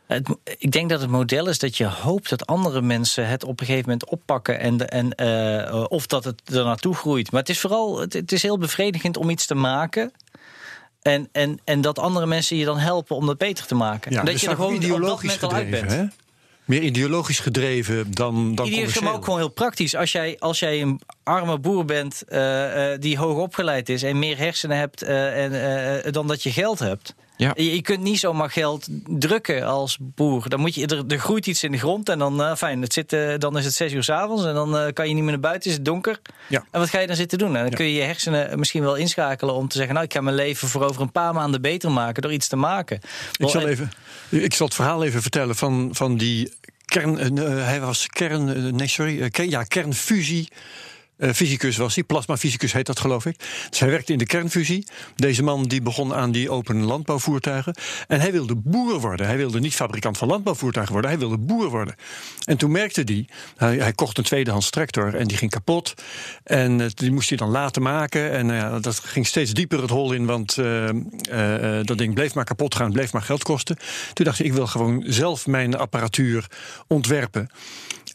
Het, 0.07 0.29
ik 0.57 0.71
denk 0.71 0.89
dat 0.89 1.01
het 1.01 1.09
model 1.09 1.47
is 1.47 1.59
dat 1.59 1.77
je 1.77 1.85
hoopt 1.85 2.29
dat 2.29 2.45
andere 2.45 2.81
mensen 2.81 3.27
het 3.27 3.43
op 3.43 3.59
een 3.59 3.65
gegeven 3.65 3.89
moment 3.89 4.09
oppakken. 4.09 4.59
En, 4.59 4.89
en, 4.89 5.15
eh, 5.15 5.85
of 5.87 6.07
dat 6.07 6.23
het 6.23 6.41
er 6.53 6.63
naartoe 6.63 6.95
groeit. 6.95 7.31
Maar 7.31 7.39
het 7.39 7.49
is 7.49 7.59
vooral, 7.59 7.99
het, 7.99 8.13
het 8.13 8.31
is 8.31 8.41
heel 8.41 8.57
bevredigend 8.57 9.17
om 9.17 9.29
iets 9.29 9.45
te 9.45 9.55
maken. 9.55 10.11
En, 11.01 11.29
en, 11.31 11.59
en 11.63 11.81
dat 11.81 11.99
andere 11.99 12.25
mensen 12.25 12.57
je 12.57 12.65
dan 12.65 12.77
helpen 12.77 13.15
om 13.15 13.25
dat 13.25 13.37
beter 13.37 13.65
te 13.65 13.75
maken. 13.75 14.11
Ja, 14.11 14.19
En 14.19 14.25
dat 14.25 14.33
dus 14.33 14.43
je 14.43 14.49
er 14.49 14.55
gewoon 14.55 14.73
op 14.73 14.81
dat 14.81 14.89
ideologisch 14.89 15.29
uit 15.29 15.39
gedreven, 15.39 15.87
bent. 15.87 15.91
hè? 15.91 16.05
Meer 16.65 16.81
ideologisch 16.81 17.39
gedreven 17.39 18.11
dan, 18.11 18.55
dan 18.55 18.65
maar 18.65 18.75
commercieel. 18.75 19.11
ook 19.11 19.23
gewoon 19.23 19.39
heel 19.39 19.49
praktisch. 19.49 19.95
Als 19.95 20.11
jij, 20.11 20.35
als 20.39 20.59
jij 20.59 20.81
een 20.81 21.01
arme 21.23 21.59
boer 21.59 21.85
bent 21.85 22.23
eh, 22.27 22.93
eh, 22.93 22.99
die 23.01 23.17
hoog 23.17 23.37
opgeleid 23.37 23.89
is 23.89 24.03
en 24.03 24.19
meer 24.19 24.37
hersenen 24.37 24.77
hebt 24.77 25.01
en, 25.01 26.11
dan 26.11 26.27
dat 26.27 26.43
je 26.43 26.51
geld 26.51 26.79
hebt. 26.79 27.15
Ja. 27.37 27.51
Je, 27.55 27.75
je 27.75 27.81
kunt 27.81 28.01
niet 28.01 28.19
zomaar 28.19 28.49
geld 28.49 28.87
drukken 29.07 29.63
als 29.65 29.97
boer. 30.01 30.49
Dan 30.49 30.59
moet 30.59 30.75
je, 30.75 30.87
er, 30.87 31.03
er 31.07 31.19
groeit 31.19 31.47
iets 31.47 31.63
in 31.63 31.71
de 31.71 31.77
grond 31.77 32.09
en 32.09 32.19
dan, 32.19 32.41
eh, 32.43 32.55
fijn, 32.55 32.81
het 32.81 32.93
zit, 32.93 33.13
eh, 33.13 33.33
dan 33.37 33.57
is 33.57 33.65
het 33.65 33.73
zes 33.73 33.93
uur 33.93 34.03
s'avonds 34.03 34.45
en 34.45 34.53
dan 34.53 34.77
eh, 34.77 34.93
kan 34.93 35.07
je 35.07 35.13
niet 35.13 35.23
meer 35.23 35.31
naar 35.31 35.39
buiten, 35.41 35.69
is 35.69 35.75
het 35.75 35.85
donker. 35.85 36.19
Ja. 36.47 36.65
En 36.71 36.79
wat 36.79 36.89
ga 36.89 36.99
je 36.99 37.07
dan 37.07 37.15
zitten 37.15 37.37
doen? 37.37 37.55
En 37.55 37.61
dan 37.63 37.73
kun 37.73 37.85
je 37.85 37.93
je 37.93 38.01
hersenen 38.01 38.59
misschien 38.59 38.81
wel 38.83 38.95
inschakelen 38.95 39.53
om 39.55 39.67
te 39.67 39.75
zeggen: 39.77 39.93
Nou, 39.93 40.05
ik 40.05 40.13
ga 40.13 40.21
mijn 40.21 40.35
leven 40.35 40.67
voor 40.67 40.83
over 40.83 41.01
een 41.01 41.11
paar 41.11 41.33
maanden 41.33 41.61
beter 41.61 41.91
maken 41.91 42.21
door 42.21 42.33
iets 42.33 42.47
te 42.47 42.55
maken. 42.55 42.99
Ik 43.37 43.49
zal, 43.49 43.61
En- 43.61 43.67
even, 43.67 43.91
ik 44.29 44.53
zal 44.53 44.65
het 44.65 44.75
verhaal 44.75 45.03
even 45.03 45.21
vertellen 45.21 45.55
van, 45.55 45.89
van 45.91 46.17
die 46.17 46.53
kern. 46.85 47.37
hij 47.47 47.81
was 47.81 48.07
kern. 48.07 48.75
nee, 48.75 48.87
sorry. 48.87 49.29
kern- 49.29 49.49
ja, 49.49 49.63
kernfusie. 49.63 50.47
Eh, 51.17 51.31
fysicus 51.31 51.77
was 51.77 51.95
hij, 51.95 52.03
plasmafysicus 52.03 52.73
heet 52.73 52.85
dat 52.85 52.99
geloof 52.99 53.25
ik. 53.25 53.39
Dus 53.69 53.79
hij 53.79 53.89
werkte 53.89 54.11
in 54.11 54.17
de 54.17 54.25
kernfusie. 54.25 54.87
Deze 55.15 55.43
man 55.43 55.63
die 55.63 55.81
begon 55.81 56.13
aan 56.13 56.31
die 56.31 56.49
open 56.49 56.83
landbouwvoertuigen. 56.83 57.75
En 58.07 58.19
hij 58.19 58.31
wilde 58.31 58.55
boer 58.55 58.99
worden. 58.99 59.25
Hij 59.25 59.37
wilde 59.37 59.59
niet 59.59 59.75
fabrikant 59.75 60.17
van 60.17 60.27
landbouwvoertuigen 60.27 60.93
worden, 60.93 61.11
hij 61.11 61.19
wilde 61.19 61.37
boer 61.37 61.69
worden. 61.69 61.95
En 62.45 62.57
toen 62.57 62.71
merkte 62.71 63.01
hij, 63.05 63.27
hij, 63.55 63.77
hij 63.77 63.93
kocht 63.93 64.17
een 64.17 64.23
tweedehands 64.23 64.69
tractor 64.69 65.15
en 65.15 65.27
die 65.27 65.37
ging 65.37 65.51
kapot. 65.51 65.93
En 66.43 66.81
eh, 66.81 66.87
die 66.93 67.11
moest 67.11 67.29
hij 67.29 67.37
dan 67.37 67.49
laten 67.49 67.81
maken. 67.81 68.31
En 68.31 68.47
ja, 68.47 68.79
dat 68.79 68.99
ging 68.99 69.27
steeds 69.27 69.53
dieper 69.53 69.81
het 69.81 69.89
hol 69.89 70.13
in, 70.13 70.25
want 70.25 70.55
dat 71.83 71.97
ding 71.97 72.13
bleef 72.13 72.33
maar 72.33 72.43
kapot 72.43 72.75
gaan, 72.75 72.91
bleef 72.91 73.13
maar 73.13 73.21
geld 73.21 73.43
kosten. 73.43 73.77
Toen 74.13 74.25
dacht 74.25 74.37
hij, 74.37 74.47
ik 74.47 74.53
wil 74.53 74.67
gewoon 74.67 75.03
zelf 75.07 75.47
mijn 75.47 75.77
apparatuur 75.77 76.47
ontwerpen. 76.87 77.49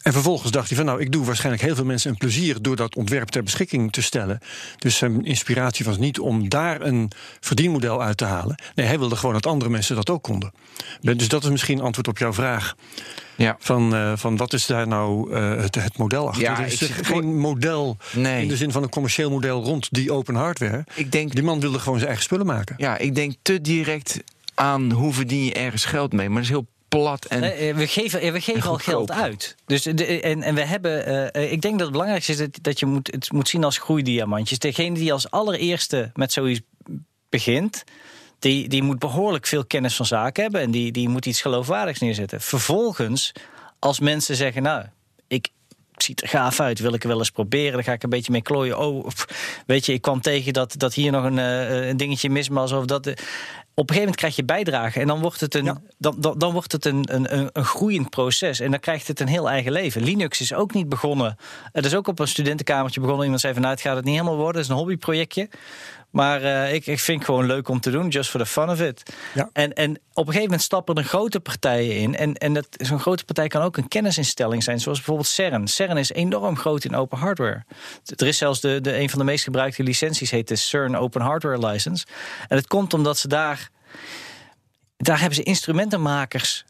En 0.09 0.15
vervolgens 0.15 0.51
dacht 0.51 0.69
hij 0.69 0.77
van 0.77 0.87
nou, 0.87 1.01
ik 1.01 1.13
doe 1.13 1.25
waarschijnlijk 1.25 1.63
heel 1.65 1.75
veel 1.75 1.85
mensen 1.85 2.11
een 2.11 2.17
plezier 2.17 2.63
door 2.63 2.77
dat 2.77 2.97
ontwerp 2.97 3.29
ter 3.29 3.43
beschikking 3.43 3.93
te 3.93 4.03
stellen. 4.03 4.39
Dus 4.79 4.97
zijn 4.97 5.25
inspiratie 5.25 5.85
was 5.85 5.99
niet 5.99 6.19
om 6.19 6.49
daar 6.49 6.81
een 6.81 7.11
verdienmodel 7.41 8.03
uit 8.03 8.17
te 8.17 8.25
halen. 8.25 8.63
Nee, 8.75 8.87
hij 8.87 8.99
wilde 8.99 9.17
gewoon 9.17 9.35
dat 9.35 9.47
andere 9.47 9.71
mensen 9.71 9.97
dat 9.97 10.11
ook 10.11 10.23
konden. 10.23 10.53
Dus 11.01 11.29
dat 11.29 11.45
is 11.45 11.51
misschien 11.51 11.81
antwoord 11.81 12.09
op 12.09 12.19
jouw 12.19 12.33
vraag. 12.33 12.75
Ja. 13.37 13.57
Van, 13.59 13.95
eh, 13.95 14.13
van 14.17 14.37
wat 14.37 14.53
is 14.53 14.67
daar 14.67 14.87
nou 14.89 15.33
eh, 15.35 15.57
het, 15.57 15.75
het 15.75 15.99
model 15.99 16.29
achter? 16.29 16.43
Ja, 16.43 16.59
er 16.61 16.67
is 16.67 16.79
zit- 16.79 16.91
geen 17.07 17.39
model 17.39 17.97
Nee. 18.13 18.43
in 18.43 18.49
de 18.49 18.57
zin 18.57 18.73
van 18.73 18.83
een 18.83 18.89
commercieel 18.89 19.31
model 19.31 19.63
rond 19.63 19.89
die 19.91 20.13
open 20.13 20.35
hardware. 20.35 20.85
Ik 20.95 21.13
denk, 21.13 21.33
Die 21.35 21.43
man 21.43 21.61
wilde 21.61 21.79
gewoon 21.79 21.95
zijn 21.95 22.07
eigen 22.09 22.25
spullen 22.27 22.47
maken. 22.47 22.75
ja, 22.79 22.99
ik 22.99 23.15
denk 23.15 23.35
te 23.43 23.61
direct 23.61 24.19
aan 24.55 24.91
hoe 24.93 25.13
verdien 25.13 25.45
je 25.45 25.53
ergens 25.53 25.85
geld 25.85 26.13
mee. 26.13 26.27
Maar 26.29 26.43
dat 26.43 26.45
is 26.45 26.57
heel 26.57 26.67
plat 26.89 27.25
en 27.25 27.43
eh, 27.43 27.75
we 27.75 27.87
geven, 27.87 28.21
eh, 28.21 28.33
we 28.33 28.41
geven 28.41 28.71
al 28.71 28.77
geld 28.79 29.11
uit. 29.11 29.57
Dus 29.67 29.83
de, 29.83 30.21
en, 30.21 30.43
en 30.43 30.55
we 30.55 30.65
hebben. 30.65 31.07
eh, 31.07 31.45
eh, 31.45 31.53
ik 31.53 31.61
denk 31.61 31.73
dat 31.75 31.83
het 31.83 31.91
belangrijkste 31.91 32.33
is 32.33 32.39
dat, 32.39 32.59
dat 32.63 32.79
je 32.79 32.87
moet, 32.87 33.11
het 33.13 33.33
moet 33.33 33.49
zien 33.49 33.65
als 33.65 33.79
groeidiamantjes. 33.79 34.59
Degene 34.59 34.95
die 34.95 35.13
als 35.13 35.31
allereerste 35.31 36.11
met 36.15 36.33
zoiets 36.33 36.61
begint. 37.29 37.85
Die, 38.39 38.69
die 38.69 38.83
moet 38.83 38.99
behoorlijk 38.99 39.47
veel 39.47 39.65
kennis 39.65 39.97
van 39.97 40.07
zaken 40.07 40.43
hebben. 40.43 40.61
En 40.61 40.71
die, 40.71 40.93
die 40.93 41.09
moet 41.09 41.27
iets 41.27 41.41
geloofwaardigs 41.41 42.01
neerzetten. 42.01 42.41
Vervolgens, 42.41 43.33
als 43.79 44.01
mensen 44.01 44.37
zeggen. 44.37 44.63
Nou, 44.63 44.85
ik. 45.27 45.49
Ziet 45.97 46.23
er 46.23 46.29
gaaf 46.29 46.61
uit, 46.61 46.79
wil 46.79 46.95
ik 46.95 47.03
er 47.03 47.09
wel 47.09 47.19
eens 47.19 47.31
proberen. 47.31 47.73
Dan 47.73 47.85
ga 47.85 47.93
ik 47.93 48.03
een 48.03 48.11
beetje 48.11 48.33
mee 48.33 48.43
klooien. 48.43 48.79
Oh, 48.79 49.09
weet 49.67 49.87
je, 49.87 49.93
ik 49.93 50.03
kwam 50.03 50.21
tegen 50.21 50.53
dat, 50.53 50.75
dat 50.77 50.95
hier 50.95 51.11
nog 51.13 51.25
een, 51.25 51.39
eh, 51.39 51.89
een 51.89 51.97
dingetje 51.97 52.31
mis 52.31 52.49
was. 52.49 52.73
Of 52.73 52.85
dat, 52.85 53.07
eh, 53.07 53.15
op 53.79 53.89
een 53.89 53.95
gegeven 53.95 54.01
moment 54.01 54.17
krijg 54.17 54.37
je 54.37 54.45
bijdrage. 54.45 55.01
En 55.01 55.07
dan 55.07 55.21
wordt 55.21 55.41
het 55.41 55.55
een, 55.55 55.65
Ja. 55.65 55.81
dan, 55.99 56.17
dan, 56.19 56.39
dan 56.39 56.53
wordt 56.53 56.73
het 56.73 56.85
een, 56.85 57.05
een, 57.15 57.49
een, 57.53 57.65
groeiend 57.65 58.11
proces. 58.11 58.61
En 58.61 58.71
dan 58.71 58.81
krijgt 58.81 59.09
het 59.09 59.21
een 59.21 59.27
heel 59.29 59.49
eigen 59.51 59.73
leven. 59.73 60.03
Linux 60.03 60.41
is 60.41 60.55
ook 60.55 60.75
niet 60.75 60.89
begonnen. 60.89 61.37
Het 61.73 61.85
is 61.85 61.95
ook 61.95 62.09
op 62.09 62.19
een 62.19 62.29
studentenkamertje 62.29 63.01
begonnen. 63.01 63.25
Iemand 63.25 63.41
zei 63.43 63.53
van 63.53 63.63
nou, 63.63 63.77
gaat 63.77 63.97
het 63.97 64.05
niet 64.05 64.15
helemaal 64.15 64.37
worden. 64.37 64.55
Het 64.55 64.65
is 64.65 64.69
een 64.69 64.77
hobbyprojectje. 64.77 65.49
Maar 66.11 66.43
eh, 66.43 66.75
ik, 66.75 66.87
ik 66.87 67.01
vind 67.01 67.19
het 67.19 67.27
gewoon 67.29 67.47
leuk 67.47 67.69
om 67.69 67.81
te 67.81 67.91
doen, 67.91 68.09
just 68.09 68.31
for 68.31 68.41
the 68.41 68.47
fun 68.47 68.71
of 68.71 68.81
it. 68.81 69.03
Ja. 69.35 69.51
En, 69.53 69.73
en 69.73 69.91
op 69.91 69.99
een 70.15 70.25
gegeven 70.25 70.43
moment 70.43 70.63
stappen 70.63 70.95
er 70.95 71.05
grote 71.05 71.41
partijen 71.41 71.97
in. 71.97 72.17
En, 72.17 72.35
en 72.35 72.55
dat- 72.55 72.69
zo'n 72.71 73.01
grote 73.01 73.25
partij 73.25 73.47
kan 73.49 73.63
ook 73.63 73.77
een 73.77 73.89
kennisinstelling 73.89 74.63
zijn, 74.63 74.81
zoals 74.81 74.99
bijvoorbeeld 74.99 75.29
CERN. 75.29 75.69
CERN 75.69 75.97
is 75.97 76.13
enorm 76.13 76.57
groot 76.57 76.85
in 76.85 76.95
open 76.97 77.19
hardware. 77.19 77.65
Er 78.17 78.27
is 78.27 78.39
zelfs 78.39 78.61
de, 78.61 78.81
de, 78.81 78.99
een 78.99 79.11
van 79.11 79.19
de 79.19 79.25
meest 79.25 79.45
gebruikte 79.45 79.83
licenties, 79.83 80.31
heet 80.31 80.49
de 80.49 80.57
CERN 80.57 80.97
Open 80.97 81.21
Hardware 81.21 81.67
License. 81.67 82.07
En 82.49 82.57
het 82.57 82.67
komt 82.67 82.95
omdat 82.95 83.19
ze 83.19 83.29
daar. 83.29 83.71
Daar 84.97 85.19
hebben 85.19 85.37
ze 85.37 85.43
instrumentenmakers. 85.43 86.65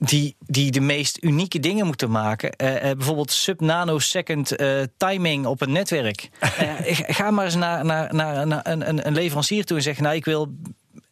Die, 0.00 0.36
die 0.38 0.70
de 0.70 0.80
meest 0.80 1.18
unieke 1.20 1.60
dingen 1.60 1.86
moeten 1.86 2.10
maken. 2.10 2.52
Eh, 2.52 2.90
eh, 2.90 2.96
bijvoorbeeld 2.96 3.30
sub-nanosecond 3.30 4.56
eh, 4.56 4.82
timing 4.96 5.46
op 5.46 5.60
een 5.60 5.72
netwerk. 5.72 6.28
Ga 7.18 7.30
maar 7.30 7.44
eens 7.44 7.54
naar, 7.54 7.84
naar, 7.84 8.14
naar, 8.14 8.46
naar 8.46 8.60
een, 8.66 8.88
een, 8.88 9.06
een 9.06 9.12
leverancier 9.12 9.64
toe 9.64 9.76
en 9.76 9.82
zeg: 9.82 9.98
Nou, 9.98 10.14
ik 10.14 10.24
wil 10.24 10.54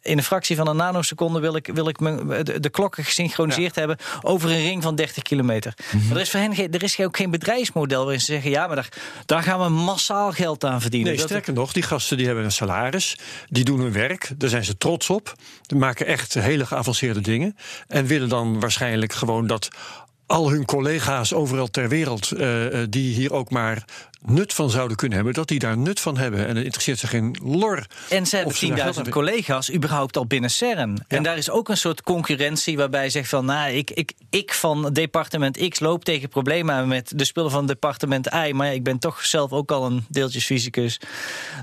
in 0.03 0.19
een 0.19 0.25
fractie 0.25 0.57
van 0.57 0.69
een 0.69 0.77
nanoseconde 0.77 1.41
wil 1.41 1.57
ik, 1.57 1.71
wil 1.75 1.89
ik 1.89 2.01
mijn, 2.01 2.29
de, 2.45 2.61
de 2.61 2.69
klokken 2.71 3.05
gesynchroniseerd 3.05 3.75
hebben 3.75 3.97
over 4.23 4.51
een 4.51 4.63
ring 4.63 4.83
van 4.83 4.95
30 4.95 5.23
kilometer. 5.23 5.75
Maar 5.93 6.17
er 6.17 6.23
is 6.23 6.31
voor 6.31 6.41
hen 6.41 6.55
geen- 6.55 6.73
er 6.73 6.83
is 6.83 7.01
ook 7.01 7.17
geen 7.17 7.31
bedrijfsmodel 7.31 8.01
waarin 8.03 8.21
ze 8.21 8.27
zeggen: 8.33 8.51
ja, 8.51 8.67
maar 8.67 8.77
daar, 8.77 8.89
daar 9.27 9.43
gaan 9.43 9.61
we 9.61 9.69
massaal 9.69 10.33
geld 10.33 10.65
aan 10.65 10.81
verdienen. 10.81 11.09
Nee, 11.13 11.21
sterker 11.21 11.53
nog, 11.53 11.73
die 11.73 11.83
gasten 11.83 12.17
die 12.17 12.27
hebben 12.27 12.45
een 12.45 12.53
salaris, 12.53 13.19
die 13.49 13.65
doen 13.65 13.81
hun 13.81 13.93
werk, 13.93 14.31
daar 14.37 14.51
zijn 14.51 14.65
ze 14.65 14.77
trots 14.77 15.11
op, 15.11 15.35
die 15.63 15.79
maken 15.79 16.07
echt 16.07 16.35
hele 16.35 16.67
geavanceerde 16.67 17.21
dingen 17.21 17.57
en 17.87 18.07
willen 18.07 18.29
dan 18.29 18.61
waarschijnlijk 18.61 19.13
gewoon 19.13 19.47
dat 19.47 19.69
al 20.27 20.51
hun 20.51 20.65
collega's 20.65 21.33
overal 21.33 21.67
ter 21.71 21.89
wereld, 21.89 22.31
eh, 22.33 22.83
eh, 22.83 22.87
die 22.91 23.15
hier 23.15 23.33
ook 23.33 23.51
maar 23.51 23.85
nut 24.27 24.53
van 24.55 24.71
zouden 24.71 24.97
kunnen 24.97 25.17
hebben, 25.17 25.35
dat 25.35 25.49
die 25.49 25.59
daar 25.59 25.79
nut 25.79 26.01
van 26.01 26.17
hebben. 26.17 26.41
En 26.47 26.55
het 26.57 26.65
interesseert 26.65 26.99
ze 26.99 27.07
geen 27.07 27.37
lor. 27.43 27.87
En 28.09 28.27
ze 28.27 28.37
hebben 28.37 28.53
of 28.55 28.59
ze 28.59 28.67
daar 28.67 28.77
geld 28.79 28.95
10.000 28.95 29.01
aan- 29.05 29.11
collega's 29.13 29.73
überhaupt 29.73 30.17
al 30.17 30.27
binnen 30.27 30.51
CERN. 30.51 31.05
En 31.09 31.23
daar 31.23 31.37
is 31.37 31.51
ook 31.51 31.69
een 31.69 31.77
soort 31.77 32.03
concurrentie 32.03 32.77
waarbij 32.77 33.05
je 33.05 33.11
zegt 33.11 33.29
van... 33.29 33.45
nou, 33.45 33.71
ik, 33.73 33.91
ik, 33.91 34.13
ik 34.31 34.53
van 34.55 34.93
departement 34.93 35.69
X 35.69 35.81
loop 35.81 36.05
tegen 36.05 36.29
problemen 36.29 36.75
aan 36.75 36.89
met 36.89 37.13
de 37.17 37.25
spullen 37.25 37.51
van 37.51 37.67
departement 37.67 38.27
Y. 38.27 38.53
Maar 38.55 38.67
ja, 38.67 38.73
ik 38.73 38.83
ben 38.83 38.99
toch 38.99 39.27
zelf 39.27 39.53
ook 39.53 39.71
al 39.71 39.87
een 39.87 40.05
deeltjesfysicus. 40.09 41.01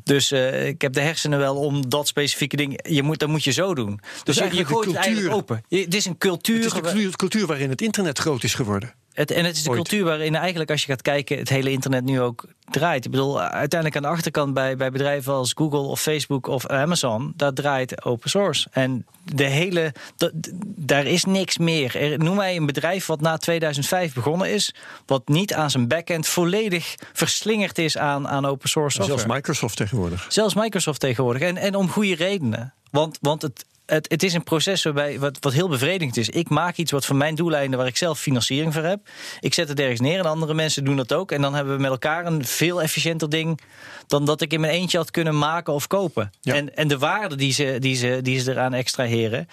Dus 0.03 0.31
eh, 0.31 0.67
ik 0.67 0.81
heb 0.81 0.93
de 0.93 1.01
hersenen 1.01 1.39
wel 1.39 1.55
om 1.55 1.89
dat 1.89 2.07
specifieke 2.07 2.55
ding... 2.55 2.79
Je 2.89 3.03
moet, 3.03 3.19
dat 3.19 3.29
moet 3.29 3.43
je 3.43 3.51
zo 3.51 3.73
doen. 3.75 3.99
Dus 4.23 4.35
je, 4.35 4.41
gooit 4.41 4.51
de 4.53 4.57
het 4.57 4.95
eigenlijk 4.95 5.05
cultuur. 5.05 5.31
open. 5.31 5.63
Je- 5.67 5.83
Het 5.83 5.95
is 5.95 6.05
een 6.05 6.17
cultuur... 6.17 6.55
Het 6.55 6.65
is 6.65 6.73
de 6.73 6.81
cultuur, 6.81 7.15
cultuur 7.15 7.45
waarin 7.47 7.69
het 7.69 7.81
internet 7.81 8.19
groot 8.19 8.43
is 8.43 8.53
geworden. 8.53 8.93
Het, 9.13 9.31
en 9.31 9.45
het 9.45 9.55
is 9.55 9.63
de 9.63 9.69
Ooit. 9.69 9.77
cultuur 9.77 10.03
waarin 10.05 10.35
eigenlijk, 10.35 10.71
als 10.71 10.81
je 10.81 10.87
gaat 10.87 11.01
kijken, 11.01 11.37
het 11.37 11.49
hele 11.49 11.71
internet 11.71 12.03
nu 12.03 12.21
ook 12.21 12.45
draait. 12.69 13.05
Ik 13.05 13.11
bedoel, 13.11 13.41
uiteindelijk 13.41 13.95
aan 13.95 14.11
de 14.11 14.17
achterkant 14.17 14.53
bij, 14.53 14.75
bij 14.75 14.91
bedrijven 14.91 15.33
als 15.33 15.53
Google 15.55 15.79
of 15.79 16.01
Facebook 16.01 16.47
of 16.47 16.67
Amazon, 16.67 17.33
daar 17.35 17.53
draait 17.53 18.05
open 18.05 18.29
source. 18.29 18.67
En 18.71 19.05
de 19.33 19.43
hele, 19.43 19.93
da- 20.15 20.31
daar 20.65 21.05
is 21.05 21.25
niks 21.25 21.57
meer. 21.57 21.95
Er, 21.95 22.17
noem 22.17 22.35
mij 22.35 22.55
een 22.55 22.65
bedrijf 22.65 23.05
wat 23.05 23.21
na 23.21 23.37
2005 23.37 24.13
begonnen 24.13 24.51
is, 24.53 24.75
wat 25.05 25.27
niet 25.27 25.53
aan 25.53 25.69
zijn 25.69 25.87
backend 25.87 26.27
volledig 26.27 26.95
verslingerd 27.13 27.77
is 27.77 27.97
aan, 27.97 28.27
aan 28.27 28.45
open 28.45 28.69
source 28.69 28.95
software. 28.95 29.19
Zelfs 29.19 29.35
Microsoft 29.35 29.77
tegenwoordig. 29.77 30.25
Zelfs 30.29 30.53
Microsoft 30.53 30.99
tegenwoordig. 30.99 31.41
En, 31.41 31.57
en 31.57 31.75
om 31.75 31.89
goede 31.89 32.15
redenen. 32.15 32.73
Want, 32.91 33.17
want 33.21 33.41
het, 33.41 33.65
het, 33.85 34.09
het 34.09 34.23
is 34.23 34.33
een 34.33 34.43
proces 34.43 34.83
waarbij, 34.83 35.19
wat, 35.19 35.37
wat 35.39 35.53
heel 35.53 35.69
bevredigend 35.69 36.17
is. 36.17 36.29
Ik 36.29 36.49
maak 36.49 36.75
iets 36.75 36.91
wat 36.91 37.05
voor 37.05 37.15
mijn 37.15 37.35
doeleinden 37.35 37.77
waar 37.79 37.87
ik 37.87 37.97
zelf 37.97 38.19
financiering 38.19 38.73
voor 38.73 38.83
heb. 38.83 38.99
Ik 39.39 39.53
zet 39.53 39.69
het 39.69 39.79
ergens 39.79 39.99
neer 39.99 40.19
en 40.19 40.25
andere 40.25 40.53
mensen 40.53 40.83
doen 40.83 40.95
dat 40.95 41.13
ook. 41.13 41.31
En 41.31 41.41
dan 41.41 41.53
hebben 41.53 41.75
we 41.75 41.81
met 41.81 41.91
elkaar 41.91 42.25
een 42.25 42.45
veel 42.45 42.81
efficiënter 42.81 43.29
ding 43.29 43.59
dan 44.07 44.25
dat 44.25 44.41
ik 44.41 44.53
in 44.53 44.59
mijn 44.59 44.73
eentje 44.73 44.97
had 44.97 45.11
kunnen 45.11 45.37
maken 45.37 45.73
of 45.73 45.87
kopen. 45.87 46.31
Ja. 46.41 46.53
En, 46.53 46.75
en 46.75 46.87
de 46.87 46.97
waarde 46.97 47.35
die 47.35 47.53
ze, 47.53 47.77
die, 47.79 47.95
ze, 47.95 48.19
die 48.21 48.39
ze 48.39 48.51
eraan 48.51 48.73
extraheren. 48.73 49.47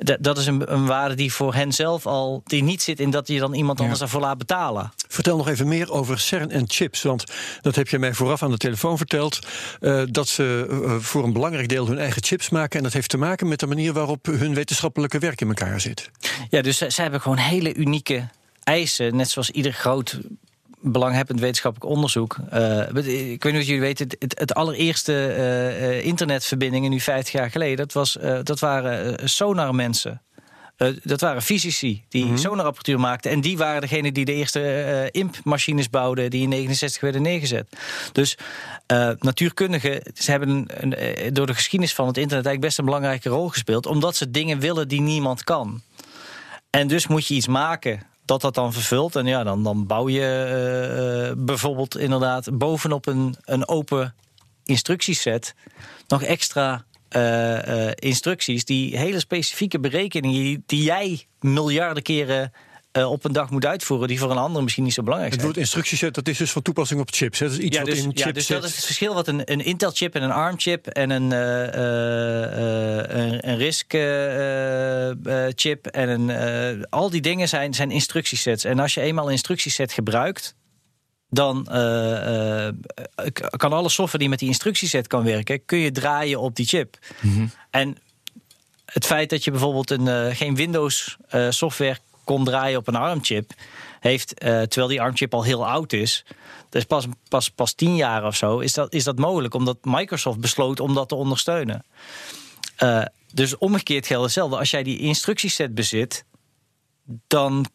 Da- 0.00 0.16
Dat 0.20 0.38
is 0.38 0.46
een, 0.46 0.72
een 0.72 0.86
waarde 0.86 1.14
die 1.14 1.32
voor 1.32 1.54
hen 1.54 1.72
zelf 1.72 2.06
al 2.06 2.40
die 2.44 2.62
niet 2.62 2.82
zit 2.82 3.00
in 3.00 3.10
dat 3.10 3.28
je 3.28 3.38
dan 3.38 3.54
iemand 3.54 3.80
anders 3.80 3.98
daarvoor 3.98 4.20
laat 4.20 4.38
betalen. 4.38 4.92
Vertel 5.08 5.36
nog 5.36 5.48
even 5.48 5.68
meer 5.68 5.90
over 5.92 6.18
CERN 6.20 6.50
en 6.50 6.64
chips. 6.68 7.02
Want 7.02 7.24
dat 7.62 7.74
heb 7.74 7.88
je 7.88 7.98
mij 7.98 8.14
vooraf 8.14 8.42
aan 8.42 8.50
de 8.50 8.56
telefoon 8.56 8.96
verteld. 8.96 9.38
eh, 9.80 10.02
dat 10.10 10.28
ze 10.28 10.66
eh, 10.84 10.94
voor 10.98 11.24
een 11.24 11.32
belangrijk 11.32 11.68
deel 11.68 11.86
hun 11.86 11.98
eigen 11.98 12.22
chips 12.22 12.48
maken. 12.48 12.78
En 12.78 12.84
dat 12.84 12.92
heeft 12.92 13.08
te 13.08 13.16
maken 13.18 13.48
met 13.48 13.60
de 13.60 13.66
manier 13.66 13.92
waarop 13.92 14.26
hun 14.26 14.54
wetenschappelijke 14.54 15.18
werk 15.18 15.40
in 15.40 15.48
elkaar 15.48 15.80
zit. 15.80 16.10
Ja, 16.50 16.62
dus 16.62 16.76
zij 16.78 16.90
hebben 16.94 17.20
gewoon 17.20 17.38
hele 17.38 17.74
unieke 17.74 18.28
eisen. 18.64 19.16
Net 19.16 19.30
zoals 19.30 19.50
ieder 19.50 19.72
groot 19.72 20.18
belanghebbend 20.80 21.40
wetenschappelijk 21.40 21.90
onderzoek. 21.92 22.36
Eh, 22.50 22.78
ik 23.32 23.42
weet 23.42 23.52
niet 23.52 23.62
of 23.62 23.66
jullie 23.66 23.80
weten, 23.80 24.06
het, 24.18 24.38
het, 24.38 24.54
allereerste 24.54 25.12
eh, 25.12 25.98
eh, 25.98 26.04
internetverbindingen, 26.04 26.90
nu 26.90 27.00
50 27.00 27.32
jaar 27.32 27.50
geleden, 27.50 27.76
dat, 27.76 27.92
was, 27.92 28.18
dat 28.42 28.60
waren 28.60 29.28
sonarmensen. 29.28 30.22
Dat 31.02 31.20
waren 31.20 31.42
fysici 31.42 32.04
die 32.08 32.36
sonarapparatuur 32.36 33.00
maakten. 33.00 33.30
En 33.30 33.40
die 33.40 33.56
waren 33.56 33.80
degene 33.80 34.12
die 34.12 34.24
de 34.24 34.32
eerste 34.32 35.08
IMP-machines 35.10 35.90
bouwden... 35.90 36.30
die 36.30 36.42
in 36.42 36.48
69 36.48 37.00
werden 37.00 37.22
neergezet. 37.22 37.76
Dus 38.12 38.38
natuurkundigen 39.18 40.02
ze 40.14 40.30
hebben 40.30 40.48
een, 40.48 40.94
een, 40.94 41.34
door 41.34 41.46
de 41.46 41.54
geschiedenis 41.54 41.94
van 41.94 42.06
het 42.06 42.16
internet... 42.16 42.46
eigenlijk 42.46 42.66
best 42.66 42.78
een 42.78 42.84
belangrijke 42.84 43.28
rol 43.28 43.48
gespeeld... 43.48 43.86
omdat 43.86 44.16
ze 44.16 44.30
dingen 44.30 44.58
willen 44.58 44.88
die 44.88 45.00
niemand 45.00 45.44
kan. 45.44 45.82
En 46.70 46.88
dus 46.88 47.06
moet 47.06 47.26
je 47.26 47.34
iets 47.34 47.46
maken 47.46 48.02
dat 48.30 48.40
dat 48.40 48.54
dan 48.54 48.72
vervult. 48.72 49.16
En 49.16 49.26
ja, 49.26 49.44
dan, 49.44 49.62
dan 49.62 49.86
bouw 49.86 50.08
je 50.08 50.20
eh, 50.20 51.28
eh, 51.28 51.36
bijvoorbeeld 51.36 51.98
inderdaad 51.98 52.58
bovenop 52.58 53.06
een, 53.06 53.34
een 53.44 53.68
open 53.68 54.14
instructieset 54.64 55.54
nog 56.08 56.22
extra 56.22 56.84
eh, 57.08 57.90
instructies 57.94 58.64
die 58.64 58.96
hele 58.96 59.18
specifieke 59.18 59.80
berekeningen 59.80 60.62
die 60.66 60.82
jij 60.82 61.26
miljarden 61.40 62.02
keren 62.02 62.52
eh, 62.92 63.10
op 63.10 63.24
een 63.24 63.32
dag 63.32 63.50
moet 63.50 63.66
uitvoeren, 63.66 64.08
die 64.08 64.18
voor 64.18 64.30
een 64.30 64.36
ander 64.36 64.62
misschien 64.62 64.84
niet 64.84 64.92
zo 64.92 65.02
belangrijk 65.02 65.32
Het 65.32 65.40
zijn. 65.40 65.52
woord 65.52 65.64
instructieset, 65.64 66.14
dat 66.14 66.28
is 66.28 66.38
dus 66.38 66.52
van 66.52 66.62
toepassing 66.62 67.00
op 67.00 67.08
chips. 67.10 67.38
Hè? 67.38 67.46
Dat 67.46 67.54
is 67.54 67.60
iets 67.62 67.76
Ja 67.76 67.82
wat 67.82 67.90
dus, 67.90 68.02
in 68.02 68.10
ja, 68.14 68.22
chips 68.22 68.34
dus 68.34 68.46
dat 68.46 68.64
is 68.64 68.76
het 68.76 68.84
verschil 68.84 69.14
wat 69.14 69.28
een, 69.28 69.52
een 69.52 69.64
Intel-chip 69.64 70.14
en 70.14 70.22
een 70.22 70.30
ARM-chip 70.30 70.86
en 70.86 71.10
een, 71.10 71.32
eh, 71.32 71.66
eh, 71.68 73.04
een, 73.08 73.48
een 73.48 73.56
RISC-chip 73.56 73.96
en 75.86 76.08
een, 76.08 76.88
al 76.88 77.10
die 77.10 77.20
dingen 77.20 77.48
zijn, 77.48 77.74
zijn 77.74 77.90
instructiesets. 77.90 78.64
En 78.64 78.78
als 78.78 78.94
je 78.94 79.00
eenmaal 79.00 79.24
een 79.26 79.32
instructieset 79.32 79.92
gebruikt, 79.92 80.54
dan 81.28 81.64
kan 83.56 83.72
alle 83.72 83.88
software 83.88 84.18
die 84.18 84.28
met 84.28 84.38
die 84.38 84.48
instructieset 84.48 85.06
kan 85.06 85.24
werken, 85.24 85.64
kun 85.64 85.78
je 85.78 85.90
draaien 85.90 86.40
op 86.40 86.56
die 86.56 86.66
chip. 86.66 86.98
En 87.70 87.96
het 88.84 89.06
feit 89.06 89.30
dat 89.30 89.44
je 89.44 89.50
bijvoorbeeld 89.50 89.90
een, 89.90 90.36
geen 90.36 90.54
Windows 90.54 91.16
software 91.50 91.98
kon 92.30 92.44
draaien 92.44 92.78
op 92.78 92.88
een 92.88 92.96
ARM-chip, 92.96 93.52
heeft, 94.00 94.38
eh, 94.38 94.62
terwijl 94.62 94.88
die 94.88 95.00
ARM-chip 95.00 95.34
al 95.34 95.42
heel 95.42 95.66
oud 95.66 95.92
is, 95.92 96.24
dus 96.68 96.84
pas, 96.84 97.06
pas, 97.28 97.48
pas 97.48 97.72
tien 97.72 97.96
jaar 97.96 98.26
of 98.26 98.36
zo, 98.36 98.58
is 98.58 98.72
dat, 98.72 98.92
is 98.92 99.04
dat 99.04 99.18
mogelijk, 99.18 99.54
omdat 99.54 99.78
Microsoft 99.82 100.40
besloot 100.40 100.80
om 100.80 100.94
dat 100.94 101.08
te 101.08 101.14
ondersteunen. 101.14 101.84
Eh, 102.76 103.02
dus 103.32 103.58
omgekeerd 103.58 104.06
geldt 104.06 104.24
hetzelfde. 104.24 104.56
Als 104.56 104.70
jij 104.70 104.82
die 104.82 104.98
instructieset 104.98 105.74
bezit, 105.74 106.24
dan 107.26 107.66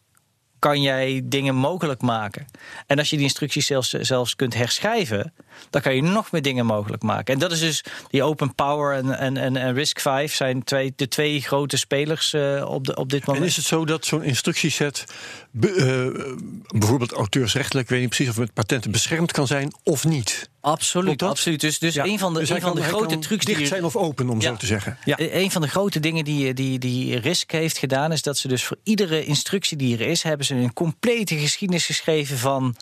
kan 0.58 0.82
jij 0.82 1.22
dingen 1.24 1.54
mogelijk 1.54 2.02
maken. 2.02 2.46
En 2.86 2.98
als 2.98 3.10
je 3.10 3.16
die 3.16 3.24
instructies 3.24 3.66
zelfs, 3.66 3.90
zelfs 3.90 4.36
kunt 4.36 4.54
herschrijven, 4.54 5.32
dan 5.70 5.82
kan 5.82 5.94
je 5.94 6.02
nog 6.02 6.32
meer 6.32 6.42
dingen 6.42 6.66
mogelijk 6.66 7.02
maken. 7.02 7.34
En 7.34 7.40
dat 7.40 7.52
is 7.52 7.60
dus 7.60 7.84
die 8.10 8.22
Open 8.22 8.54
Power 8.54 8.96
en, 8.96 9.18
en, 9.18 9.36
en, 9.36 9.56
en 9.56 9.74
Risk 9.74 10.00
5 10.00 10.34
zijn 10.34 10.64
twee, 10.64 10.92
de 10.96 11.08
twee 11.08 11.40
grote 11.42 11.76
spelers 11.76 12.32
eh, 12.32 12.64
op, 12.68 12.84
de, 12.86 12.96
op 12.96 13.10
dit 13.10 13.20
En 13.20 13.26
moment. 13.32 13.50
is 13.50 13.56
het 13.56 13.64
zo 13.64 13.84
dat 13.84 14.04
zo'n 14.06 14.22
instructieset 14.22 15.04
be- 15.50 15.68
eh, 15.72 16.34
bijvoorbeeld 16.78 17.12
auteursrechtelijk, 17.12 17.84
ik 17.84 17.90
weet 17.90 18.00
niet 18.00 18.08
precies 18.08 18.28
of 18.28 18.38
met 18.38 18.52
patenten 18.52 18.90
beschermd 18.90 19.32
kan 19.32 19.46
zijn 19.46 19.72
of 19.82 20.04
niet? 20.04 20.48
Absoluut, 20.60 21.22
absoluut. 21.22 21.60
Dus, 21.60 21.78
dus 21.78 21.94
Ja. 21.94 22.04
een 22.04 22.18
van 22.18 22.34
de, 22.34 22.40
Dus 22.40 22.48
een 22.50 22.60
van 22.60 22.74
de 22.74 22.82
grote 22.82 23.18
trucs 23.18 23.44
dicht 23.44 23.58
die 23.58 23.66
zijn 23.66 23.84
of 23.84 23.96
open, 23.96 24.28
om 24.28 24.40
Ja. 24.40 24.48
zo 24.48 24.56
te 24.56 24.66
zeggen. 24.66 24.98
Ja. 25.04 25.16
Een 25.18 25.50
van 25.50 25.62
de 25.62 25.68
grote 25.68 26.00
dingen 26.00 26.24
die, 26.24 26.54
die, 26.54 26.78
die 26.78 27.18
Risk 27.18 27.50
heeft 27.52 27.78
gedaan, 27.78 28.12
is 28.12 28.22
dat 28.22 28.38
ze 28.38 28.48
dus 28.48 28.64
voor 28.64 28.76
iedere 28.82 29.24
instructie 29.24 29.76
die 29.76 29.98
er 29.98 30.06
is, 30.08 30.22
hebben 30.22 30.46
ze 30.46 30.54
een 30.54 30.72
complete 30.72 31.36
geschiedenis 31.38 31.86
geschreven 31.86 32.38
van. 32.38 32.76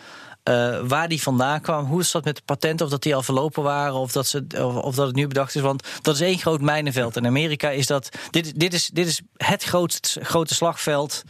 Eh, 0.45 0.81
waar 0.87 1.09
die 1.09 1.23
vandaan 1.23 1.61
kwam, 1.61 1.85
hoe 1.87 1.99
het 1.99 2.07
zat 2.07 2.25
met 2.25 2.37
de 2.37 2.43
patenten, 2.45 2.85
of 2.87 2.93
dat 2.93 3.03
die 3.03 3.15
al 3.15 3.23
verlopen 3.23 3.63
waren, 3.63 3.95
of 3.95 4.13
dat, 4.13 4.27
ze, 4.27 4.45
of, 4.59 4.75
of 4.77 4.95
dat 4.95 5.07
het 5.07 5.17
nu 5.17 5.27
bedacht 5.27 5.55
is. 5.55 5.61
Want 5.63 5.87
dat 6.03 6.15
is 6.15 6.21
één 6.21 6.39
groot 6.39 6.61
mijnenveld. 6.61 7.17
In 7.17 7.27
Amerika 7.27 7.71
is 7.71 7.87
dat. 7.87 8.09
Dit, 8.31 8.61
dit, 8.61 8.75
is, 8.75 8.87
dit 8.93 9.07
is 9.07 9.21
het 9.37 9.63
groot, 9.65 10.17
grote 10.23 10.55
slagveld. 10.55 11.23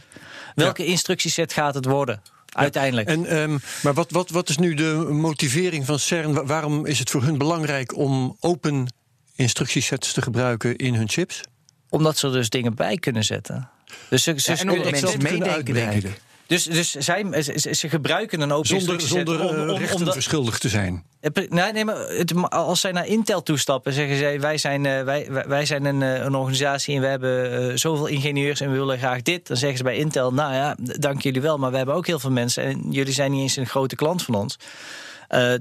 Welke 0.55 0.85
instructieset 0.85 1.53
gaat 1.53 1.75
het 1.75 1.85
worden? 1.85 2.21
Uiteindelijk. 2.53 3.07
En, 3.07 3.25
ehm, 3.25 3.57
maar 3.81 3.93
wat, 3.93 4.11
wat, 4.11 4.29
wat 4.29 4.49
is 4.49 4.57
nu 4.57 4.73
de 4.73 4.93
motivering 5.11 5.85
van 5.85 5.99
CERN? 5.99 6.33
Wa- 6.33 6.45
Waarom 6.45 6.85
is 6.85 6.99
het 6.99 7.09
voor 7.09 7.23
hun 7.23 7.37
belangrijk 7.37 7.95
om 7.97 8.37
open 8.39 8.93
instructiesets 9.35 10.13
te 10.13 10.21
gebruiken 10.21 10.75
in 10.75 10.93
hun 10.95 11.09
chips? 11.09 11.41
Omdat 11.89 12.17
ze 12.17 12.27
er 12.27 12.33
dus 12.33 12.49
dingen 12.49 12.75
bij 12.75 12.95
kunnen 12.97 13.23
zetten. 13.23 13.69
Dus 14.09 14.23
ze, 14.23 14.33
ze 14.39 14.51
Ja, 14.51 14.57
en 14.57 14.67
kunnen- 14.67 14.75
omdat 14.75 14.91
mensen 14.91 15.09
Zelf 15.09 15.23
kunnen 15.23 15.49
meedenken. 15.87 16.15
Dus, 16.47 16.63
dus 16.63 16.91
zij, 16.91 17.41
ze, 17.55 17.73
ze 17.73 17.89
gebruiken 17.89 18.41
een 18.41 18.51
open 18.51 18.67
Zonder, 18.67 19.01
zonder 19.01 19.41
om- 19.41 19.55
eh, 19.55 19.61
om- 19.61 19.69
om 19.69 19.77
rechten 19.77 20.11
verschuldigd 20.13 20.61
te 20.61 20.69
zijn. 20.69 21.03
Eh, 21.19 21.31
Nee, 21.49 21.71
nee, 21.71 21.85
maar 21.85 21.95
het, 21.97 22.33
als 22.49 22.79
zij 22.79 22.91
naar 22.91 23.07
Intel 23.07 23.43
toestappen, 23.43 23.93
zeggen 23.93 24.17
zij: 24.17 24.39
wij 24.39 24.57
zijn, 24.57 24.85
eh, 24.85 25.03
wij, 25.03 25.27
wij- 25.47 25.65
zijn 25.65 25.85
een, 25.85 26.01
een 26.01 26.35
organisatie 26.35 26.95
en 26.95 27.01
we 27.01 27.07
hebben 27.07 27.79
zoveel 27.79 28.05
ingenieurs 28.07 28.61
en 28.61 28.71
we 28.71 28.77
willen 28.77 28.97
graag 28.97 29.21
dit. 29.21 29.47
Dan 29.47 29.57
zeggen 29.57 29.77
ze 29.77 29.83
bij 29.83 29.95
Intel: 29.97 30.33
Nou 30.33 30.53
ja, 30.53 30.75
dank 30.81 31.21
jullie 31.21 31.41
wel, 31.41 31.57
maar 31.57 31.71
we 31.71 31.77
hebben 31.77 31.95
ook 31.95 32.07
heel 32.07 32.19
veel 32.19 32.31
mensen 32.31 32.63
en 32.63 32.91
jullie 32.91 33.13
zijn 33.13 33.31
niet 33.31 33.41
eens 33.41 33.55
een 33.55 33.65
grote 33.67 33.95
klant 33.95 34.23
van 34.23 34.35
ons. 34.35 34.57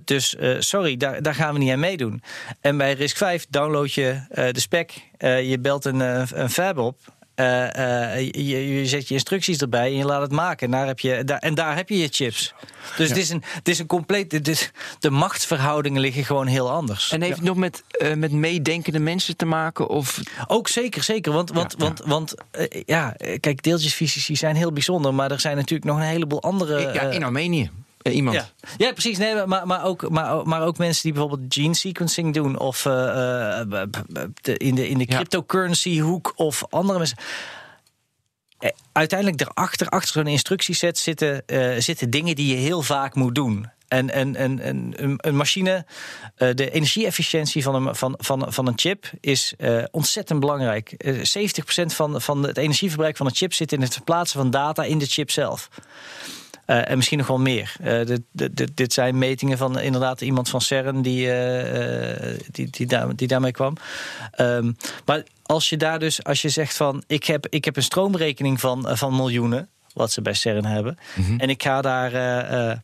Dus 0.05 0.37
sorry, 0.59 0.97
daar, 0.97 1.22
daar 1.22 1.35
gaan 1.35 1.53
we 1.53 1.59
niet 1.59 1.72
aan 1.72 1.78
meedoen. 1.80 2.22
En 2.61 2.76
bij 2.76 2.93
Risk 2.93 3.16
5 3.16 3.47
download 3.51 3.91
je 3.91 4.20
de 4.53 4.61
spec, 4.61 4.91
je 5.18 5.59
belt 5.61 5.85
een, 5.85 6.01
een 6.41 6.51
fab 6.51 6.78
op. 6.78 6.97
eh, 7.35 8.14
eh, 8.14 8.30
je, 8.30 8.78
je 8.78 8.87
zet 8.87 9.09
je 9.09 9.14
instructies 9.14 9.59
erbij 9.59 9.87
en 9.87 9.97
je 9.97 10.05
laat 10.05 10.20
het 10.20 10.32
maken. 10.32 10.66
En 10.66 10.72
daar 10.72 10.87
heb 10.87 11.01
je, 11.01 11.24
daar, 11.24 11.39
en 11.39 11.55
daar 11.55 11.76
heb 11.76 11.89
je 11.89 11.99
je 11.99 12.09
chips. 12.11 12.55
Dus 12.97 13.09
het, 13.09 13.18
is 13.18 13.30
een, 13.30 13.43
het 13.47 13.68
is 13.68 13.78
een 13.78 13.87
compleet. 13.87 14.32
Het 14.32 14.49
is, 14.49 14.70
de 14.99 15.11
machtsverhoudingen 15.11 16.01
liggen 16.01 16.24
gewoon 16.24 16.47
heel 16.47 16.70
anders. 16.70 17.12
En 17.12 17.22
heeft 17.22 17.37
het 17.37 17.45
nog 17.45 17.57
met, 17.57 17.82
eh, 17.89 18.14
met 18.14 18.32
meedenkende 18.32 18.99
mensen 18.99 19.37
te 19.37 19.47
maken? 19.47 19.89
Of 19.89 20.20
Ook 20.47 20.68
zeker, 20.68 21.03
zeker. 21.03 21.32
Want, 21.32 21.53
want, 21.53 21.74
want, 21.78 22.03
want 22.05 22.35
eh, 22.51 22.82
ja, 22.87 23.16
kijk, 23.41 23.62
deeltjesfysici 23.62 24.37
zijn 24.37 24.57
heel 24.57 24.72
bijzonder. 24.72 25.14
Maar 25.14 25.30
er 25.30 25.41
zijn 25.41 25.57
natuurlijk 25.57 25.91
nog 25.91 25.97
een 25.97 26.03
heleboel 26.03 26.43
andere. 26.43 26.80
ja, 26.80 27.03
in 27.03 27.24
Armenië. 27.24 27.70
Eh, 28.05 28.14
iemand. 28.14 28.36
ja. 28.36 28.48
ja, 28.76 28.92
precies. 28.92 29.18
Nee, 29.18 29.46
maar, 29.46 29.66
maar, 29.66 29.84
ook, 29.84 30.11
maar, 30.11 30.46
maar 30.46 30.62
ook 30.62 30.78
mensen 30.78 31.02
die 31.02 31.12
bijvoorbeeld 31.12 31.55
gene 31.55 31.74
sequencing 31.74 32.34
doen. 32.34 32.59
Of 32.59 32.86
eh, 32.86 33.61
eh, 33.61 33.88
in 34.42 34.74
de, 34.74 34.88
in 34.88 34.98
de 34.98 35.07
cryptocurrency 35.07 36.00
hoek. 36.00 36.32
Of 36.36 36.64
andere 36.70 36.98
mensen. 36.98 37.18
Uiteindelijk 38.92 39.38
daarachter, 39.38 39.88
achter 39.88 40.12
zo'n 40.12 40.26
instructieset 40.26 40.98
zitten, 40.98 41.42
zitten 41.78 42.11
dingen 42.11 42.36
die 42.36 42.57
je 42.57 42.62
heel 42.62 42.82
vaak 42.82 43.14
moet 43.14 43.34
doen. 43.34 43.70
En, 43.88 44.11
en, 44.11 44.36
en, 44.36 44.61
en 44.61 44.92
een, 45.16 45.36
machine, 45.36 45.86
de 46.36 46.70
energieefficiëntie 46.70 47.62
van 47.62 47.74
een, 47.74 47.94
van, 47.94 48.14
van, 48.18 48.52
van 48.52 48.66
een 48.66 48.78
chip 48.78 49.11
is 49.20 49.55
ontzettend 49.90 50.40
belangrijk. 50.40 50.92
Eh, 50.92 51.14
70% 51.82 51.86
van, 51.86 52.20
van 52.20 52.42
het 52.42 52.57
energieverbruik 52.57 53.16
van 53.16 53.26
een 53.26 53.34
chip 53.34 53.52
zit 53.52 53.72
in 53.72 53.80
het 53.82 53.92
verplaatsen 53.92 54.40
van 54.40 54.50
data 54.50 54.84
in 54.84 54.98
de 54.98 55.07
chip 55.07 55.30
zelf. 55.30 55.68
Eh, 56.67 56.91
en 56.91 56.97
misschien 56.97 57.19
nog 57.19 57.27
wel 57.27 57.39
meer. 57.39 57.77
Eh, 57.81 58.07
dit, 58.07 58.21
dit, 58.33 58.77
dit- 58.77 58.93
zijn 58.93 59.19
metingen 59.19 59.59
van 59.59 59.79
inderdaad 59.81 60.21
iemand 60.21 60.49
van 60.49 60.61
CERN 60.61 61.03
die, 61.03 61.33
eh, 61.33 62.39
die, 62.51 62.71
die, 62.71 62.87
daar, 62.87 63.17
die 63.17 63.29
daarmee 63.29 63.51
kwam. 63.53 63.75
Ehm, 64.31 64.73
maar 65.05 65.23
als 65.43 65.69
je 65.69 65.77
daar 65.77 65.99
dus, 65.99 66.25
als 66.25 66.43
je 66.43 66.49
zegt 66.49 66.77
van 66.77 67.03
ik 67.07 67.25
heb, 67.25 67.47
ik 67.49 67.65
heb 67.65 67.77
een 67.77 67.83
stroomrekening 67.83 68.61
van, 68.61 68.97
van 68.97 69.17
miljoenen, 69.17 69.69
wat 69.93 70.12
ze 70.12 70.23
bij 70.23 70.35
CERN 70.35 70.65
hebben, 70.65 70.99
en 71.39 71.49
ik 71.51 71.62
ga 71.62 71.81
daar 71.81 72.12
eh, 72.12 72.71
eh, 72.71 72.79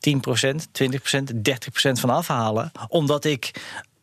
10%, 0.00 0.68
20%, 0.72 1.32
30% 1.42 2.00
van 2.00 2.10
afhalen, 2.10 2.72
omdat 2.88 3.24
ik 3.24 3.50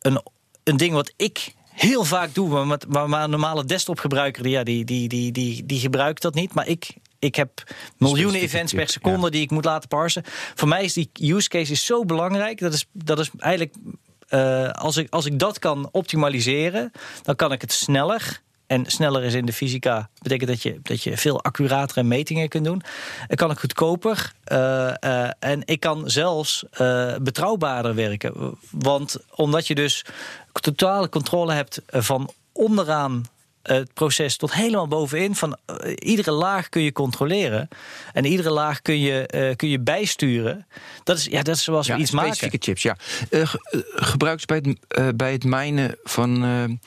een, 0.00 0.22
een 0.64 0.76
ding 0.76 0.92
wat 0.92 1.12
ik 1.16 1.54
heel 1.72 2.04
vaak 2.04 2.34
doe, 2.34 2.64
maar, 2.64 2.78
maar, 2.88 3.08
maar 3.08 3.24
een 3.24 3.30
normale 3.30 3.64
desktopgebruiker, 3.64 4.42
die, 4.42 4.52
ja, 4.52 4.62
die, 4.62 4.84
die, 4.84 5.08
die, 5.08 5.32
die, 5.32 5.66
die 5.66 5.80
gebruikt 5.80 6.22
dat 6.22 6.34
niet. 6.34 6.54
Maar 6.54 6.66
ik, 6.68 6.94
ik 7.22 7.34
heb 7.34 7.62
miljoenen 7.96 8.40
events 8.40 8.72
per 8.72 8.88
seconde 8.88 9.30
die 9.30 9.42
ik 9.42 9.50
moet 9.50 9.64
laten 9.64 9.88
parsen. 9.88 10.22
Voor 10.54 10.68
mij 10.68 10.84
is 10.84 10.92
die 10.92 11.10
use 11.20 11.48
case 11.48 11.72
is 11.72 11.84
zo 11.84 12.04
belangrijk. 12.04 12.60
Dat 12.60 12.72
is, 12.72 12.86
dat 12.92 13.18
is 13.18 13.30
eigenlijk, 13.38 13.74
eh, 14.28 14.70
als, 14.70 14.96
ik, 14.96 15.10
als 15.10 15.26
ik 15.26 15.38
dat 15.38 15.58
kan 15.58 15.88
optimaliseren, 15.92 16.92
dan 17.22 17.36
kan 17.36 17.52
ik 17.52 17.60
het 17.60 17.72
sneller. 17.72 18.40
En 18.66 18.86
sneller 18.86 19.22
is 19.22 19.34
in 19.34 19.46
de 19.46 19.52
fysica, 19.52 20.10
betekent 20.22 20.50
dat 20.50 20.62
je, 20.62 20.80
dat 20.82 21.02
je 21.02 21.16
veel 21.16 21.42
accuratere 21.42 22.02
metingen 22.02 22.48
kunt 22.48 22.64
doen. 22.64 22.82
En 23.28 23.36
kan 23.36 23.50
ik 23.50 23.58
goedkoper 23.58 24.32
eh, 24.44 24.88
eh, 24.88 25.30
en 25.38 25.62
ik 25.64 25.80
kan 25.80 26.10
zelfs 26.10 26.64
betrouwbaarder 27.22 27.94
werken. 27.94 28.58
Want 28.70 29.16
omdat 29.34 29.66
je 29.66 29.74
dus 29.74 30.04
totale 30.52 31.08
controle 31.08 31.52
hebt 31.52 31.82
van 31.86 32.30
onderaan 32.52 33.24
het 33.62 33.94
proces 33.94 34.36
tot 34.36 34.52
helemaal 34.54 34.88
bovenin. 34.88 35.34
Van 35.34 35.56
eh, 35.66 35.92
iedere 35.98 36.30
laag 36.30 36.68
kun 36.68 36.82
je 36.82 36.92
controleren. 36.92 37.68
En 38.12 38.24
iedere 38.24 38.50
laag 38.50 38.82
kun 38.82 39.00
je, 39.00 39.26
eh, 39.26 39.56
kun 39.56 39.68
je 39.68 39.80
bijsturen. 39.80 40.66
Dat 41.04 41.16
is, 41.18 41.24
ja, 41.24 41.42
dat 41.42 41.56
is 41.56 41.62
zoals 41.64 41.86
we 41.88 41.96
iets 41.96 42.10
specifieke 42.10 42.44
maken. 42.44 42.62
chips, 42.62 42.82
ja. 42.82 42.96
Eh, 43.30 43.46
ge- 43.48 43.92
gebruikt 43.94 44.46
bij 44.46 44.62
het, 44.62 45.16
bij 45.16 45.32
het 45.32 45.44
minen 45.44 45.96
van, 46.02 46.80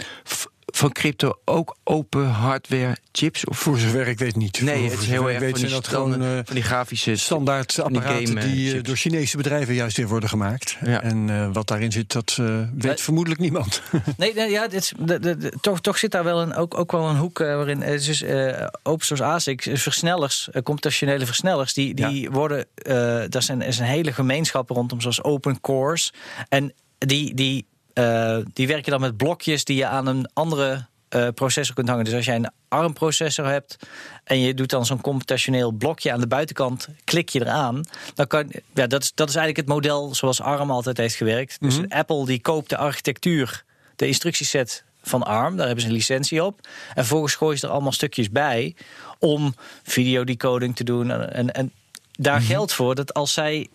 van 0.78 0.92
crypto 0.92 1.34
ook 1.46 1.76
open 1.84 2.26
hardware 2.30 2.98
chips? 3.12 3.46
Of 3.46 3.60
Voor 3.60 3.78
zover 3.80 4.08
ik 4.08 4.20
weet 4.20 4.36
niet. 4.36 4.62
Nee, 4.62 4.90
het 4.90 5.00
is 5.02 5.08
heel 5.08 5.24
erg 5.26 5.34
ik 5.34 5.40
weet 5.40 5.52
van 5.52 5.60
die, 5.62 5.70
dat 5.70 5.88
gewoon 5.88 6.22
eh, 6.22 6.30
van 6.46 6.56
die 6.56 6.64
grafische 6.64 7.16
standaard 7.16 7.76
die 7.76 7.84
apparaten 7.84 8.28
game, 8.28 8.40
eh, 8.40 8.46
die 8.52 8.76
eh, 8.78 8.84
door 8.84 8.96
Chinese 8.96 9.38
bedrijven 9.38 9.74
juist 9.74 9.98
weer 9.98 10.08
worden 10.08 10.30
gemaakt. 10.30 10.78
Ja. 10.86 11.02
En 11.02 11.30
eh, 11.30 11.50
wat 11.54 11.68
daarin 11.68 11.92
zit, 11.92 12.12
dat 12.12 12.38
eh, 12.40 12.60
weet 12.78 13.02
vermoedelijk 13.02 13.42
niemand. 13.42 13.82
Nee, 14.18 14.34
nee 14.34 14.50
ja, 14.50 14.68
dit 14.68 14.82
is, 14.82 14.94
de, 15.00 15.20
de, 15.20 15.38
de- 15.38 15.54
toch, 15.62 15.82
toch 15.82 15.98
zit 15.98 16.12
daar 16.12 16.24
wel 16.24 16.42
een, 16.42 16.56
ook, 16.56 16.78
ook 16.78 16.92
wel 16.92 17.08
een 17.10 17.18
hoek 17.18 17.38
waarin. 17.38 17.80
dus, 17.80 18.22
eh, 18.22 18.68
open 18.84 19.06
source 19.06 19.24
ASIC, 19.24 19.66
eh, 19.66 19.76
versnellers, 19.78 20.50
computationele 20.64 21.26
versnellers, 21.26 21.74
die, 21.74 21.94
die 21.94 22.30
worden. 22.32 22.66
eh 22.76 22.94
daar 23.30 23.44
zijn, 23.44 23.62
er 23.62 23.68
is 23.68 23.80
een 23.80 23.86
hele 23.86 24.14
gemeenschap 24.14 24.70
rondom, 24.70 25.02
zoals 25.02 25.24
open 25.24 25.62
cores. 25.62 26.14
En 26.50 26.74
die, 26.98 27.34
die, 27.34 27.66
eh, 27.96 28.38
die 28.54 28.68
werken 28.68 28.91
dan 28.91 29.02
met 29.02 29.18
blokjes 29.18 29.64
die 29.64 29.78
je 29.78 29.86
aan 29.86 30.08
een 30.08 30.30
andere 30.34 30.86
eh, 31.10 31.28
processor 31.34 31.76
kunt 31.76 31.88
hangen. 31.88 32.06
Dus 32.06 32.14
als 32.14 32.26
jij 32.26 32.36
een 32.36 32.52
ARM-processor 32.68 33.46
hebt 33.46 33.78
en 34.24 34.39
je 34.39 34.54
doet 34.54 34.70
dan 34.70 34.86
zo'n 34.86 35.02
computationeel 35.02 35.72
blokje 35.72 36.12
aan 36.12 36.20
de 36.20 36.28
buitenkant, 36.28 36.88
klik 37.04 37.30
je 37.30 37.41
eraan, 37.41 37.86
dan 38.16 38.28
kan 38.28 38.52
ja, 38.74 38.88
dat 38.88 39.02
is, 39.02 39.12
dat 39.14 39.30
is 39.30 39.36
eigenlijk 39.36 39.68
het 39.68 39.76
model 39.76 40.16
zoals 40.16 40.41
ARM 40.41 40.72
altijd 40.72 40.98
heeft 40.98 41.16
gewerkt. 41.16 41.58
Dus 41.60 41.80
Apple 41.89 42.26
die 42.26 42.41
koopt 42.41 42.70
de 42.70 42.78
architectuur, 42.78 43.64
de 43.96 44.08
instructieset 44.08 44.84
van 45.02 45.24
ARM, 45.24 45.56
daar 45.56 45.66
hebben 45.66 45.84
ze 45.84 45.89
een 45.89 45.96
licentie 45.96 46.43
op. 46.43 46.60
En 46.88 46.93
vervolgens 46.93 47.36
gooien 47.36 47.58
ze 47.58 47.66
er 47.66 47.72
allemaal 47.72 47.91
stukjes 47.91 48.30
bij 48.30 48.76
om 49.20 49.56
videodecoding 49.84 50.76
te 50.76 50.84
doen. 50.84 51.12
En, 51.12 51.34
en, 51.34 51.52
en 51.52 51.72
daar 52.12 52.41
geldt 52.41 52.74
voor 52.74 52.96
dat 52.96 53.14
als 53.14 53.34
zij, 53.34 53.68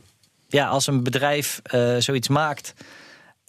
ja, 0.49 0.69
als 0.69 0.87
een 0.87 1.03
bedrijf 1.03 1.61
eh, 1.63 1.97
zoiets 1.99 2.29
maakt 2.29 2.75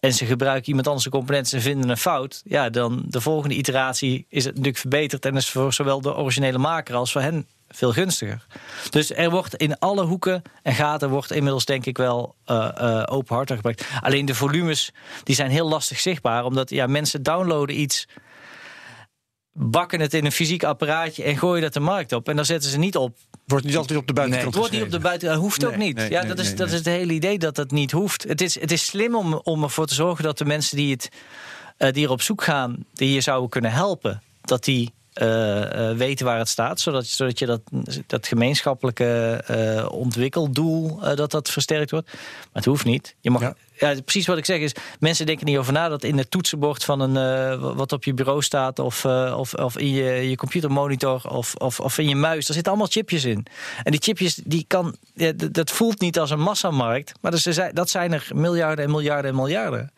en 0.01 0.13
ze 0.13 0.25
gebruiken 0.25 0.67
iemand 0.67 0.87
anders 0.87 1.05
de 1.05 1.11
componenten 1.11 1.57
en 1.57 1.63
vinden 1.63 1.89
een 1.89 1.97
fout, 1.97 2.41
ja, 2.45 2.69
dan 2.69 3.03
de 3.07 3.21
volgende 3.21 3.55
iteratie 3.55 4.25
is 4.29 4.43
het 4.43 4.53
natuurlijk 4.53 4.79
verbeterd 4.79 5.25
en 5.25 5.35
is 5.35 5.49
voor 5.49 5.73
zowel 5.73 6.01
de 6.01 6.15
originele 6.15 6.57
maker 6.57 6.95
als 6.95 7.11
voor 7.11 7.21
hen 7.21 7.47
veel 7.69 7.91
gunstiger. 7.91 8.45
Dus 8.89 9.13
er 9.13 9.29
wordt 9.29 9.55
in 9.55 9.79
alle 9.79 10.05
hoeken 10.05 10.41
en 10.63 10.73
gaten 10.73 11.09
wordt 11.09 11.31
inmiddels 11.31 11.65
denk 11.65 11.85
ik 11.85 11.97
wel 11.97 12.35
eh, 12.45 12.69
eh, 12.75 13.03
open 13.05 13.35
hardware 13.35 13.61
gebruikt. 13.61 13.87
Alleen 14.01 14.25
de 14.25 14.35
volumes 14.35 14.91
die 15.23 15.35
zijn 15.35 15.51
heel 15.51 15.67
lastig 15.67 15.99
zichtbaar, 15.99 16.45
omdat 16.45 16.69
ja, 16.69 16.87
mensen 16.87 17.23
downloaden 17.23 17.79
iets, 17.79 18.07
bakken 19.53 19.99
het 19.99 20.13
in 20.13 20.25
een 20.25 20.31
fysiek 20.31 20.63
apparaatje 20.63 21.23
en 21.23 21.37
gooien 21.37 21.61
dat 21.61 21.73
de 21.73 21.79
markt 21.79 22.13
op. 22.13 22.29
En 22.29 22.35
dan 22.35 22.45
zetten 22.45 22.69
ze 22.69 22.77
niet 22.77 22.95
op 22.95 23.17
Wordt 23.45 23.65
niet 23.65 23.77
altijd 23.77 23.99
op 23.99 24.07
de 24.07 24.13
buitenkant 24.13 24.47
het 24.47 24.59
wordt 24.59 24.71
niet 24.73 24.83
op 24.83 24.91
de 24.91 24.99
buiten, 24.99 25.29
dat 25.29 25.37
hoeft 25.37 25.65
ook 25.65 25.75
Nee, 25.75 25.87
niet. 25.87 25.95
nee, 25.95 26.09
ja, 26.09 26.19
nee, 26.19 26.29
dat 26.29 26.39
is, 26.39 26.47
nee, 26.47 26.55
dat 26.55 26.67
nee. 26.67 26.75
is 26.75 26.85
het 26.85 26.95
hele 26.95 27.13
idee 27.13 27.37
dat 27.37 27.55
dat 27.55 27.71
niet 27.71 27.91
hoeft. 27.91 28.23
Het 28.23 28.41
is, 28.41 28.59
het 28.59 28.71
is 28.71 28.85
slim 28.85 29.15
om, 29.15 29.33
om 29.33 29.63
ervoor 29.63 29.85
te 29.85 29.93
zorgen 29.93 30.23
dat 30.23 30.37
de 30.37 30.45
mensen 30.45 30.77
die, 30.77 30.91
het, 30.91 31.09
eh, 31.77 31.91
die 31.91 32.05
er 32.05 32.11
op 32.11 32.21
zoek 32.21 32.43
gaan, 32.43 32.85
die 32.93 33.13
je 33.13 33.21
zouden 33.21 33.49
kunnen 33.49 33.71
helpen, 33.71 34.21
dat 34.41 34.63
die 34.63 34.91
eh, 35.13 35.89
eh, 35.89 35.97
weten 35.97 36.25
waar 36.25 36.37
het 36.37 36.47
staat, 36.47 36.79
zodat, 36.79 37.05
zodat 37.05 37.39
je 37.39 37.45
dat, 37.45 37.61
dat 38.07 38.27
gemeenschappelijke 38.27 39.87
ontwikkeldoel 39.91 40.99
dat 41.15 41.31
dat 41.31 41.49
versterkt 41.49 41.91
wordt. 41.91 42.07
Maar 42.13 42.21
het 42.51 42.65
hoeft 42.65 42.85
niet. 42.85 43.15
Je 43.21 43.31
mag, 43.31 43.41
Ja. 43.41 43.55
Ja. 43.81 44.01
precies 44.01 44.27
wat 44.27 44.37
ik 44.37 44.45
zeg 44.45 44.59
is, 44.59 44.75
mensen 44.99 45.25
denken 45.25 45.45
niet 45.45 45.57
over 45.57 45.73
na 45.73 45.89
dat 45.89 46.03
in 46.03 46.17
het 46.17 46.31
toetsenbord 46.31 46.83
van 46.83 46.99
een 46.99 47.17
eh, 47.17 47.73
wat 47.75 47.91
op 47.91 48.03
je 48.03 48.13
bureau 48.13 48.41
staat 48.41 48.79
of, 48.79 49.05
eh, 49.05 49.35
of, 49.37 49.53
of 49.53 49.77
in 49.77 49.89
je, 49.89 50.29
je 50.29 50.35
computermonitor 50.35 51.21
of, 51.29 51.55
of, 51.55 51.79
of 51.79 51.97
in 51.97 52.09
je 52.09 52.15
muis, 52.15 52.45
daar 52.45 52.53
zitten 52.55 52.71
allemaal 52.71 52.91
chipjes 52.91 53.23
in. 53.25 53.45
En 53.83 53.91
die 53.91 54.01
chipjes 54.01 54.35
die 54.43 54.65
kan, 54.67 54.95
ja, 55.13 55.31
dat 55.51 55.71
voelt 55.71 55.99
niet 55.99 56.19
als 56.19 56.29
een 56.29 56.39
massamarkt, 56.41 57.13
maar 57.21 57.31
dat 57.31 57.39
zijn, 57.39 57.73
dat 57.75 57.89
zijn 57.89 58.13
er 58.13 58.27
miljarden 58.33 58.85
en 58.85 58.91
miljarden 58.91 59.29
en 59.31 59.35
miljarden. 59.37 59.91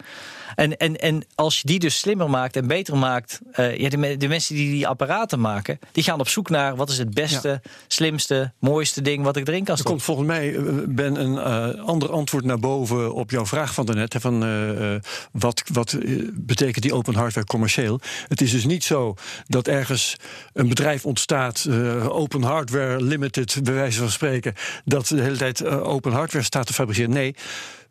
En, 0.55 0.77
en, 0.77 0.95
en 0.99 1.25
als 1.35 1.59
je 1.59 1.67
die 1.67 1.79
dus 1.79 1.97
slimmer 1.99 2.29
maakt 2.29 2.55
en 2.55 2.67
beter 2.67 2.97
maakt, 2.97 3.39
eh, 3.51 3.77
ja, 3.77 3.89
de, 3.89 3.97
me- 3.97 4.17
de 4.17 4.27
mensen 4.27 4.55
die 4.55 4.71
die 4.71 4.87
apparaten 4.87 5.39
maken, 5.39 5.79
die 5.91 6.03
gaan 6.03 6.19
op 6.19 6.27
zoek 6.27 6.49
naar 6.49 6.75
wat 6.75 6.89
is 6.89 6.97
het 6.97 7.13
beste, 7.13 7.61
slimste, 7.87 8.51
mooiste 8.59 9.01
ding 9.01 9.23
wat 9.23 9.35
ik 9.35 9.47
erin 9.47 9.63
kan 9.63 9.73
Er 9.75 9.79
stoppen. 9.81 10.05
komt 10.05 10.17
volgens 10.17 10.27
mij, 10.27 10.55
Ben, 10.87 11.19
een 11.21 11.79
ander 11.79 12.11
antwoord 12.11 12.43
naar 12.45 12.59
boven 12.59 13.13
op 13.13 13.31
jouw 13.31 13.45
vraag 13.45 13.72
van 13.73 13.85
daarnet. 13.85 14.15
Van, 14.19 14.43
eh, 14.43 14.93
eh, 14.93 15.01
wat 15.31 15.63
wat 15.73 15.93
eh, 15.93 16.27
betekent 16.33 16.83
die 16.83 16.93
open 16.93 17.15
hardware 17.15 17.47
commercieel? 17.47 17.99
Het 18.27 18.41
is 18.41 18.51
dus 18.51 18.65
niet 18.65 18.83
zo 18.83 19.15
dat 19.47 19.67
ergens 19.67 20.15
een 20.53 20.67
bedrijf 20.67 21.05
ontstaat, 21.05 21.67
open 22.07 22.43
hardware 22.43 23.03
limited, 23.03 23.59
bij 23.63 23.73
wijze 23.73 23.99
van 23.99 24.09
spreken, 24.09 24.53
dat 24.85 25.07
de 25.07 25.21
hele 25.21 25.37
tijd 25.37 25.65
open 25.65 26.11
hardware 26.11 26.45
staat 26.45 26.67
te 26.67 26.73
fabriceren. 26.73 27.11
Nee. 27.11 27.35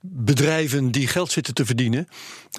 Bedrijven 0.04 0.90
die 0.90 1.06
geld 1.06 1.32
zitten 1.32 1.54
te 1.54 1.64
verdienen, 1.64 2.08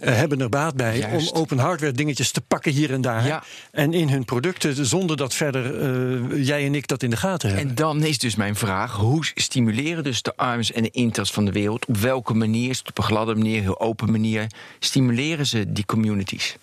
eh, 0.01 0.15
hebben 0.15 0.41
er 0.41 0.49
baat 0.49 0.75
bij 0.75 0.97
Juist. 0.97 1.31
om 1.31 1.37
open 1.37 1.57
hardware 1.57 1.91
dingetjes 1.91 2.31
te 2.31 2.41
pakken 2.41 2.71
hier 2.71 2.91
en 2.91 3.01
daar. 3.01 3.25
Ja. 3.25 3.43
En 3.71 3.93
in 3.93 4.09
hun 4.09 4.25
producten, 4.25 4.85
zonder 4.85 5.17
dat 5.17 5.33
verder 5.33 5.79
eh, 5.79 6.45
jij 6.45 6.65
en 6.65 6.75
ik 6.75 6.87
dat 6.87 7.03
in 7.03 7.09
de 7.09 7.17
gaten 7.17 7.49
hebben. 7.49 7.69
En 7.69 7.75
dan 7.75 8.03
is 8.03 8.17
dus 8.17 8.35
mijn 8.35 8.55
vraag: 8.55 8.95
hoe 8.95 9.25
stimuleren 9.35 10.03
dus 10.03 10.21
de 10.21 10.37
ARMS 10.37 10.71
en 10.71 10.83
de 10.83 10.91
Intels 10.91 11.31
van 11.31 11.45
de 11.45 11.51
wereld? 11.51 11.85
Op 11.85 11.97
welke 11.97 12.33
manier, 12.33 12.81
op 12.85 12.97
een 12.97 13.03
gladde 13.03 13.35
manier, 13.35 13.61
heel 13.61 13.79
open 13.79 14.11
manier, 14.11 14.47
stimuleren 14.79 15.45
ze 15.45 15.71
die 15.71 15.85
communities? 15.85 16.57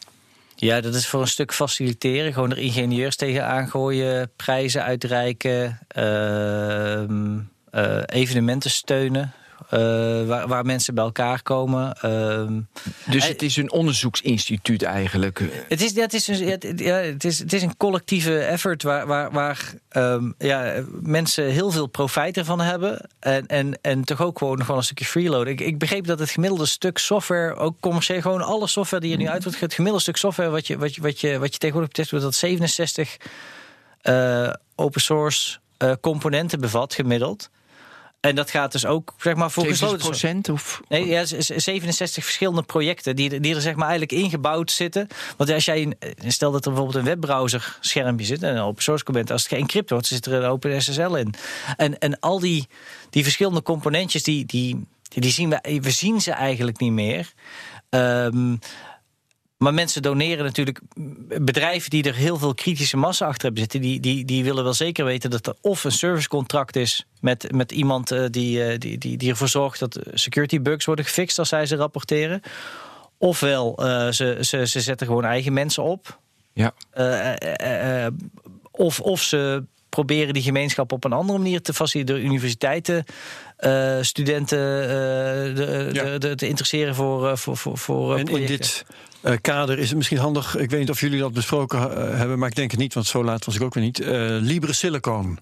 Ja, 0.57 0.81
dat 0.81 0.95
is 0.95 1.07
voor 1.07 1.21
een 1.21 1.29
stuk 1.29 1.55
faciliteren. 1.55 2.33
Gewoon 2.33 2.51
er 2.51 2.59
ingenieurs 2.59 3.17
tegenaan 3.17 3.69
gooien, 3.69 4.31
prijzen 4.37 4.83
uitreiken, 4.83 5.79
ehm, 5.89 7.39
eh, 7.71 8.03
evenementen 8.07 8.71
steunen. 8.71 9.33
Eh, 9.71 9.81
waar, 10.27 10.49
waar 10.49 10.65
mensen 10.65 10.95
bij 10.95 11.05
elkaar 11.05 11.43
komen. 11.43 11.93
Ehm, 12.01 12.61
Dus 13.11 13.29
het 13.29 13.43
is 13.43 13.57
een 13.57 13.71
onderzoeksinstituut 13.73 14.83
eigenlijk. 14.83 15.43
Het 15.69 15.81
is, 15.81 15.95
het, 15.95 16.15
is 16.15 16.27
een, 16.29 16.49
het- 16.49 16.73
ja, 16.77 16.95
het, 16.97 17.25
is, 17.25 17.39
het 17.39 17.53
is 17.53 17.63
een 17.63 17.77
collectieve 17.77 18.39
effort 18.39 18.83
waar, 18.83 19.07
waar, 19.07 19.31
waar 19.31 19.75
ehm, 19.89 20.31
ja, 20.39 20.83
mensen 21.01 21.45
heel 21.45 21.71
veel 21.71 21.87
profijt 21.87 22.37
ervan 22.37 22.61
hebben. 22.61 23.09
En, 23.19 23.47
en, 23.47 23.79
en 23.83 24.05
toch 24.05 24.21
ook 24.23 24.39
gewoon 24.39 24.59
nog 24.59 24.67
wel 24.67 24.77
een 24.77 24.83
stukje 24.83 25.05
freeload. 25.05 25.47
Ik, 25.47 25.61
ik 25.61 25.79
begreep 25.79 26.07
dat 26.07 26.19
het 26.19 26.31
gemiddelde 26.31 26.67
stuk 26.67 26.99
software, 26.99 27.55
ook 27.55 27.77
commercieel, 27.81 28.21
gewoon 28.21 28.43
alle 28.43 28.67
software 28.67 29.03
die 29.03 29.13
er 29.13 29.19
nu 29.19 29.29
uit 29.29 29.45
wordt, 29.45 29.61
het 29.61 29.73
gemiddelde 29.75 30.03
stuk 30.03 30.17
software 30.17 30.51
wat 30.51 30.67
je, 30.67 30.79
wat 30.79 30.95
je, 30.95 31.01
wat 31.01 31.21
je, 31.21 31.39
wat 31.39 31.53
je 31.53 31.59
tegenwoordig 31.59 32.11
wordt, 32.11 32.25
dat 32.25 32.35
67 32.35 33.17
eh, 34.01 34.51
open 34.75 35.01
source 35.01 35.59
eh, 35.77 35.93
componenten 36.01 36.61
bevat, 36.61 36.95
gemiddeld. 36.95 37.51
En 38.21 38.35
dat 38.35 38.51
gaat 38.51 38.73
dus 38.73 38.87
ook, 38.87 39.15
zeg 39.19 39.35
maar, 39.35 39.51
voor 39.51 39.67
gesloten 39.67 40.37
70% 40.49 40.53
of 40.53 40.81
Nee, 40.89 41.07
ja, 41.07 41.25
z- 41.25 41.39
z- 41.39 41.51
67 41.57 42.25
verschillende 42.25 42.63
projecten 42.63 43.17
die, 43.17 43.31
er- 43.31 43.41
die 43.43 43.55
er 43.55 43.61
zeg 43.61 43.75
maar 43.75 43.89
eigenlijk 43.89 44.23
ingebouwd 44.23 44.71
zitten. 44.71 45.07
Want 45.37 45.51
als 45.51 45.65
jij, 45.65 45.95
eh, 45.99 46.11
stel 46.27 46.51
dat 46.53 46.65
er 46.65 46.71
bijvoorbeeld 46.73 46.99
een 46.99 47.11
webbrowser 47.11 47.77
schermpje 47.81 48.27
zit, 48.27 48.43
en 48.43 48.57
een 48.57 48.63
open 48.63 48.83
source 48.83 49.05
component, 49.05 49.31
als 49.33 49.43
het 49.43 49.53
geëncrypt 49.53 49.91
wordt, 49.91 50.07
zit 50.07 50.27
er 50.27 50.33
een 50.33 50.49
open 50.51 50.83
SSL 50.83 51.15
in. 51.15 51.35
En, 51.77 51.99
en 51.99 52.19
al 52.21 52.39
die, 52.41 52.69
die 53.11 53.23
verschillende 53.23 53.63
componentjes 53.63 54.23
die, 54.23 54.47
die, 54.47 54.87
die 55.09 55.31
zien 55.31 55.51
we, 55.51 55.79
we 55.83 55.91
zien 55.91 56.21
ze 56.21 56.33
eigenlijk 56.33 56.79
niet 56.81 56.93
meer. 56.93 57.33
Ehm, 57.89 58.57
maar 59.63 59.75
mensen 59.75 60.03
doneren 60.03 60.45
natuurlijk. 60.45 60.81
Bedrijven 61.41 61.91
die 61.91 62.03
er 62.03 62.15
heel 62.15 62.39
veel 62.39 62.55
kritische 62.55 62.97
massa 62.97 63.27
achter 63.27 63.43
hebben 63.43 63.61
zitten, 63.61 63.81
die, 63.81 64.01
die, 64.01 64.25
die 64.25 64.45
willen 64.45 64.65
wel 64.65 64.75
zeker 64.75 65.05
weten 65.05 65.31
dat 65.31 65.47
er 65.47 65.55
of 65.61 65.85
een 65.85 65.93
servicecontract 65.93 66.77
is 66.77 67.07
met, 67.21 67.53
met 67.53 67.73
iemand 67.73 68.13
uh, 68.13 68.27
die, 68.31 68.59
uh, 68.59 68.79
die, 68.79 68.99
die, 68.99 69.17
die 69.17 69.31
ervoor 69.31 69.49
zorgt 69.49 69.79
dat 69.79 69.99
security 70.13 70.61
bugs 70.61 70.85
worden 70.85 71.05
gefixt 71.05 71.39
als 71.39 71.49
zij 71.49 71.67
ze 71.67 71.77
rapporteren. 71.77 72.41
Ofwel, 73.19 73.87
uh, 73.87 74.11
ze, 74.11 74.39
ze, 74.41 74.67
ze 74.67 74.81
zetten 74.81 75.07
gewoon 75.07 75.25
eigen 75.25 75.53
mensen 75.53 75.83
op. 75.83 76.19
Ja. 76.53 76.75
of, 78.71 79.01
of 79.01 79.23
ze 79.23 79.65
proberen 79.89 80.35
die 80.35 80.43
gemeenschap 80.43 80.93
op 80.93 81.05
een 81.05 81.13
andere 81.13 81.39
manier 81.39 81.63
te 81.63 81.75
faciliteren. 81.75 82.21
De 82.21 82.27
universiteiten, 82.27 83.05
uh, 83.61 83.99
studenten 84.01 84.59
uh, 84.59 84.87
de, 85.57 85.91
ja. 85.93 86.05
de, 86.05 86.19
de, 86.19 86.35
te 86.35 86.49
interesseren 86.49 86.95
voor, 86.95 87.39
voor, 87.39 87.57
voor, 87.57 87.79
voor 87.79 88.17
en 88.17 88.27
in 88.27 88.47
dit 88.47 88.85
uh, 89.23 89.33
kader 89.41 89.79
is 89.79 89.89
het 89.89 89.97
misschien 89.97 90.19
handig, 90.19 90.57
ik 90.57 90.71
weet 90.71 90.81
niet 90.81 90.91
of 90.91 91.01
jullie 91.01 91.21
dat 91.21 91.33
besproken 91.33 91.81
hebben, 92.17 92.39
maar 92.39 92.49
ik 92.49 92.55
denk 92.55 92.71
het 92.71 92.81
niet, 92.81 92.95
want 92.95 93.07
zo 93.07 93.25
laat 93.25 93.45
was 93.45 93.55
ik 93.55 93.63
ook 93.63 93.75
weer 93.75 93.85
niet. 93.85 93.99
Libre 94.41 94.73
Silicon. 94.73 95.39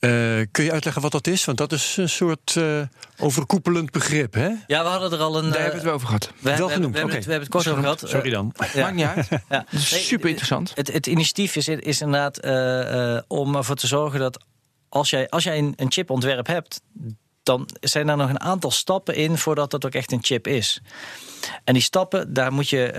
Uh, 0.00 0.46
kun 0.50 0.64
je 0.64 0.72
uitleggen 0.72 1.02
wat 1.02 1.12
dat 1.12 1.26
is? 1.26 1.44
Want 1.44 1.58
dat 1.58 1.72
is 1.72 1.96
een 1.96 2.08
soort 2.08 2.54
uh, 2.58 2.82
overkoepelend 3.18 3.90
begrip, 3.90 4.34
hè? 4.34 4.50
Ja, 4.66 4.82
we 4.82 4.88
hadden 4.88 5.12
er 5.12 5.18
al 5.18 5.38
een... 5.38 5.50
Daar 5.50 5.52
hebben 5.52 5.70
we 5.70 5.76
het 5.76 5.84
wel 5.84 5.92
over 5.92 6.06
gehad. 6.06 6.32
We, 6.38 6.56
wel 6.56 6.66
we, 6.66 6.72
genoemd, 6.72 6.94
we, 6.94 7.04
okay. 7.04 7.16
we, 7.16 7.22
hebben 7.22 7.40
het 7.40 7.48
kort 7.48 7.68
over 7.68 7.82
gehad. 7.82 8.02
Sorry 8.04 8.30
dan. 8.30 8.54
Ja. 8.72 8.80
Maakt 8.80 8.94
niet 8.94 9.04
uit. 9.04 9.28
Ja. 9.48 9.64
Super 9.78 10.28
interessant. 10.28 10.72
Het, 10.74 10.92
het, 10.92 11.06
initiatief 11.06 11.56
is, 11.56 11.68
is 11.68 12.00
inderdaad 12.00 12.44
uh, 12.44 13.20
om 13.28 13.56
ervoor 13.56 13.76
te 13.76 13.86
zorgen 13.86 14.20
dat 14.20 14.44
als 14.88 15.10
jij, 15.10 15.28
als 15.28 15.44
jij 15.44 15.58
een, 15.58 15.72
een 15.76 15.92
chipontwerp 15.92 16.46
hebt... 16.46 16.80
dan 17.46 17.68
zijn 17.80 18.08
er 18.08 18.16
nog 18.16 18.28
een 18.28 18.40
aantal 18.40 18.70
stappen 18.70 19.14
in 19.14 19.38
voordat 19.38 19.70
dat 19.70 19.86
ook 19.86 19.94
echt 19.94 20.12
een 20.12 20.24
chip 20.24 20.46
is. 20.46 20.80
En 21.64 21.74
die 21.74 21.82
stappen, 21.82 22.32
daar 22.32 22.52
moet 22.52 22.68
je, 22.68 22.92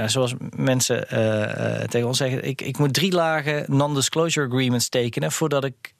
uh, 0.00 0.08
zoals 0.08 0.34
mensen 0.56 1.06
uh, 1.12 1.84
tegen 1.84 2.08
ons 2.08 2.18
zeggen, 2.18 2.44
ik, 2.44 2.60
ik 2.60 2.78
moet 2.78 2.94
drie 2.94 3.12
lagen 3.12 3.64
non-disclosure 3.68 4.46
agreements 4.46 4.88
tekenen 4.88 5.32
voordat 5.32 5.64
ik 5.64 5.94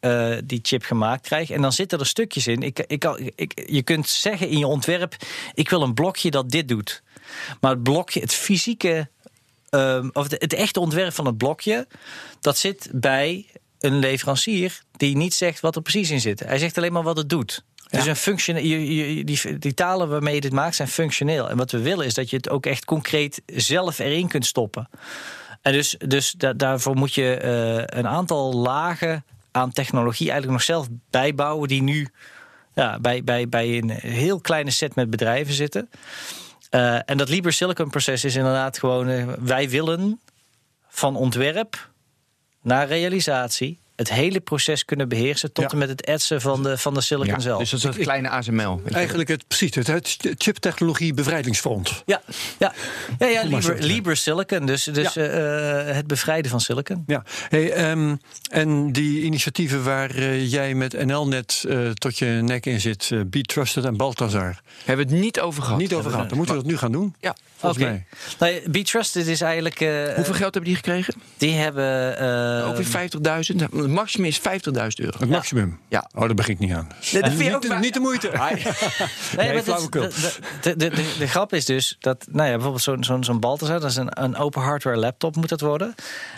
die 0.44 0.58
chip 0.62 0.82
gemaakt 0.82 1.26
krijg. 1.26 1.50
En 1.50 1.62
dan 1.62 1.72
zitten 1.72 1.98
er 1.98 2.06
stukjes 2.06 2.46
in. 2.46 2.62
Ik, 2.62 2.78
ik, 2.78 3.04
je 3.66 3.82
kunt 3.82 4.08
zeggen 4.08 4.48
in 4.48 4.58
je 4.58 4.66
ontwerp, 4.66 5.16
ik 5.54 5.70
wil 5.70 5.82
een 5.82 5.94
blokje 5.94 6.30
dat 6.30 6.50
dit 6.50 6.68
doet. 6.68 7.02
Maar 7.60 7.70
het 7.70 7.82
blokje, 7.82 8.20
het 8.20 8.34
fysieke, 8.34 9.08
um, 9.70 10.10
of 10.12 10.30
het 10.30 10.54
echte 10.54 10.80
ontwerp 10.80 11.12
van 11.12 11.26
het 11.26 11.36
blokje, 11.36 11.86
dat 12.40 12.58
zit 12.58 12.88
bij 12.92 13.46
een 13.80 13.98
leverancier 13.98 14.82
die 14.96 15.16
niet 15.16 15.34
zegt 15.34 15.60
wat 15.60 15.76
er 15.76 15.82
precies 15.82 16.10
in 16.10 16.20
zit. 16.20 16.40
Hij 16.40 16.58
zegt 16.58 16.76
alleen 16.76 16.92
maar 16.92 17.02
wat 17.02 17.16
het 17.16 17.28
doet. 17.28 17.64
Dus 17.92 18.06
een 18.06 18.16
functioneel, 18.16 18.62
die, 19.24 19.58
die, 19.58 19.74
talen 19.74 20.08
waarmee 20.08 20.34
je 20.34 20.40
dit 20.40 20.52
maakt 20.52 20.74
zijn 20.74 20.88
functioneel. 20.88 21.50
En 21.50 21.56
wat 21.56 21.70
we 21.70 21.78
willen 21.78 22.06
is 22.06 22.14
dat 22.14 22.30
je 22.30 22.36
het 22.36 22.48
ook 22.48 22.66
echt 22.66 22.84
concreet 22.84 23.42
zelf 23.46 23.98
erin 23.98 24.28
kunt 24.28 24.46
stoppen. 24.46 24.88
En 25.62 25.72
dus, 25.72 25.96
dus 26.06 26.32
da, 26.32 26.52
daarvoor 26.52 26.96
moet 26.96 27.14
je 27.14 27.40
uh, 27.44 27.98
een 27.98 28.08
aantal 28.08 28.54
lagen 28.54 29.24
aan 29.50 29.72
technologie 29.72 30.30
eigenlijk 30.30 30.58
nog 30.58 30.62
zelf 30.62 30.88
bijbouwen, 31.10 31.68
die 31.68 31.82
nu 31.82 32.08
ja, 32.74 32.98
bij, 32.98 33.24
bij, 33.24 33.48
bij 33.48 33.78
een 33.78 33.90
heel 33.90 34.40
kleine 34.40 34.70
set 34.70 34.94
met 34.94 35.10
bedrijven 35.10 35.54
zitten. 35.54 35.90
Uh, 36.70 37.10
en 37.10 37.16
dat 37.16 37.28
Libre 37.28 37.50
Silicon 37.50 37.90
proces 37.90 38.24
is 38.24 38.36
inderdaad 38.36 38.78
gewoon, 38.78 39.08
uh, 39.08 39.32
wij 39.40 39.68
willen 39.68 40.20
van 40.88 41.16
ontwerp 41.16 41.90
naar 42.62 42.86
realisatie 42.86 43.81
het 44.02 44.12
hele 44.12 44.40
proces 44.40 44.84
kunnen 44.84 45.08
beheersen 45.08 45.52
tot 45.52 45.64
Ja. 45.64 45.70
en 45.70 45.78
met 45.78 45.88
het 45.88 46.04
etsen 46.04 46.40
van 46.40 46.62
de, 46.62 46.78
van 46.78 46.94
de 46.94 47.00
silicon 47.00 47.32
Ja, 47.34 47.38
zelf. 47.40 47.58
dus 47.58 47.70
dat 47.70 47.80
is 47.90 47.96
een 47.96 48.02
kleine 48.02 48.28
ASML. 48.28 48.80
Eigenlijk 48.92 49.28
het, 49.28 49.44
precies, 49.48 49.74
het, 49.74 49.86
het 49.86 50.16
chiptechnologie 50.38 51.14
bevrijdingsfront. 51.14 52.02
Ja, 52.06 52.22
ja. 52.58 52.72
ja, 53.18 53.26
ja. 53.26 53.42
Libre 53.78 54.14
Silicon, 54.14 54.66
dus, 54.66 54.84
dus 54.84 55.12
Ja. 55.14 55.22
eh, 55.22 55.94
het 55.94 56.06
bevrijden 56.06 56.50
van 56.50 56.60
silicon. 56.60 57.02
Ja, 57.06 57.22
hey, 57.48 57.72
ehm, 57.72 58.16
en 58.50 58.92
die 58.92 59.22
initiatieven 59.22 59.84
waar 59.84 60.10
eh, 60.10 60.50
jij 60.50 60.74
met 60.74 61.04
NL-net 61.06 61.64
eh, 61.68 61.90
tot 61.90 62.18
je 62.18 62.26
nek 62.26 62.66
in 62.66 62.80
zit, 62.80 63.08
eh 63.12 63.20
Be 63.26 63.40
Trusted 63.42 63.84
en 63.84 63.96
Balthazar, 63.96 64.60
Hebben 64.84 65.06
we 65.06 65.12
het 65.12 65.22
niet 65.22 65.40
over 65.40 65.62
gehad. 65.62 65.78
niet 65.78 65.94
over 65.94 66.10
gehad. 66.10 66.28
Dan 66.28 66.36
moeten 66.36 66.54
we 66.56 66.62
dat 66.62 66.70
nu 66.70 66.76
gaan 66.78 66.92
doen, 66.92 67.14
Ja. 67.20 67.36
volgens 67.56 67.82
Oké. 67.82 67.90
mij. 67.92 68.04
Nou, 68.38 68.52
ja, 68.62 68.70
Be 68.70 68.82
Trusted 68.82 69.26
is 69.26 69.40
eigenlijk... 69.40 69.80
eh, 69.80 69.88
Hoeveel 70.14 70.34
geld 70.34 70.54
hebben 70.54 70.64
die 70.64 70.74
gekregen? 70.74 71.14
Die 71.36 71.52
hebben... 71.52 72.18
eh, 72.18 72.68
Ook 72.68 72.76
weer 72.76 72.86
50.000. 72.86 73.70
Het 73.92 74.00
maximum 74.00 74.26
is 74.26 74.40
50.000 74.40 74.44
euro. 74.94 75.18
Het 75.18 75.28
maximum. 75.28 75.78
Ja. 75.88 76.10
Oh, 76.14 76.20
daar 76.20 76.34
begin 76.34 76.54
ik 76.54 76.58
niet 76.58 76.72
aan. 76.72 76.88
dat 76.88 77.02
vind 77.02 77.38
je 77.38 77.50
niet, 77.50 77.62
de, 77.62 77.74
niet 77.74 77.94
de 77.94 78.00
moeite. 78.00 78.30
Nee, 79.36 79.62
flauwekul. 79.62 80.02
de, 80.02 80.40
de, 80.62 80.76
de, 80.76 80.90
de, 80.90 81.14
de 81.18 81.26
grap 81.26 81.52
is 81.52 81.64
dus 81.64 81.96
dat, 82.00 82.26
nou 82.30 82.46
ja, 82.46 82.52
bijvoorbeeld 82.52 82.82
zo'n 82.82 83.04
zo'n 83.04 83.24
zo'n 83.24 83.40
Balthazar, 83.40 83.80
dat 83.80 83.90
is 83.90 83.96
een, 83.96 84.22
een 84.22 84.36
open 84.36 84.62
hardware 84.62 84.96
laptop 84.96 85.36
moet 85.36 85.48
dat 85.48 85.60
worden. 85.60 85.94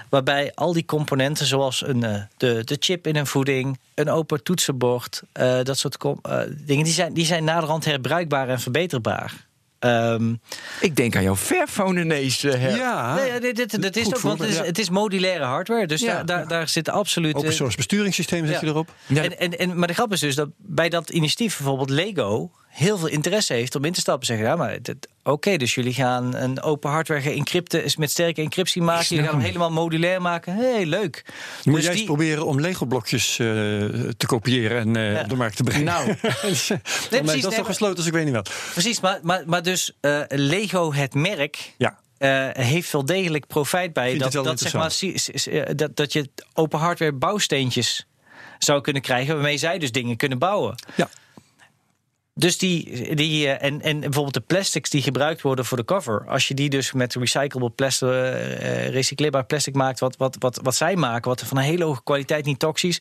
Waarbij 0.09 0.53
al 0.55 0.73
die 0.73 0.85
componenten, 0.85 1.47
zoals 1.47 1.87
een, 1.87 2.05
eh, 2.05 2.23
de, 2.37 2.63
de 2.65 2.77
chip 2.81 3.07
in 3.07 3.17
een 3.17 3.27
voeding, 3.27 3.79
een 3.95 4.11
open 4.11 4.43
toetsenbord, 4.43 5.23
eh, 5.33 5.63
dat 5.63 5.79
soort 5.79 5.97
eh, 6.23 6.41
dingen, 6.51 6.85
die 6.85 6.93
zijn, 6.93 7.15
die 7.15 7.27
zijn 7.27 7.45
naderhand 7.45 7.85
herbruikbaar 7.85 8.49
en 8.49 8.61
verbeterbaar. 8.61 9.47
Ehm, 9.85 10.35
Ik 10.81 10.97
denk 10.97 11.17
aan 11.17 11.23
jouw 11.23 11.37
Fairphone 11.37 12.01
ineens. 12.01 12.43
Her. 12.43 12.77
Ja, 12.77 13.15
nee, 13.15 13.41
dit, 13.41 13.57
dit, 13.57 13.83
dit 13.83 13.97
is 13.97 14.07
ook, 14.07 14.19
want 14.19 14.39
het 14.39 14.49
is, 14.49 14.57
ja. 14.57 14.65
het 14.65 14.79
is 14.79 14.91
modulaire 14.91 15.45
hardware, 15.45 15.87
dus 15.87 16.01
Ja. 16.01 16.13
daar, 16.15 16.27
daar, 16.27 16.49
daar 16.49 16.69
zit 16.69 16.89
absoluut. 16.89 17.35
Open 17.35 17.49
eh, 17.49 17.55
source 17.55 17.77
besturingssysteem 17.77 18.47
zet 18.47 18.55
Ja. 18.55 18.61
je 18.61 18.67
erop. 18.67 18.93
Ja, 19.07 19.23
en, 19.23 19.39
en, 19.39 19.59
en, 19.59 19.79
maar 19.79 19.89
de 19.89 19.95
grap 19.95 20.13
is 20.13 20.21
dus 20.21 20.35
dat 20.35 20.49
bij 20.57 20.89
dat 20.89 21.11
initiatief 21.11 21.57
bijvoorbeeld 21.57 21.91
Lego 21.91 22.51
heel 22.75 22.99
veel 22.99 23.09
interesse 23.09 23.53
heeft 23.53 23.75
om 23.75 23.85
in 23.85 23.93
te 23.93 24.01
stappen. 24.01 24.27
Zeggen, 24.27 24.47
ja, 24.47 24.57
maar 24.57 24.79
oké, 25.23 25.57
dus 25.57 25.75
jullie 25.75 25.95
gaan 25.95 26.35
een 26.35 26.63
open 26.63 26.91
hardware 26.91 27.21
geëncrypte 27.21 27.85
met 27.99 28.11
sterke 28.11 28.43
encryptie 28.43 28.83
maken. 28.83 29.07
Jullie 29.09 29.25
gaan 29.25 29.35
hem 29.35 29.45
helemaal 29.45 29.71
modulair 29.71 30.23
maken. 30.23 30.55
Hey, 30.57 30.87
leuk. 30.87 31.23
Moet 31.65 31.75
Dus 31.75 31.83
jij 31.83 31.91
eens 31.91 31.97
die- 31.99 32.05
proberen 32.05 32.47
om 32.47 32.61
Lego-blokjes 32.61 33.39
eh, 33.39 33.47
te 34.17 34.27
kopiëren 34.27 34.79
en 34.79 34.97
eh, 34.97 35.13
Ja. 35.13 35.21
op 35.21 35.29
de 35.29 35.37
markt 35.37 35.57
te 35.57 35.63
brengen. 35.63 35.85
Nou. 35.85 36.07
nee, 36.07 36.17
precies, 36.17 36.69
dat 37.11 37.25
is 37.25 37.33
nee, 37.33 37.41
toch 37.41 37.67
gesloten 37.67 37.97
als 37.97 38.07
ik 38.07 38.13
weet 38.13 38.25
niet 38.25 38.35
wat. 38.35 38.51
Precies, 38.73 39.01
maar, 39.01 39.19
maar, 39.23 39.43
maar 39.47 39.63
dus 39.63 39.93
eh, 40.01 40.21
Lego, 40.29 40.93
het 40.93 41.15
merk. 41.15 41.73
Ja. 41.79 41.99
eh, 42.19 42.65
heeft 42.65 42.93
wel 42.93 43.05
degelijk 43.05 43.47
profijt 43.47 43.93
bij 43.93 44.19
dat, 44.19 44.33
dat, 44.33 44.61
zeg 44.61 44.73
maar, 44.73 45.77
dat, 45.77 45.97
dat 45.97 46.13
je 46.13 46.29
open 46.55 46.79
hardware 46.79 47.13
bouwsteentjes 47.13 48.07
zou 48.59 48.81
kunnen 48.81 49.03
krijgen, 49.03 49.35
waarmee 49.35 49.57
zij 49.59 49.79
dus 49.79 49.93
dingen 49.93 50.17
kunnen 50.17 50.39
bouwen. 50.39 50.75
Ja. 50.95 51.09
Dus 52.37 52.59
die, 52.59 53.15
die 53.15 53.49
eh, 53.49 53.69
en, 53.69 53.81
en 53.81 54.01
bijvoorbeeld 54.01 54.35
de 54.35 54.41
plastics 54.41 54.91
die 54.91 55.03
gebruikt 55.03 55.43
worden 55.43 55.65
voor 55.65 55.77
de 55.77 55.85
cover, 55.85 56.25
als 56.29 56.49
je 56.49 56.55
die 56.55 56.71
dus 56.71 56.93
met 56.93 57.15
recyclable 57.15 57.71
plastic, 57.71 58.09
eh, 58.09 58.89
recycleerbaar 58.89 59.45
plastic 59.45 59.75
maakt, 59.75 60.01
wat, 60.01 60.17
wat, 60.17 60.37
wat, 60.39 60.61
wat 60.63 60.75
zij 60.75 60.97
maken, 60.97 61.29
wat 61.29 61.43
van 61.43 61.57
een 61.57 61.63
hele 61.63 61.85
hoge 61.85 62.03
kwaliteit, 62.03 62.45
niet 62.45 62.59
toxisch. 62.59 63.01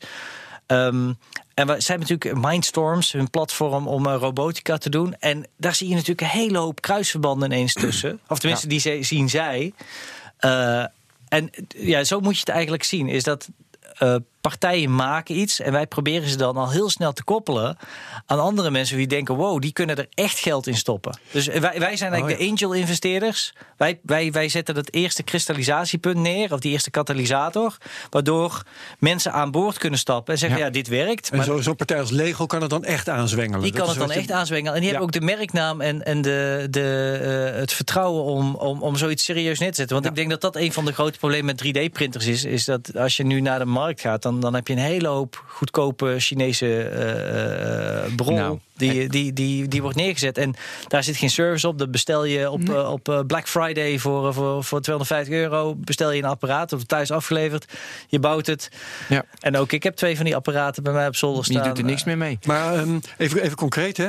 Ehm, 0.66 1.12
en 1.54 1.66
we 1.66 1.80
zijn 1.80 2.00
natuurlijk 2.00 2.34
Mindstorms, 2.34 3.12
hun 3.12 3.30
platform 3.30 3.88
om 3.88 4.06
eh, 4.06 4.16
robotica 4.18 4.78
te 4.78 4.90
doen. 4.90 5.14
En 5.14 5.46
daar 5.56 5.74
zie 5.74 5.88
je 5.88 5.94
natuurlijk 5.94 6.20
een 6.20 6.40
hele 6.40 6.58
hoop 6.58 6.80
kruisverbanden 6.80 7.52
ineens 7.52 7.72
tussen. 7.72 8.20
Of 8.28 8.38
tenminste, 8.38 8.66
die 8.66 9.04
zien 9.04 9.28
zij. 9.28 9.72
En 11.28 11.50
ja, 11.68 12.04
zo 12.04 12.20
moet 12.20 12.34
je 12.34 12.40
het 12.40 12.48
eigenlijk 12.48 12.84
zien. 12.84 13.08
Is 13.08 13.22
dat 13.22 13.48
partijen 14.50 14.94
maken 14.94 15.38
iets 15.38 15.60
en 15.60 15.72
wij 15.72 15.86
proberen 15.86 16.28
ze 16.28 16.36
dan 16.36 16.56
al 16.56 16.70
heel 16.70 16.90
snel 16.90 17.12
te 17.12 17.24
koppelen 17.24 17.76
aan 18.26 18.40
andere 18.40 18.70
mensen 18.70 18.96
die 18.96 19.06
denken: 19.06 19.34
wow, 19.34 19.60
die 19.60 19.72
kunnen 19.72 19.96
er 19.96 20.06
echt 20.14 20.38
geld 20.38 20.66
in 20.66 20.76
stoppen. 20.76 21.18
Dus 21.30 21.46
wij, 21.46 21.60
wij 21.60 21.96
zijn 21.96 22.12
eigenlijk 22.12 22.40
Oh, 22.40 22.46
de 22.46 22.50
angel-investeerders. 22.50 23.52
Wij, 23.76 23.98
wij, 24.02 24.32
wij 24.32 24.48
zetten 24.48 24.74
dat 24.74 24.92
eerste 24.92 25.22
kristallisatiepunt 25.22 26.16
neer, 26.16 26.52
of 26.52 26.60
die 26.60 26.72
eerste 26.72 26.90
katalysator, 26.90 27.76
waardoor 28.10 28.62
mensen 28.98 29.32
aan 29.32 29.50
boord 29.50 29.78
kunnen 29.78 29.98
stappen 29.98 30.32
en 30.34 30.38
zeggen: 30.40 30.58
ja, 30.58 30.64
Ja. 30.64 30.70
dit 30.70 30.88
werkt. 30.88 31.30
En 31.30 31.36
Maar 31.36 31.46
zo- 31.46 31.60
zo'n 31.60 31.76
partij 31.76 32.00
als 32.00 32.10
Lego 32.10 32.46
kan 32.46 32.60
het 32.60 32.70
dan 32.70 32.84
echt 32.84 33.08
aanzwengelen. 33.08 33.62
die 33.62 33.72
kan 33.72 33.88
het 33.88 33.98
dan 33.98 34.08
je- 34.08 34.14
echt 34.14 34.30
aanzwengelen. 34.30 34.74
En 34.74 34.80
die 34.80 34.90
Ja. 34.90 34.96
hebben 34.98 35.14
ook 35.14 35.20
de 35.28 35.34
merknaam 35.36 35.80
en, 35.80 36.04
en 36.04 36.22
de, 36.22 36.66
de, 36.70 37.50
eh, 37.52 37.58
het 37.60 37.72
vertrouwen 37.72 38.22
om, 38.24 38.54
om, 38.54 38.82
om 38.82 38.96
zoiets 38.96 39.24
serieus 39.24 39.58
neer 39.58 39.70
te 39.70 39.76
zetten. 39.76 39.96
Want 39.96 40.08
ik 40.08 40.14
denk 40.14 40.30
dat 40.30 40.40
dat 40.40 40.56
een 40.56 40.72
van 40.72 40.84
de 40.84 40.92
grote 40.92 41.18
problemen 41.18 41.44
met 41.46 41.58
3D-printers 41.64 42.26
is. 42.26 42.44
Is 42.44 42.64
dat 42.64 42.96
als 42.96 43.16
je 43.16 43.24
nu 43.24 43.40
naar 43.40 43.58
de 43.58 43.64
markt 43.64 44.00
gaat, 44.00 44.22
dan, 44.22 44.33
dan 44.40 44.54
heb 44.54 44.68
je 44.68 44.72
een 44.72 44.78
hele 44.78 45.08
hoop 45.08 45.44
goedkope 45.48 46.14
Chinese 46.18 46.82
eh, 46.82 48.04
eh, 48.04 48.14
bron. 48.16 48.34
Nou, 48.34 48.58
die, 48.76 49.08
die, 49.08 49.32
die, 49.32 49.68
die 49.68 49.82
wordt 49.82 49.96
neergezet. 49.96 50.38
En 50.38 50.54
daar 50.88 51.04
zit 51.04 51.16
geen 51.16 51.30
service 51.30 51.68
op. 51.68 51.78
Dat 51.78 51.90
bestel 51.90 52.24
je 52.24 52.50
op, 52.50 52.68
eh, 52.68 52.90
op 52.92 53.08
eh, 53.08 53.20
Black 53.26 53.48
Friday 53.48 53.98
voor, 53.98 54.28
eh, 54.28 54.34
voor, 54.34 54.64
voor 54.64 54.80
250 54.80 55.34
euro. 55.34 55.74
Bestel 55.74 56.10
je 56.12 56.22
een 56.22 56.28
apparaat, 56.28 56.72
of 56.72 56.84
thuis 56.84 57.10
afgeleverd. 57.10 57.64
Je 58.08 58.18
bouwt 58.18 58.46
het. 58.46 58.70
Ja. 59.08 59.24
En 59.40 59.56
ook 59.56 59.72
ik 59.72 59.82
heb 59.82 59.96
twee 59.96 60.16
van 60.16 60.24
die 60.24 60.36
apparaten 60.36 60.82
bij 60.82 60.92
mij 60.92 61.06
op 61.06 61.16
zolder 61.16 61.44
staan. 61.44 61.56
Die 61.56 61.64
doet 61.68 61.78
er 61.78 61.84
niks 61.84 62.04
meer 62.04 62.18
mee. 62.18 62.38
Maar 62.46 62.74
ehm, 62.74 62.98
even, 63.18 63.42
even 63.42 63.56
concreet, 63.56 63.96
hè. 63.96 64.08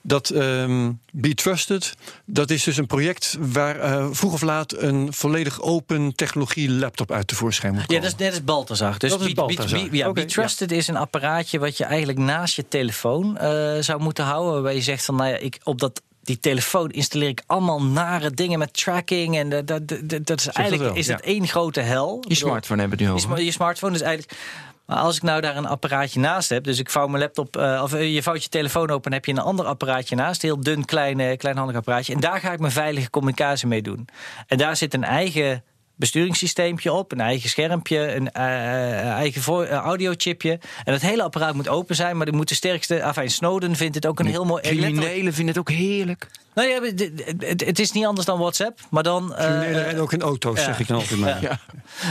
Dat 0.00 0.30
ehm, 0.30 0.90
Be 1.12 1.34
Trusted, 1.34 1.94
dat 2.24 2.50
is 2.50 2.64
dus 2.64 2.76
een 2.76 2.86
project 2.86 3.36
waar 3.40 3.80
eh, 3.80 4.06
vroeg 4.10 4.32
of 4.32 4.42
laat 4.42 4.72
een 4.76 5.12
volledig 5.12 5.62
open 5.62 6.14
technologie 6.14 6.70
laptop 6.70 7.12
uit 7.12 7.26
tevoorschijn 7.26 7.72
moet 7.72 7.80
Ja, 7.80 7.86
komen. 7.86 8.02
dat 8.02 8.12
is 8.12 8.18
net 8.18 8.30
als 8.34 8.44
Balthazar. 8.44 8.98
Dus 8.98 9.10
Dat 9.10 9.20
is 9.20 9.26
Be- 9.26 9.34
Balthazar. 9.34 9.82
Be- 9.82 9.88
Be- 9.90 9.96
ja, 9.96 10.08
Oké, 10.08 10.20
Be 10.20 10.26
Trusted 10.26 10.72
is 10.72 10.88
een 10.88 10.96
apparaatje 10.96 11.58
wat 11.58 11.76
je 11.76 11.84
eigenlijk 11.84 12.18
naast 12.18 12.56
je 12.56 12.68
telefoon 12.68 13.36
eh, 13.38 13.48
zou 13.80 13.98
moeten 13.98 14.04
houden. 14.14 14.52
Waarbij 14.52 14.74
je 14.74 14.80
zegt 14.80 15.04
van, 15.04 15.14
nou 15.16 15.28
ja, 15.30 15.36
ik, 15.36 15.58
op 15.64 15.80
dat, 15.80 16.02
die 16.22 16.38
telefoon 16.38 16.90
installeer 16.90 17.28
ik 17.28 17.42
allemaal 17.46 17.82
nare 17.82 18.30
dingen 18.30 18.58
met 18.58 18.74
tracking. 18.74 19.36
En 19.36 19.48
dat, 19.48 19.66
dat, 19.66 19.88
dat, 19.88 20.26
dat 20.26 20.38
is 20.38 20.48
eigenlijk 20.48 20.88
wel, 20.88 20.98
is 20.98 21.06
ja. 21.06 21.14
het 21.14 21.24
één 21.24 21.48
grote 21.48 21.80
hel. 21.80 22.24
Je 22.28 22.34
smartphone 22.34 22.80
hebben 22.80 22.98
nu 22.98 23.04
Je, 23.04 23.10
over. 23.10 23.28
sma- 23.28 23.38
je 23.38 23.50
smartphone 23.50 23.94
is 23.94 24.00
eigenlijk. 24.00 24.38
Maar 24.86 24.98
als 24.98 25.16
ik 25.16 25.22
nou 25.22 25.40
daar 25.40 25.56
een 25.56 25.66
apparaatje 25.66 26.20
naast 26.20 26.48
heb, 26.48 26.64
dus 26.64 26.78
ik 26.78 26.90
vouw 26.90 27.06
mijn 27.06 27.22
laptop, 27.22 27.56
eh, 27.56 27.80
of 27.82 27.92
eh, 27.92 28.14
je 28.14 28.22
vouwt 28.22 28.42
je 28.42 28.48
telefoon 28.48 28.90
open 28.90 29.04
en 29.04 29.12
heb 29.12 29.24
je 29.24 29.32
een 29.32 29.38
ander 29.38 29.66
apparaatje 29.66 30.16
naast, 30.16 30.42
een 30.42 30.48
heel 30.48 30.60
dun, 30.60 30.84
klein, 30.84 31.36
kleinhandig 31.36 31.76
apparaatje. 31.76 32.14
En 32.14 32.20
daar 32.20 32.40
ga 32.40 32.52
ik 32.52 32.58
mijn 32.58 32.72
veilige 32.72 33.10
communicatie 33.10 33.68
mee 33.68 33.82
doen. 33.82 34.08
En 34.46 34.58
daar 34.58 34.76
zit 34.76 34.94
een 34.94 35.04
eigen 35.04 35.64
besturingssysteempje 35.96 36.92
op, 36.92 37.12
een 37.12 37.20
eigen 37.20 37.48
schermpje, 37.48 38.14
een 38.14 38.32
eh, 38.32 39.10
eigen 39.10 39.42
vo- 39.42 39.62
eh, 39.62 39.76
audiochipje. 39.78 40.58
En 40.84 40.92
het 40.92 41.02
hele 41.02 41.22
apparaat 41.22 41.54
moet 41.54 41.68
open 41.68 41.96
zijn, 41.96 42.16
maar 42.16 42.26
die 42.26 42.34
moet 42.34 42.48
de 42.48 42.54
sterkste. 42.54 42.94
Enfin, 42.98 43.30
Snowden 43.30 43.76
vindt 43.76 43.94
het 43.94 44.06
ook 44.06 44.18
een 44.20 44.26
heel 44.26 44.44
mooi. 44.44 44.62
letterlijk- 44.62 44.94
Criminelen 44.96 45.32
vinden 45.32 45.54
het 45.54 45.62
ook 45.68 45.76
heerlijk. 45.76 46.26
Nou 46.54 46.68
ja, 46.68 46.80
het- 46.82 47.64
het, 47.66 47.78
is 47.78 47.92
niet 47.92 48.04
anders 48.06 48.26
dan 48.26 48.38
WhatsApp, 48.38 48.80
maar 48.90 49.02
dan. 49.02 49.34
eh, 49.34 49.44
Criminelen 49.46 49.82
rijden 49.82 50.02
ook 50.02 50.12
in 50.12 50.20
auto's, 50.22 50.58
ja. 50.58 50.64
zeg 50.64 50.78
ik 50.80 50.86
dan 50.88 50.96
altijd 50.96 51.20
maar. 51.20 51.40
Ja. 51.42 51.58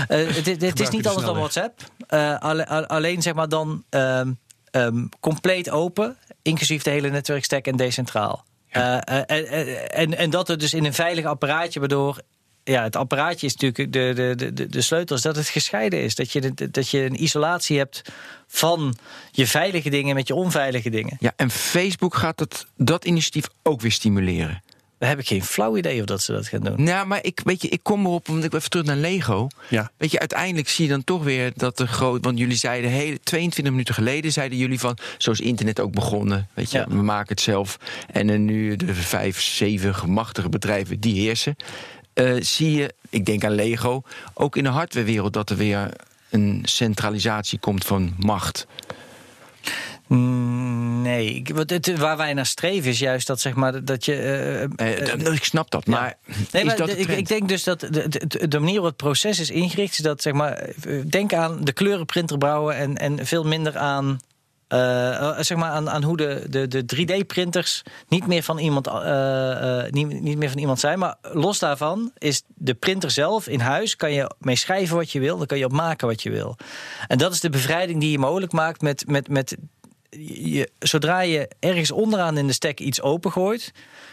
Eh, 0.08 0.28
het, 0.36 0.46
het- 0.46 0.62
het 0.62 0.80
is 0.80 0.90
niet 0.90 1.04
de 1.04 1.10
anders 1.10 1.28
dan. 1.28 1.36
WhatsApp. 1.38 1.80
Eh, 2.08 2.40
alle- 2.40 2.70
a- 2.72 2.82
alleen 2.88 3.22
zeg 3.22 3.34
maar 3.34 3.50
dan 3.50 3.84
ehm, 3.90 4.32
ehm, 4.72 5.06
compleet 5.20 5.70
open, 5.70 6.18
inclusief 6.42 6.84
de 6.84 6.90
hele 6.90 7.10
netwerkstack 7.10 7.66
en 7.68 7.76
decentraal. 7.76 8.46
Eh, 8.70 8.96
eh, 8.96 9.24
en, 9.28 9.90
en, 9.92 10.18
en 10.18 10.30
dat 10.30 10.48
het 10.48 10.60
dus 10.60 10.74
in 10.74 10.86
een 10.86 10.94
veilig 10.94 11.26
apparaatje, 11.26 11.80
waardoor 11.80 12.20
ja, 12.74 12.84
het 12.84 12.96
apparaatje 12.96 13.46
is 13.48 13.56
natuurlijk 13.56 13.94
de, 13.94 14.14
de, 14.16 14.34
de- 14.36 14.54
de, 14.54 14.68
de 14.68 14.82
sleutel, 14.82 15.16
is 15.16 15.22
dat 15.22 15.36
het 15.36 15.48
gescheiden 15.48 16.02
is. 16.04 16.16
Dat 16.16 16.32
je, 16.32 16.52
de- 16.54 16.72
dat 16.72 16.90
je 16.90 17.00
een 17.04 17.24
isolatie 17.24 17.78
hebt 17.78 18.02
van 18.48 18.96
je 19.32 19.48
veilige 19.48 19.90
dingen 19.90 20.16
met 20.16 20.28
je 20.28 20.36
onveilige 20.36 20.90
dingen. 20.90 21.18
Ja, 21.20 21.34
en 21.36 21.52
Facebook 21.52 22.16
gaat 22.16 22.38
dat, 22.38 22.66
dat 22.78 23.06
initiatief 23.06 23.46
ook 23.64 23.82
weer 23.82 23.92
stimuleren. 23.92 24.64
Daar 24.98 25.10
heb 25.10 25.20
ik 25.20 25.28
geen 25.28 25.44
flauw 25.44 25.78
idee 25.78 26.00
of 26.00 26.06
dat 26.06 26.22
ze 26.22 26.32
dat 26.32 26.48
gaan 26.48 26.62
doen. 26.62 26.84
Nou, 26.84 27.08
maar 27.08 27.20
ik, 27.24 27.42
weet 27.44 27.62
je, 27.62 27.68
ik 27.70 27.80
kom 27.84 28.06
erop, 28.06 28.28
want 28.28 28.44
ik 28.44 28.54
even 28.54 28.70
terug 28.70 28.86
naar 28.86 28.96
Lego. 28.96 29.48
Ja. 29.70 29.92
Weet 29.98 30.12
je, 30.12 30.20
uiteindelijk 30.20 30.70
zie 30.70 30.86
je 30.86 30.92
dan 30.92 31.04
toch 31.04 31.24
weer 31.24 31.52
dat 31.56 31.78
de 31.78 31.88
groot. 31.88 32.24
Want 32.26 32.38
jullie 32.38 32.56
zeiden 32.58 32.90
hele 32.90 33.20
22 33.24 33.72
minuten 33.74 33.94
geleden, 33.96 34.32
zeiden 34.32 34.58
jullie 34.58 34.80
van. 34.80 34.98
Zo 35.18 35.32
is 35.32 35.40
internet 35.40 35.80
ook 35.80 35.92
begonnen. 35.92 36.48
Weet 36.54 36.72
je, 36.72 36.78
Ja. 36.78 36.88
we 36.88 36.96
maken 37.02 37.28
het 37.30 37.42
zelf. 37.42 37.78
En 38.12 38.28
dan 38.28 38.46
nu 38.46 38.76
de 38.76 38.94
vijf, 38.94 39.42
zeven 39.42 40.10
machtige 40.10 40.50
bedrijven 40.50 41.00
die 41.00 41.22
heersen. 41.22 41.56
Eh, 42.16 42.34
zie 42.40 42.72
je, 42.76 42.94
ik 43.10 43.26
denk 43.26 43.44
aan 43.44 43.52
Lego, 43.56 44.02
ook 44.34 44.56
in 44.56 44.64
de 44.64 44.70
hardwarewereld 44.70 45.34
dat 45.34 45.50
er 45.50 45.58
weer 45.58 45.90
een 46.30 46.60
centralisatie 46.64 47.60
komt 47.60 47.86
van 47.86 48.14
macht. 48.20 48.68
Mm, 50.08 51.02
Nee, 51.02 51.34
ik- 51.36 51.50
wat 51.56 51.70
het, 51.70 51.98
waar 51.98 52.18
wij 52.18 52.34
naar 52.34 52.46
streven 52.46 52.90
is 52.90 53.00
juist 53.00 53.28
dat 53.28 53.40
zeg 53.42 53.54
maar 53.54 53.84
dat 53.84 54.06
je. 54.06 54.16
eh, 54.78 54.92
Eh, 55.02 55.04
d- 55.20 55.28
ik 55.34 55.44
snap 55.44 55.72
dat, 55.72 55.86
maar 55.86 56.18
Nee, 56.26 56.38
is 56.52 56.64
maar 56.64 56.76
dat 56.78 56.88
de- 56.88 56.94
de 56.96 57.00
ik, 57.02 57.08
ik 57.10 57.28
denk 57.28 57.50
dus 57.50 57.64
dat 57.64 57.80
de, 57.80 57.90
de, 58.10 58.48
de 58.48 58.60
manier 58.60 58.74
waarop 58.74 58.86
het 58.92 58.98
proces 59.08 59.40
is 59.40 59.50
ingericht, 59.50 59.92
is 59.92 59.98
dat 59.98 60.22
zeg 60.22 60.34
maar. 60.34 60.70
Denk 61.08 61.34
aan 61.34 61.64
de 61.64 61.72
kleurenprinter 61.74 62.38
brouwen 62.38 62.76
en, 62.76 62.98
en 62.98 63.26
veel 63.26 63.44
minder 63.44 63.78
aan. 63.78 64.20
Eh, 64.68 65.16
eh, 65.16 65.40
zeg 65.40 65.58
maar 65.58 65.70
aan, 65.70 65.90
aan 65.90 66.04
hoe 66.04 66.18
de, 66.18 66.46
de, 66.50 66.68
de 66.68 66.86
3D-printers 66.96 67.82
niet 68.08 68.28
meer 68.28 68.44
van 68.44 68.58
iemand 68.58 68.88
eh, 68.88 69.84
niet, 69.90 70.22
niet 70.22 70.38
meer 70.38 70.50
van 70.50 70.60
iemand 70.60 70.80
zijn. 70.80 71.00
Maar 71.00 71.16
los 71.22 71.60
daarvan 71.60 72.12
is 72.18 72.44
de 72.48 72.74
printer 72.74 73.12
zelf 73.12 73.48
in 73.48 73.60
huis. 73.60 73.96
Kan 73.96 74.12
je 74.12 74.32
mee 74.40 74.56
schrijven 74.56 74.96
wat 74.96 75.12
je 75.12 75.20
wil. 75.20 75.38
Dan 75.38 75.48
kan 75.48 75.58
je 75.58 75.66
op 75.66 75.72
maken 75.72 76.08
wat 76.08 76.24
je 76.24 76.30
wil. 76.30 76.58
En 77.08 77.18
dat 77.18 77.34
is 77.34 77.40
de 77.40 77.50
bevrijding 77.50 78.00
die 78.00 78.12
je 78.12 78.20
mogelijk 78.20 78.52
maakt 78.52 78.82
met, 78.82 79.08
met, 79.08 79.28
met 79.28 79.56
je, 80.20 80.70
zodra 80.80 81.20
je 81.20 81.50
ergens 81.60 81.92
onderaan 81.92 82.38
in 82.38 82.48
de 82.48 82.54
stack 82.54 82.80
iets 82.80 83.02
opengooit, 83.02 83.72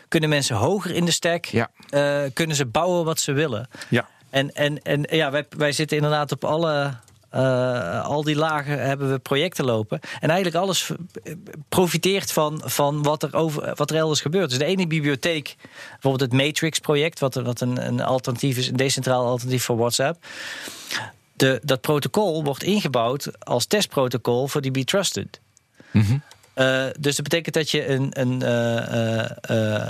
kunnen 0.09 0.29
mensen 0.29 0.57
hoger 0.57 0.91
in 0.91 1.05
de 1.05 1.11
stack, 1.11 1.45
Ja. 1.45 1.71
eh, 1.91 2.23
kunnen 2.33 2.57
ze 2.57 2.67
bouwen 2.67 3.05
wat 3.05 3.21
ze 3.21 3.33
willen. 3.33 3.69
Ja. 3.89 4.09
En, 4.31 4.53
en, 4.55 4.83
en 4.83 5.07
ja, 5.11 5.31
wij, 5.31 5.47
wij 5.57 5.73
zitten 5.73 5.97
inderdaad 5.97 6.33
op 6.33 6.45
alle. 6.45 6.95
Eh, 7.33 8.05
al 8.05 8.23
die 8.23 8.37
lagen 8.37 8.83
hebben 8.83 9.11
we 9.11 9.19
projecten 9.19 9.65
lopen. 9.65 10.01
En 10.21 10.29
eigenlijk 10.29 10.65
alles 10.65 10.91
profiteert 11.69 12.33
van, 12.33 12.63
van 12.65 13.03
wat, 13.03 13.23
er 13.23 13.35
over, 13.35 13.73
wat 13.75 13.91
er 13.91 13.97
elders 13.97 14.21
gebeurt. 14.21 14.49
Dus 14.49 14.59
de 14.59 14.65
ene 14.65 14.87
bibliotheek, 14.87 15.57
bijvoorbeeld 15.91 16.33
het 16.33 16.41
Matrix-project, 16.43 17.19
wat, 17.19 17.35
wat 17.35 17.61
een, 17.61 17.87
een 17.87 18.01
alternatief 18.01 18.57
is, 18.57 18.69
een 18.69 18.77
decentraal 18.77 19.27
alternatief 19.27 19.65
voor 19.65 19.77
WhatsApp. 19.77 20.25
De, 21.37 21.61
dat 21.65 21.81
protocol 21.81 22.45
wordt 22.45 22.63
ingebouwd 22.63 23.45
als 23.45 23.67
testprotocol 23.67 24.49
voor 24.49 24.61
die 24.61 24.71
Be 24.71 24.85
Trusted. 24.85 25.41
Mhm. 25.91 26.17
Eh, 26.55 26.85
dus 26.99 27.17
dat 27.17 27.25
betekent 27.25 27.55
dat 27.55 27.71
je 27.71 27.89
een. 27.89 28.21
een 28.21 28.43
eh, 28.43 29.87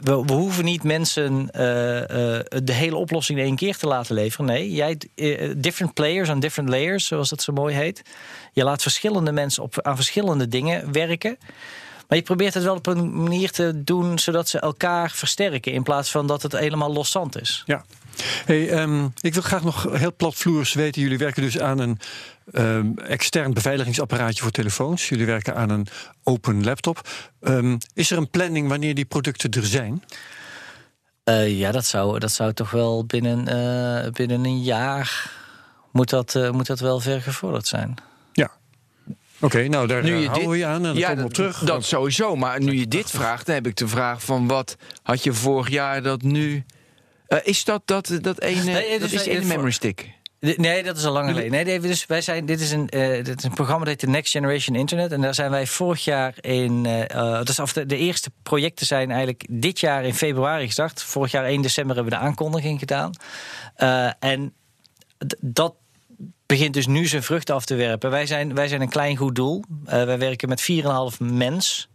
we, 0.00 0.32
hoeven 0.32 0.64
niet 0.64 0.82
mensen 0.82 1.50
eh, 1.50 2.36
eh, 2.38 2.44
de 2.62 2.72
hele 2.72 2.96
oplossing 2.96 3.38
in 3.38 3.44
één 3.44 3.56
keer 3.56 3.76
te 3.76 3.86
laten 3.86 4.14
leveren. 4.14 4.46
Nee, 4.46 4.72
jij, 4.72 4.98
eh, 5.14 5.50
different 5.56 5.94
players 5.94 6.28
on 6.28 6.40
different 6.40 6.68
layers, 6.68 7.06
zoals 7.06 7.28
dat 7.28 7.42
zo 7.42 7.52
mooi 7.52 7.74
heet. 7.74 8.02
Je 8.52 8.64
laat 8.64 8.82
verschillende 8.82 9.32
mensen 9.32 9.62
op, 9.62 9.80
aan 9.82 9.96
verschillende 9.96 10.48
dingen 10.48 10.92
werken. 10.92 11.38
Maar 12.10 12.18
je 12.18 12.24
probeert 12.24 12.54
het 12.54 12.62
wel 12.62 12.74
op 12.74 12.86
een 12.86 13.22
manier 13.22 13.50
te 13.50 13.84
doen 13.84 14.18
zodat 14.18 14.48
ze 14.48 14.58
elkaar 14.58 15.10
versterken. 15.10 15.72
In 15.72 15.82
plaats 15.82 16.10
van 16.10 16.26
dat 16.26 16.42
het 16.42 16.52
helemaal 16.52 16.92
loszand 16.92 17.40
is. 17.40 17.62
Ja. 17.66 17.84
Hey, 18.44 18.70
ehm, 18.70 19.08
ik 19.20 19.32
wil 19.34 19.42
graag 19.42 19.62
nog 19.62 19.86
heel 19.92 20.14
platvloers 20.16 20.72
weten. 20.72 21.02
Jullie 21.02 21.18
werken 21.18 21.42
dus 21.42 21.58
aan 21.58 21.78
een 21.78 21.98
ehm, 22.52 22.98
extern 22.98 23.54
beveiligingsapparaatje 23.54 24.42
voor 24.42 24.50
telefoons. 24.50 25.08
Jullie 25.08 25.26
werken 25.26 25.54
aan 25.54 25.70
een 25.70 25.86
open 26.22 26.64
laptop. 26.64 27.08
Ehm, 27.40 27.76
is 27.94 28.10
er 28.10 28.18
een 28.18 28.30
planning 28.30 28.68
wanneer 28.68 28.94
die 28.94 29.04
producten 29.04 29.50
er 29.50 29.66
zijn? 29.66 30.04
Eh, 31.24 31.58
ja, 31.58 31.72
dat 31.72 31.84
zou, 31.84 32.18
dat 32.18 32.32
zou 32.32 32.52
toch 32.52 32.70
wel 32.70 33.04
binnen, 33.04 33.48
eh, 33.48 34.12
binnen 34.12 34.44
een 34.44 34.62
jaar. 34.62 35.32
Moet 35.92 36.10
dat, 36.10 36.34
eh, 36.34 36.50
moet 36.50 36.66
dat 36.66 36.80
wel 36.80 37.00
ver 37.00 37.22
gevorderd 37.22 37.66
zijn? 37.66 37.94
Oké, 39.40 39.68
nou 39.68 39.86
daar 39.86 40.02
Nu 40.02 40.14
eh, 40.14 40.20
je 40.20 40.26
houden 40.26 40.40
dit- 40.48 40.50
we 40.52 40.58
je 40.58 40.66
aan 40.66 40.74
en 40.74 40.82
dan 40.82 40.96
ja, 40.96 41.06
komen 41.08 41.22
we 41.22 41.28
op 41.28 41.34
terug. 41.34 41.58
Dat 41.58 41.84
sowieso. 41.84 42.36
Maar 42.36 42.60
nu 42.62 42.72
je 42.78 42.88
dit 42.88 43.10
vraagt, 43.10 43.46
dan 43.46 43.54
heb 43.54 43.66
ik 43.66 43.76
de 43.76 43.88
vraag 43.88 44.22
van 44.24 44.46
wat 44.46 44.76
had 45.02 45.24
je 45.24 45.32
vorig 45.32 45.68
jaar 45.68 46.02
dat 46.02 46.22
nu. 46.22 46.64
Eh, 47.26 47.38
is 47.42 47.64
dat 47.64 47.82
dat, 47.84 48.18
dat 48.20 48.40
ene, 48.40 48.62
Nee, 48.62 48.98
dat 48.98 49.10
dus 49.10 49.12
is 49.20 49.26
ene 49.26 49.38
voor- 49.38 49.46
memory 49.48 49.70
stick? 49.70 50.18
Nee, 50.56 50.82
dat 50.82 50.96
is 50.96 51.04
al 51.04 51.12
lang 51.12 51.28
geleden. 51.28 51.50
Nee, 51.50 51.64
nee, 51.64 51.80
dus 51.80 52.06
wij 52.06 52.20
zijn, 52.20 52.46
dit, 52.46 52.60
is 52.60 52.70
een, 52.72 52.88
eh, 52.88 53.24
dit 53.24 53.38
is 53.38 53.44
een 53.44 53.54
programma 53.54 53.78
dat 53.84 53.88
heet 53.88 54.00
de 54.00 54.06
Next 54.06 54.30
Generation 54.32 54.76
Internet. 54.76 55.12
En 55.12 55.20
daar 55.20 55.34
zijn 55.34 55.50
wij 55.50 55.66
vorig 55.66 56.04
jaar 56.04 56.34
in. 56.40 56.82
dat 57.12 57.48
is 57.48 57.58
af 57.60 57.72
de, 57.72 57.86
de 57.86 57.96
eerste 57.96 58.30
projecten 58.42 58.86
zijn 58.86 59.10
eigenlijk 59.10 59.46
dit 59.50 59.80
jaar 59.80 60.04
in 60.04 60.14
februari 60.14 60.66
gestart. 60.66 61.02
Vorig 61.02 61.30
jaar 61.30 61.44
1 61.44 61.62
december 61.62 61.94
hebben 61.96 62.12
we 62.12 62.18
de 62.18 62.24
aankondiging 62.24 62.78
gedaan. 62.78 63.10
Eh, 63.74 64.10
en 64.18 64.52
dat 65.40 65.74
begint 66.50 66.74
dus 66.74 66.86
nu 66.86 67.06
zijn 67.06 67.22
vruchten 67.22 67.54
af 67.54 67.64
te 67.64 67.74
werpen. 67.74 68.10
Wij 68.10 68.26
zijn, 68.26 68.54
wij 68.54 68.68
zijn 68.68 68.80
een 68.80 68.88
klein 68.88 69.16
goed 69.16 69.34
doel. 69.34 69.64
Eh, 69.84 70.04
wij 70.04 70.18
werken 70.18 70.48
met 70.48 70.60
4,5 71.12 71.20
mens. 71.20 71.88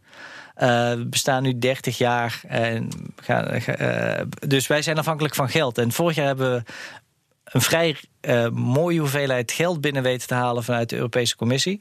Eh, 0.56 0.68
we 0.94 1.06
bestaan 1.10 1.44
nu 1.44 1.58
30 1.60 1.98
jaar. 1.98 2.42
En 2.48 2.90
gaan, 3.24 3.62
ga- 3.62 3.74
eh, 3.76 4.26
dus 4.48 4.68
wij 4.68 4.82
zijn 4.82 4.98
afhankelijk 4.98 5.36
van 5.36 5.50
geld. 5.50 5.78
En 5.78 5.92
vorig 5.92 6.16
jaar 6.16 6.26
hebben 6.26 6.52
we 6.56 6.64
een 7.44 7.62
vrij 7.62 7.96
mooie 8.54 9.00
hoeveelheid 9.00 9.52
geld 9.52 9.82
binnen 9.82 10.04
weten 10.04 10.28
te 10.28 10.34
halen 10.34 10.64
vanuit 10.64 10.90
de 10.90 10.96
Europese 10.96 11.36
Commissie. 11.36 11.80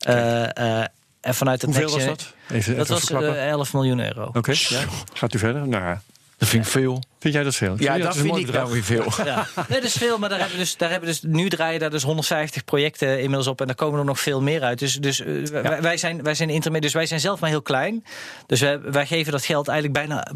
En 0.00 1.34
vanuit 1.34 1.62
het 1.62 1.70
Hoeveel 1.76 1.90
was 1.96 2.04
dat? 2.04 2.34
Even, 2.50 2.76
Dat 2.76 2.82
even 2.84 2.94
was 2.94 3.04
verklappen. 3.04 3.38
eh, 3.40 3.48
11 3.48 3.72
miljoen 3.72 4.00
euro. 4.00 4.30
Oké, 4.32 4.50
ja. 4.68 4.84
gaat 5.12 5.34
u 5.34 5.38
verder? 5.38 5.68
Nou, 5.68 5.84
ja. 5.84 6.02
Dat 6.38 6.48
vind 6.48 6.64
ik 6.64 6.70
veel. 6.70 7.02
vind 7.18 7.34
jij 7.34 7.42
dat 7.42 7.54
veel? 7.54 7.74
Ja, 7.78 7.94
is 7.94 8.02
dat 8.02 8.14
een 8.14 8.20
vind 8.20 8.32
mooi 8.32 8.44
ik 8.46 8.52
nou 8.52 8.72
weer 8.72 8.82
veel. 8.82 9.12
Ja. 9.24 9.46
Nee, 9.68 9.80
dat 9.80 9.88
is 9.88 9.92
veel, 9.92 10.18
maar 10.18 10.28
daar 10.28 10.38
hebben 10.38 10.58
dus, 10.58 10.76
daar 10.76 10.90
hebben 10.90 11.08
dus, 11.08 11.22
nu 11.22 11.48
draaien 11.48 11.80
daar 11.80 11.90
dus 11.90 12.02
150 12.02 12.64
projecten 12.64 13.16
inmiddels 13.16 13.46
op 13.46 13.60
en 13.60 13.66
daar 13.66 13.74
komen 13.74 13.98
er 13.98 14.04
nog 14.04 14.20
veel 14.20 14.42
meer 14.42 14.62
uit. 14.62 14.78
Dus, 14.78 14.94
dus 14.94 15.20
eh, 15.20 15.44
wij, 15.44 15.82
wij 15.82 15.96
zijn, 15.96 16.22
wij 16.22 16.34
zijn 16.34 16.48
intermediate, 16.48 16.80
dus 16.80 16.92
wij 16.92 17.06
zijn 17.06 17.20
zelf 17.20 17.40
maar 17.40 17.50
heel 17.50 17.62
klein. 17.62 18.04
Dus 18.46 18.60
wij, 18.60 18.80
wij 18.80 19.06
geven 19.06 19.32
dat 19.32 19.44
geld 19.44 19.68
eigenlijk 19.68 19.98
bijna, 19.98 20.32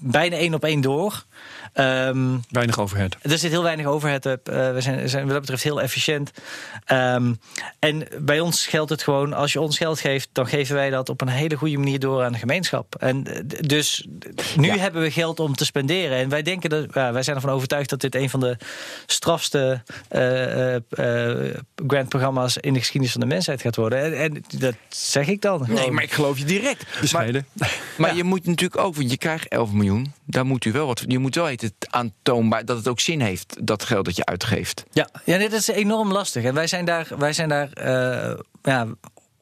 bijna 0.00 0.36
één 0.36 0.54
op 0.54 0.64
één 0.64 0.80
door. 0.80 1.24
Ehm, 1.72 2.36
Weinig 2.50 2.78
overhead. 2.78 3.16
er 3.22 3.38
zit 3.38 3.50
heel 3.50 3.62
weinig 3.62 3.86
overhead 3.86 4.26
op. 4.26 4.48
Eh, 4.48 4.72
we 4.72 4.80
zijn, 4.80 5.08
zijn 5.08 5.22
wat 5.22 5.32
dat 5.32 5.40
betreft 5.40 5.62
heel 5.62 5.80
efficiënt. 5.82 6.30
Ehm, 6.84 7.34
en 7.78 8.08
bij 8.20 8.40
ons 8.40 8.66
geldt 8.66 8.90
het 8.90 9.02
gewoon, 9.02 9.32
als 9.32 9.52
je 9.52 9.60
ons 9.60 9.76
geld 9.76 10.00
geeft, 10.00 10.28
dan 10.32 10.46
geven 10.46 10.74
wij 10.74 10.90
dat 10.90 11.08
op 11.08 11.20
een 11.20 11.28
hele 11.28 11.56
goede 11.56 11.78
manier 11.78 11.98
door 11.98 12.22
aan 12.24 12.32
de 12.32 12.38
gemeenschap. 12.38 12.94
En 12.94 13.26
eh, 13.26 13.40
dus 13.60 14.06
nu 14.56 14.66
Ja. 14.66 14.76
hebben 14.76 15.02
we 15.02 15.10
geld 15.10 15.40
om 15.40 15.54
te 15.54 15.64
spenderen. 15.64 16.16
En 16.18 16.28
wij 16.28 16.42
denken 16.42 16.70
dat, 16.70 16.86
ja, 16.94 17.12
wij 17.12 17.22
zijn 17.22 17.36
ervan 17.36 17.50
overtuigd 17.50 17.90
dat 17.90 18.00
dit 18.00 18.14
een 18.14 18.30
van 18.30 18.40
de 18.40 18.56
strafste 19.06 19.82
eh, 20.08 20.74
eh, 20.74 20.82
eh, 20.90 21.54
grantprogramma's 21.86 22.56
in 22.56 22.72
de 22.72 22.78
geschiedenis 22.78 23.12
van 23.12 23.20
de 23.20 23.26
mensheid 23.34 23.60
gaat 23.60 23.76
worden. 23.76 24.02
En, 24.04 24.14
en 24.14 24.44
dat 24.58 24.74
zeg 24.88 25.26
ik 25.28 25.40
dan. 25.40 25.64
Nee, 25.68 25.90
maar 25.90 26.02
ik 26.02 26.12
geloof 26.12 26.38
je 26.38 26.44
direct. 26.44 26.84
Maar, 26.92 27.00
Bescheiden. 27.00 27.46
maar 27.96 28.16
je 28.16 28.24
moet 28.24 28.46
natuurlijk 28.46 28.80
ook, 28.80 28.94
want 28.94 29.10
je 29.10 29.18
krijgt 29.18 29.51
11 29.52 29.72
miljoen. 29.72 30.12
Daar 30.24 30.46
moet 30.46 30.64
u 30.64 30.72
wel 30.72 30.86
wat. 30.86 31.04
Je 31.06 31.18
moet 31.18 31.34
wel 31.34 31.44
weten 31.44 31.74
aantoonbaar 31.90 32.64
dat 32.64 32.76
het 32.76 32.88
ook 32.88 33.00
zin 33.00 33.20
heeft, 33.20 33.66
dat 33.66 33.82
geld 33.84 34.04
dat 34.04 34.16
je 34.16 34.24
uitgeeft. 34.24 34.84
Ja, 34.92 35.08
ja 35.24 35.38
dat 35.38 35.52
is 35.52 35.68
enorm 35.68 36.12
lastig. 36.12 36.44
En 36.44 36.54
wij 36.54 36.66
zijn 36.66 36.84
daar, 36.84 37.08
wij 37.18 37.32
zijn 37.32 37.48
daar 37.48 37.72
eh, 37.72 38.38
ja, 38.62 38.86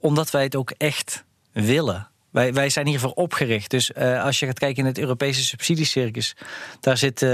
omdat 0.01 0.31
wij 0.31 0.43
het 0.43 0.57
ook 0.57 0.71
echt 0.71 1.25
willen. 1.53 2.09
Wij, 2.31 2.53
wij 2.53 2.69
zijn 2.69 2.87
hiervoor 2.87 3.13
opgericht. 3.13 3.71
Dus 3.71 3.91
uh, 3.99 4.25
als 4.25 4.39
je 4.39 4.47
gaat 4.47 4.59
kijken 4.59 4.83
in 4.83 4.89
het 4.89 4.99
Europese 4.99 5.43
subsidiecircus, 5.43 6.37
daar 6.81 6.97
zit, 6.97 7.23
uh, 7.23 7.31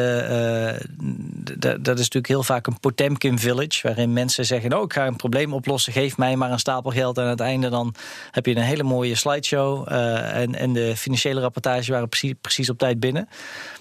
dat 1.59 1.99
is 1.99 2.05
natuurlijk 2.05 2.27
heel 2.27 2.43
vaak 2.43 2.67
een 2.67 2.81
Potemkin 2.81 3.39
village, 3.39 3.81
waarin 3.83 4.13
mensen 4.13 4.47
zeggen: 4.47 4.75
Oh, 4.75 4.83
ik 4.83 4.93
ga 4.93 5.07
een 5.07 5.17
probleem 5.17 5.53
oplossen, 5.53 5.93
geef 5.93 6.17
mij 6.17 6.37
maar 6.37 6.51
een 6.51 6.59
stapel 6.59 6.91
geld. 6.91 7.19
En 7.19 7.25
aan 7.25 7.31
het 7.31 7.41
einde 7.41 7.69
dan 7.69 7.95
heb 8.31 8.47
je 8.47 8.57
een 8.57 8.63
hele 8.63 8.83
mooie 8.83 9.15
slideshow. 9.15 9.93
en, 9.93 10.55
en 10.55 10.73
de 10.73 10.97
financiële 10.97 11.41
rapportage 11.41 11.93
waren 11.93 12.09
precies, 12.41 12.71
op 12.71 12.79
tijd 12.79 13.01
binnen. 13.01 13.29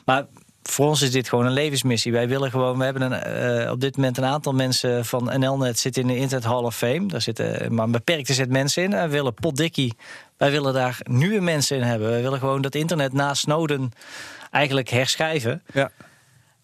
Maar 0.05 0.26
voor 0.63 0.88
ons 0.88 1.01
is 1.01 1.11
dit 1.11 1.30
gewoon 1.30 1.45
een 1.45 1.51
levensmissie. 1.51 2.11
Wij 2.11 2.28
willen 2.28 2.51
gewoon, 2.51 2.78
we 2.78 2.84
hebben 2.84 3.11
een, 3.11 3.72
op 3.72 3.82
dit 3.82 3.95
moment 3.95 4.18
een 4.18 4.26
aantal 4.26 4.53
mensen 4.53 5.05
van 5.05 5.39
NLNet 5.39 5.80
zitten 5.80 6.01
in 6.01 6.07
de 6.07 6.18
Internet 6.18 6.47
Hall 6.47 6.63
of 6.63 6.78
Fame. 6.78 7.05
Daar 7.07 7.22
zitten 7.22 7.74
maar 7.74 7.86
een 7.86 7.91
beperkte 7.91 8.34
set 8.34 8.49
mensen 8.49 8.84
in. 8.84 8.89
We 8.89 9.07
willen 9.07 9.34
potdikkie. 9.34 9.93
Wij 10.38 10.51
willen 10.51 10.73
daar 10.73 10.97
nieuwe 11.03 11.39
mensen 11.39 11.77
in 11.77 11.83
hebben. 11.83 12.09
Wij 12.09 12.21
willen 12.21 12.39
gewoon 12.39 12.61
dat 12.61 12.75
internet 12.75 13.13
na 13.13 13.33
Snowden 13.33 13.91
eigenlijk 14.51 14.89
herschrijven. 14.89 15.63
Ja. 15.73 15.91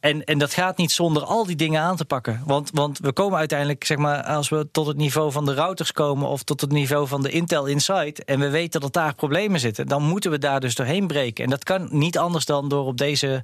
En, 0.01 0.24
en 0.24 0.38
dat 0.38 0.53
gaat 0.53 0.78
niet 0.78 0.91
zonder 0.91 1.24
al 1.24 1.45
die 1.45 1.55
dingen 1.55 1.82
aan 1.82 1.95
te 1.95 2.05
pakken. 2.05 2.43
Want, 2.45 2.69
want 2.74 2.99
we 2.99 3.13
komen 3.13 3.38
uiteindelijk, 3.38 3.84
zeg 3.84 3.97
maar, 3.97 4.24
als 4.24 4.49
we 4.49 4.67
tot 4.72 4.88
het 4.88 4.97
niveau 4.97 5.32
van 5.32 5.45
de 5.45 5.53
routers 5.53 5.91
komen 5.91 6.28
of 6.28 6.43
tot 6.43 6.61
het 6.61 6.72
niveau 6.72 7.07
van 7.07 7.22
de 7.22 7.30
Intel 7.30 7.65
Insight. 7.65 8.24
en 8.24 8.39
we 8.39 8.49
weten 8.49 8.82
dat 8.82 8.93
daar 8.93 9.15
problemen 9.15 9.59
zitten, 9.59 9.88
dan 9.88 10.03
moeten 10.03 10.32
we 10.32 10.38
daar 10.38 10.59
dus 10.59 10.76
doorheen 10.76 11.07
breken. 11.07 11.43
En 11.43 11.49
dat 11.49 11.63
kan 11.63 11.88
niet 11.91 12.17
anders 12.17 12.45
dan 12.45 12.69
door 12.69 12.86
op 12.86 12.97
deze 12.97 13.43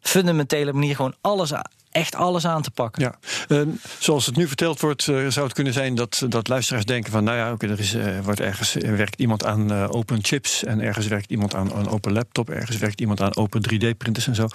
fundamentele 0.00 0.72
manier 0.72 0.96
gewoon 0.96 1.14
alles 1.20 1.52
echt 1.90 2.14
alles 2.14 2.46
aan 2.46 2.62
te 2.62 2.70
pakken. 2.70 3.02
Ja, 3.02 3.18
uh, 3.48 3.68
zoals 3.98 4.26
het 4.26 4.36
nu 4.36 4.46
verteld 4.46 4.80
wordt, 4.80 5.06
uh, 5.06 5.26
zou 5.28 5.46
het 5.46 5.54
kunnen 5.54 5.72
zijn 5.72 5.94
dat, 5.94 6.22
dat 6.28 6.48
luisteraars 6.48 6.84
denken 6.84 7.12
van, 7.12 7.24
nou 7.24 7.36
ja, 7.36 7.68
er 7.68 7.78
is, 7.78 7.94
uh, 7.94 8.18
wordt 8.20 8.40
ergens 8.40 8.74
werkt 8.74 9.20
iemand 9.20 9.44
aan 9.44 9.88
open 9.88 10.18
chips 10.22 10.64
en 10.64 10.80
ergens 10.80 11.06
werkt 11.06 11.30
iemand 11.30 11.54
aan 11.54 11.72
een 11.76 11.88
open 11.88 12.12
laptop, 12.12 12.50
ergens 12.50 12.78
werkt 12.78 13.00
iemand 13.00 13.20
aan 13.20 13.36
open 13.36 13.62
3D-printers 13.62 14.26
en 14.26 14.34
zo. 14.34 14.48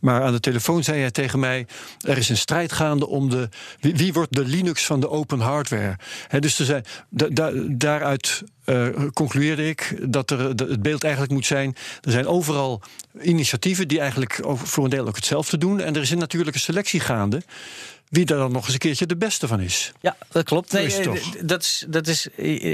Maar 0.00 0.22
aan 0.22 0.32
de 0.32 0.40
telefoon 0.40 0.84
zei 0.84 1.00
hij 1.00 1.10
tegen 1.10 1.38
mij, 1.38 1.66
er 2.00 2.18
is 2.18 2.28
een 2.28 2.36
strijd 2.36 2.72
gaande 2.72 3.06
om 3.06 3.30
de 3.30 3.48
wie, 3.80 4.12
wordt 4.12 4.34
de 4.34 4.44
Linux 4.44 4.86
van 4.86 5.00
de 5.00 5.10
open 5.10 5.40
hardware. 5.40 5.96
Dus 6.38 6.56
zijn, 6.56 6.84
da, 7.08 7.50
daaruit 7.68 8.42
uh, 8.70 8.88
concludeerde 9.12 9.68
ik 9.68 9.96
dat 10.02 10.30
er, 10.30 10.48
het 10.48 10.82
beeld 10.82 11.02
eigenlijk 11.02 11.32
moet 11.32 11.46
zijn: 11.46 11.76
er 12.00 12.10
zijn 12.10 12.26
overal 12.26 12.82
initiatieven 13.22 13.88
die 13.88 14.00
eigenlijk 14.00 14.40
voor 14.44 14.84
een 14.84 14.90
deel 14.90 15.06
ook 15.06 15.16
hetzelfde 15.16 15.58
doen. 15.58 15.80
En 15.80 15.94
er 15.94 16.02
is 16.02 16.10
een 16.10 16.18
natuurlijke 16.18 16.58
selectie 16.58 16.79
gaande 16.88 17.42
wie 18.10 18.24
daar 18.24 18.38
dan 18.38 18.52
nog 18.52 18.64
eens 18.64 18.72
een 18.72 18.78
keertje 18.78 19.06
de 19.06 19.16
beste 19.16 19.48
van 19.48 19.60
is. 19.60 19.92
Ja, 20.00 20.16
dat 20.28 20.44
klopt. 20.44 20.72
Nee, 20.72 20.86
is 20.86 21.00
dat, 21.42 21.62
is, 21.62 21.84
dat 21.88 22.06
is 22.06 22.28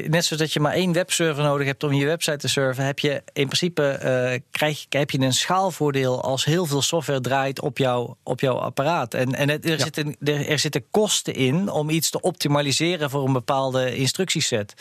net 0.07 0.25
zoals 0.25 0.43
dat 0.43 0.53
je 0.53 0.61
maar 0.61 0.73
één 0.73 0.93
webserver 0.93 1.43
nodig 1.43 1.67
hebt 1.67 1.85
om 1.85 1.93
je 1.93 2.07
website 2.07 2.37
te 2.37 2.49
serven, 2.49 2.85
heb 2.85 2.99
je 2.99 3.23
in 3.33 3.47
principe 3.47 4.01
uh, 4.33 4.41
krijg, 4.51 4.87
heb 4.89 5.11
je 5.11 5.21
een 5.21 5.33
schaalvoordeel 5.33 6.23
als 6.23 6.45
heel 6.45 6.67
veel 6.67 6.83
software 6.83 7.21
draait 7.21 7.61
op, 7.61 7.79
jou, 7.79 8.15
op 8.23 8.41
jouw 8.41 8.57
apparaat. 8.57 9.15
En, 9.15 9.35
en 9.35 9.49
er, 9.51 9.71
ja. 9.71 9.79
zitten, 9.79 10.17
er, 10.21 10.49
er 10.49 10.59
zitten 10.59 10.85
kosten 10.91 11.35
in 11.35 11.71
om 11.71 11.91
iets 11.91 12.11
te 12.11 12.21
optimaliseren 12.21 13.11
voor 13.11 13.27
een 13.27 13.33
bepaalde 13.33 13.97
instructieset. 13.97 14.75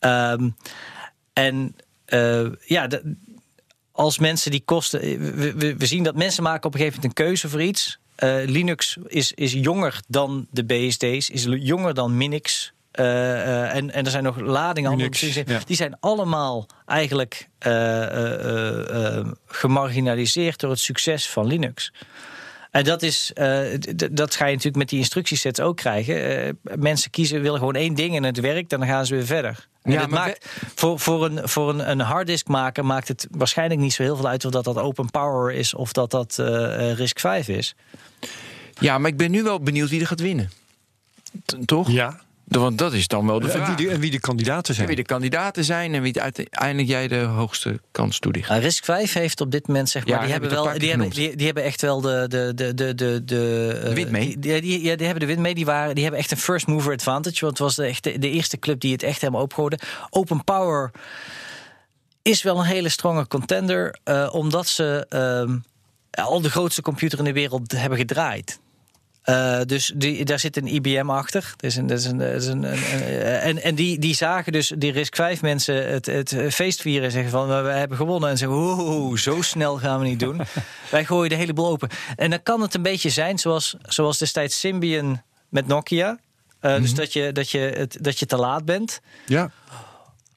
Um, 0.00 0.56
en 1.32 1.76
uh, 2.08 2.46
ja, 2.64 2.88
als 3.92 4.18
mensen 4.18 4.50
die 4.50 4.62
kosten. 4.64 5.00
We, 5.00 5.54
we, 5.54 5.76
we, 5.76 5.86
zien 5.86 6.02
dat 6.02 6.16
mensen 6.16 6.42
maken 6.42 6.66
op 6.66 6.74
een 6.74 6.80
gegeven 6.80 7.00
moment 7.00 7.18
een 7.18 7.24
keuze 7.24 7.48
voor 7.48 7.62
iets. 7.62 7.98
Uh, 8.18 8.44
Linux 8.44 8.96
is, 9.06 9.32
is 9.32 9.52
jonger 9.52 10.00
dan 10.08 10.46
de 10.50 10.64
BSD's, 10.64 11.30
is 11.30 11.46
jonger 11.48 11.94
dan 11.94 12.16
Minix. 12.16 12.72
Uh, 13.00 13.74
en, 13.74 13.90
en 13.90 14.04
er 14.04 14.10
zijn 14.10 14.22
nog 14.22 14.40
ladingen 14.40 14.92
Unix, 14.92 15.22
andere 15.22 15.52
ja. 15.52 15.60
Die 15.66 15.76
zijn 15.76 15.96
allemaal 16.00 16.66
eigenlijk 16.86 17.48
gemarginaliseerd 19.46 20.60
door 20.60 20.70
het 20.70 20.80
succes 20.80 21.28
van 21.28 21.46
Linux. 21.46 21.92
En 22.74 22.84
dat, 22.84 23.02
is, 23.02 23.30
uh, 23.34 23.60
dat 24.10 24.34
ga 24.34 24.44
je 24.44 24.50
natuurlijk 24.50 24.76
met 24.76 24.88
die 24.88 24.98
instructiesets 24.98 25.60
ook 25.60 25.76
krijgen. 25.76 26.46
Uh, 26.46 26.52
mensen 26.76 27.10
kiezen, 27.10 27.42
willen 27.42 27.58
gewoon 27.58 27.74
één 27.74 27.94
ding 27.94 28.16
en 28.16 28.22
het 28.22 28.40
werkt, 28.40 28.70
dan 28.70 28.86
gaan 28.86 29.06
ze 29.06 29.14
weer 29.14 29.26
verder. 29.26 29.68
ja, 29.82 30.06
maakt, 30.06 30.46
voor, 30.74 30.98
voor, 31.00 31.24
een, 31.24 31.48
voor 31.48 31.68
een, 31.68 31.90
een 31.90 32.00
harddiskmaker 32.00 32.84
maakt 32.84 33.08
het 33.08 33.26
waarschijnlijk 33.30 33.80
niet 33.80 33.92
zo 33.92 34.02
heel 34.02 34.16
veel 34.16 34.28
uit 34.28 34.44
of 34.44 34.50
dat 34.50 34.64
dat 34.64 34.78
open 34.78 35.10
power 35.10 35.54
is 35.54 35.74
of 35.74 35.92
dat 35.92 36.10
dat 36.10 36.36
uh, 36.40 36.92
RISC 36.92 37.20
5 37.20 37.48
is. 37.48 37.74
Ja, 38.78 38.98
maar 38.98 39.10
ik 39.10 39.16
ben 39.16 39.30
nu 39.30 39.42
wel 39.42 39.60
benieuwd 39.60 39.90
wie 39.90 40.00
er 40.00 40.06
gaat 40.06 40.20
winnen. 40.20 40.50
T 41.44 41.56
toch? 41.64 41.90
Ja. 41.90 42.20
Want 42.44 42.78
dat 42.78 42.92
is 42.92 43.08
dan 43.08 43.26
wel 43.26 43.40
de 43.40 43.48
vraag. 43.48 43.68
En 43.68 43.76
wie 43.76 43.86
de, 43.86 43.92
en 43.92 44.00
wie 44.00 44.10
de 44.10 44.20
kandidaten 44.20 44.74
zijn. 44.74 44.88
En 44.88 44.94
wie 44.94 45.04
de 45.04 45.08
kandidaten 45.10 45.64
zijn 45.64 45.94
en 45.94 46.02
wie 46.02 46.20
uiteindelijk 46.20 46.88
jij 46.88 47.08
de 47.08 47.20
hoogste 47.20 47.80
kans 47.90 48.18
toedicht. 48.18 48.50
Uh, 48.50 48.58
Risk 48.58 48.84
5 48.84 49.12
heeft 49.12 49.40
op 49.40 49.50
dit 49.50 49.66
moment 49.66 49.88
zeg 49.88 50.06
maar, 50.06 50.14
ja, 50.14 50.22
die, 50.22 50.32
hebben 50.32 50.50
wel, 50.50 50.78
die, 50.78 50.88
hebben, 50.88 51.10
die, 51.10 51.36
die, 51.36 51.46
hebben 51.46 51.64
echt 51.64 51.80
wel 51.80 52.00
de 52.00 52.24
de 52.28 52.52
de 52.54 52.74
de 52.74 52.94
de, 52.94 53.24
de, 53.24 53.80
uh, 53.84 53.92
win 53.92 54.10
mee. 54.10 54.38
Die, 54.38 54.60
die, 54.60 54.82
ja, 54.82 54.96
die 54.96 55.06
hebben 55.06 55.26
de 55.26 55.34
win 55.34 55.40
mee. 55.40 55.54
Die 55.54 55.64
waren, 55.64 55.94
die 55.94 56.02
hebben 56.02 56.20
echt 56.20 56.30
een 56.30 56.36
first 56.36 56.66
mover 56.66 56.92
advantage. 56.92 57.40
Want 57.40 57.58
het 57.58 57.66
was 57.66 57.74
de, 57.74 57.84
echt 57.84 58.04
de, 58.04 58.18
de 58.18 58.30
eerste 58.30 58.58
club 58.58 58.80
die 58.80 58.92
het 58.92 59.02
echt 59.02 59.20
helemaal 59.20 59.42
opgooide. 59.42 59.78
Open 60.10 60.44
Power 60.44 60.90
is 62.22 62.42
wel 62.42 62.58
een 62.58 62.64
hele 62.64 62.88
stronge 62.88 63.26
contender, 63.26 63.98
uh, 64.04 64.28
omdat 64.32 64.66
ze 64.66 65.06
um, 65.48 65.64
al 66.10 66.40
de 66.40 66.50
grootste 66.50 66.82
computer 66.82 67.18
in 67.18 67.24
de 67.24 67.32
wereld 67.32 67.72
hebben 67.72 67.98
gedraaid. 67.98 68.58
Uh, 69.24 69.60
dus 69.66 69.92
die, 69.94 70.24
daar 70.24 70.38
zit 70.38 70.56
een 70.56 70.74
IBM 70.74 71.10
achter. 71.10 71.54
Dus 71.56 71.76
een, 71.76 71.90
een, 71.90 72.20
een, 72.50 72.64
en 72.64 73.62
en 73.62 73.74
die, 73.74 73.98
die 73.98 74.14
zagen 74.14 74.52
dus 74.52 74.72
die 74.78 74.92
Risk 74.92 75.16
5 75.16 75.42
mensen 75.42 75.92
het, 75.92 76.06
het 76.06 76.36
feest 76.50 76.80
vieren 76.80 77.04
en 77.04 77.10
zeggen 77.10 77.30
van 77.30 77.46
we 77.46 77.70
hebben 77.70 77.96
gewonnen. 77.96 78.30
En 78.30 78.38
zeggen, 78.38 78.56
oeh, 78.58 79.18
zo 79.18 79.42
snel 79.42 79.78
gaan 79.78 80.00
we 80.00 80.06
niet 80.06 80.20
doen. 80.20 80.40
Wij 80.90 81.04
gooien 81.04 81.30
de 81.30 81.36
hele 81.36 81.52
boel 81.52 81.68
open. 81.68 81.88
En 82.16 82.30
dan 82.30 82.42
kan 82.42 82.60
het 82.60 82.74
een 82.74 82.82
beetje 82.82 83.10
zijn 83.10 83.38
zoals, 83.38 83.76
zoals 83.82 84.18
destijds 84.18 84.60
Symbian 84.60 85.22
met 85.48 85.66
Nokia. 85.66 86.10
Uh, 86.10 86.16
mm 86.60 86.70
-hmm. 86.70 86.80
Dus 86.80 86.90
mhm. 86.90 87.00
dat 87.00 87.12
je, 87.12 87.32
dat, 87.32 87.50
je 87.50 87.58
het, 87.58 87.96
dat 88.00 88.18
je 88.18 88.26
te 88.26 88.36
laat 88.36 88.64
bent. 88.64 89.00
Ja. 89.26 89.50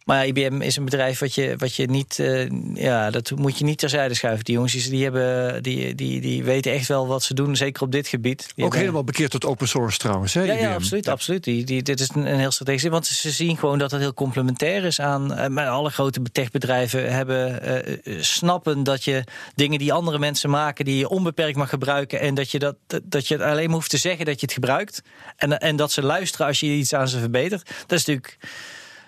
Maar 0.07 0.27
IBM 0.27 0.61
is 0.61 0.75
een 0.75 0.85
bedrijf 0.85 1.19
wat 1.19 1.35
je, 1.35 1.55
wat 1.57 1.75
je 1.75 1.87
niet, 1.87 2.17
uh, 2.17 2.49
ja, 2.73 3.09
dat 3.09 3.31
moet 3.35 3.57
je 3.57 3.63
niet 3.63 3.77
terzijde 3.77 4.13
schuiven. 4.13 4.45
Die 4.45 4.53
jongens 4.53 4.89
die, 4.89 5.03
hebben, 5.03 5.63
die, 5.63 5.95
die, 5.95 6.21
die 6.21 6.43
weten 6.43 6.71
echt 6.71 6.87
wel 6.87 7.07
wat 7.07 7.23
ze 7.23 7.33
doen, 7.33 7.55
zeker 7.55 7.81
op 7.81 7.91
dit 7.91 8.07
gebied. 8.07 8.37
Die 8.37 8.47
Ook 8.47 8.59
hebben, 8.61 8.79
helemaal 8.79 9.03
bekeerd 9.03 9.31
tot 9.31 9.45
open 9.45 9.67
source 9.67 9.97
trouwens. 9.97 10.33
Hè, 10.33 10.43
ja, 10.43 10.53
ja, 10.53 10.73
absoluut. 10.73 11.07
absoluut. 11.07 11.43
Die, 11.43 11.63
die, 11.63 11.83
dit 11.83 11.99
is 11.99 12.09
een, 12.13 12.25
een 12.25 12.39
heel 12.39 12.51
strategisch. 12.51 12.89
Want 12.89 13.05
ze 13.05 13.31
zien 13.31 13.57
gewoon 13.57 13.77
dat 13.77 13.91
het 13.91 13.99
heel 13.99 14.13
complementair 14.13 14.85
is 14.85 14.99
aan. 14.99 15.31
Uh, 15.31 15.47
maar 15.47 15.67
alle 15.67 15.89
grote 15.89 16.21
techbedrijven 16.31 17.13
hebben, 17.13 17.61
uh, 18.03 18.21
snappen 18.21 18.83
dat 18.83 19.03
je 19.03 19.23
dingen 19.55 19.79
die 19.79 19.93
andere 19.93 20.19
mensen 20.19 20.49
maken, 20.49 20.85
die 20.85 20.97
je 20.97 21.09
onbeperkt 21.09 21.57
mag 21.57 21.69
gebruiken. 21.69 22.19
En 22.19 22.35
dat 22.35 22.51
je, 22.51 22.59
dat, 22.59 22.75
dat 23.03 23.27
je 23.27 23.43
alleen 23.45 23.71
hoeft 23.71 23.89
te 23.89 23.97
zeggen 23.97 24.25
dat 24.25 24.39
je 24.39 24.45
het 24.45 24.55
gebruikt. 24.55 25.01
En, 25.35 25.57
en 25.57 25.75
dat 25.75 25.91
ze 25.91 26.01
luisteren 26.01 26.47
als 26.47 26.59
je 26.59 26.67
iets 26.67 26.93
aan 26.93 27.07
ze 27.07 27.19
verbetert. 27.19 27.69
Dat 27.87 27.99
is 27.99 28.05
natuurlijk 28.05 28.37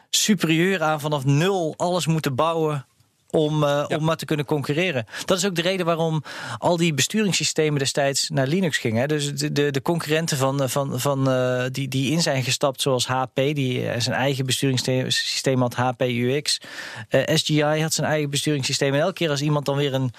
superieur 0.09 0.83
aan 0.83 0.99
vanaf 0.99 1.25
nul 1.25 1.73
alles 1.77 2.07
moeten 2.07 2.35
bouwen 2.35 2.85
om, 3.31 3.63
uh, 3.63 3.85
ja. 3.87 3.97
om 3.97 4.03
maar 4.03 4.15
te 4.15 4.25
kunnen 4.25 4.45
concurreren. 4.45 5.05
Dat 5.25 5.37
is 5.37 5.45
ook 5.45 5.55
de 5.55 5.61
reden 5.61 5.85
waarom 5.85 6.23
al 6.57 6.77
die 6.77 6.93
besturingssystemen 6.93 7.79
destijds 7.79 8.29
naar 8.29 8.47
Linux 8.47 8.77
gingen. 8.77 9.07
Dus 9.07 9.35
de, 9.35 9.51
de, 9.51 9.71
de 9.71 9.81
concurrenten 9.81 10.37
van, 10.37 10.69
van, 10.69 10.99
van, 10.99 11.29
uh, 11.29 11.63
die, 11.71 11.87
die 11.87 12.11
in 12.11 12.21
zijn 12.21 12.43
gestapt, 12.43 12.81
zoals 12.81 13.07
HP, 13.07 13.35
die 13.35 14.01
zijn 14.01 14.15
eigen 14.15 14.45
besturingssysteem 14.45 15.61
had, 15.61 15.75
HP 15.75 16.01
UX. 16.01 16.61
Uh, 17.09 17.21
SGI 17.25 17.81
had 17.81 17.93
zijn 17.93 18.07
eigen 18.07 18.29
besturingssysteem. 18.29 18.93
En 18.93 18.99
elke 18.99 19.13
keer 19.13 19.29
als 19.29 19.41
iemand 19.41 19.65
dan 19.65 19.75
weer 19.75 19.93
een, 19.93 20.13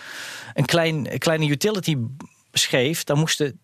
een, 0.55 0.65
klein, 0.65 1.13
een 1.13 1.19
kleine 1.19 1.47
utility 1.47 1.97
schreef, 2.53 3.05
dan 3.05 3.19
moesten 3.19 3.61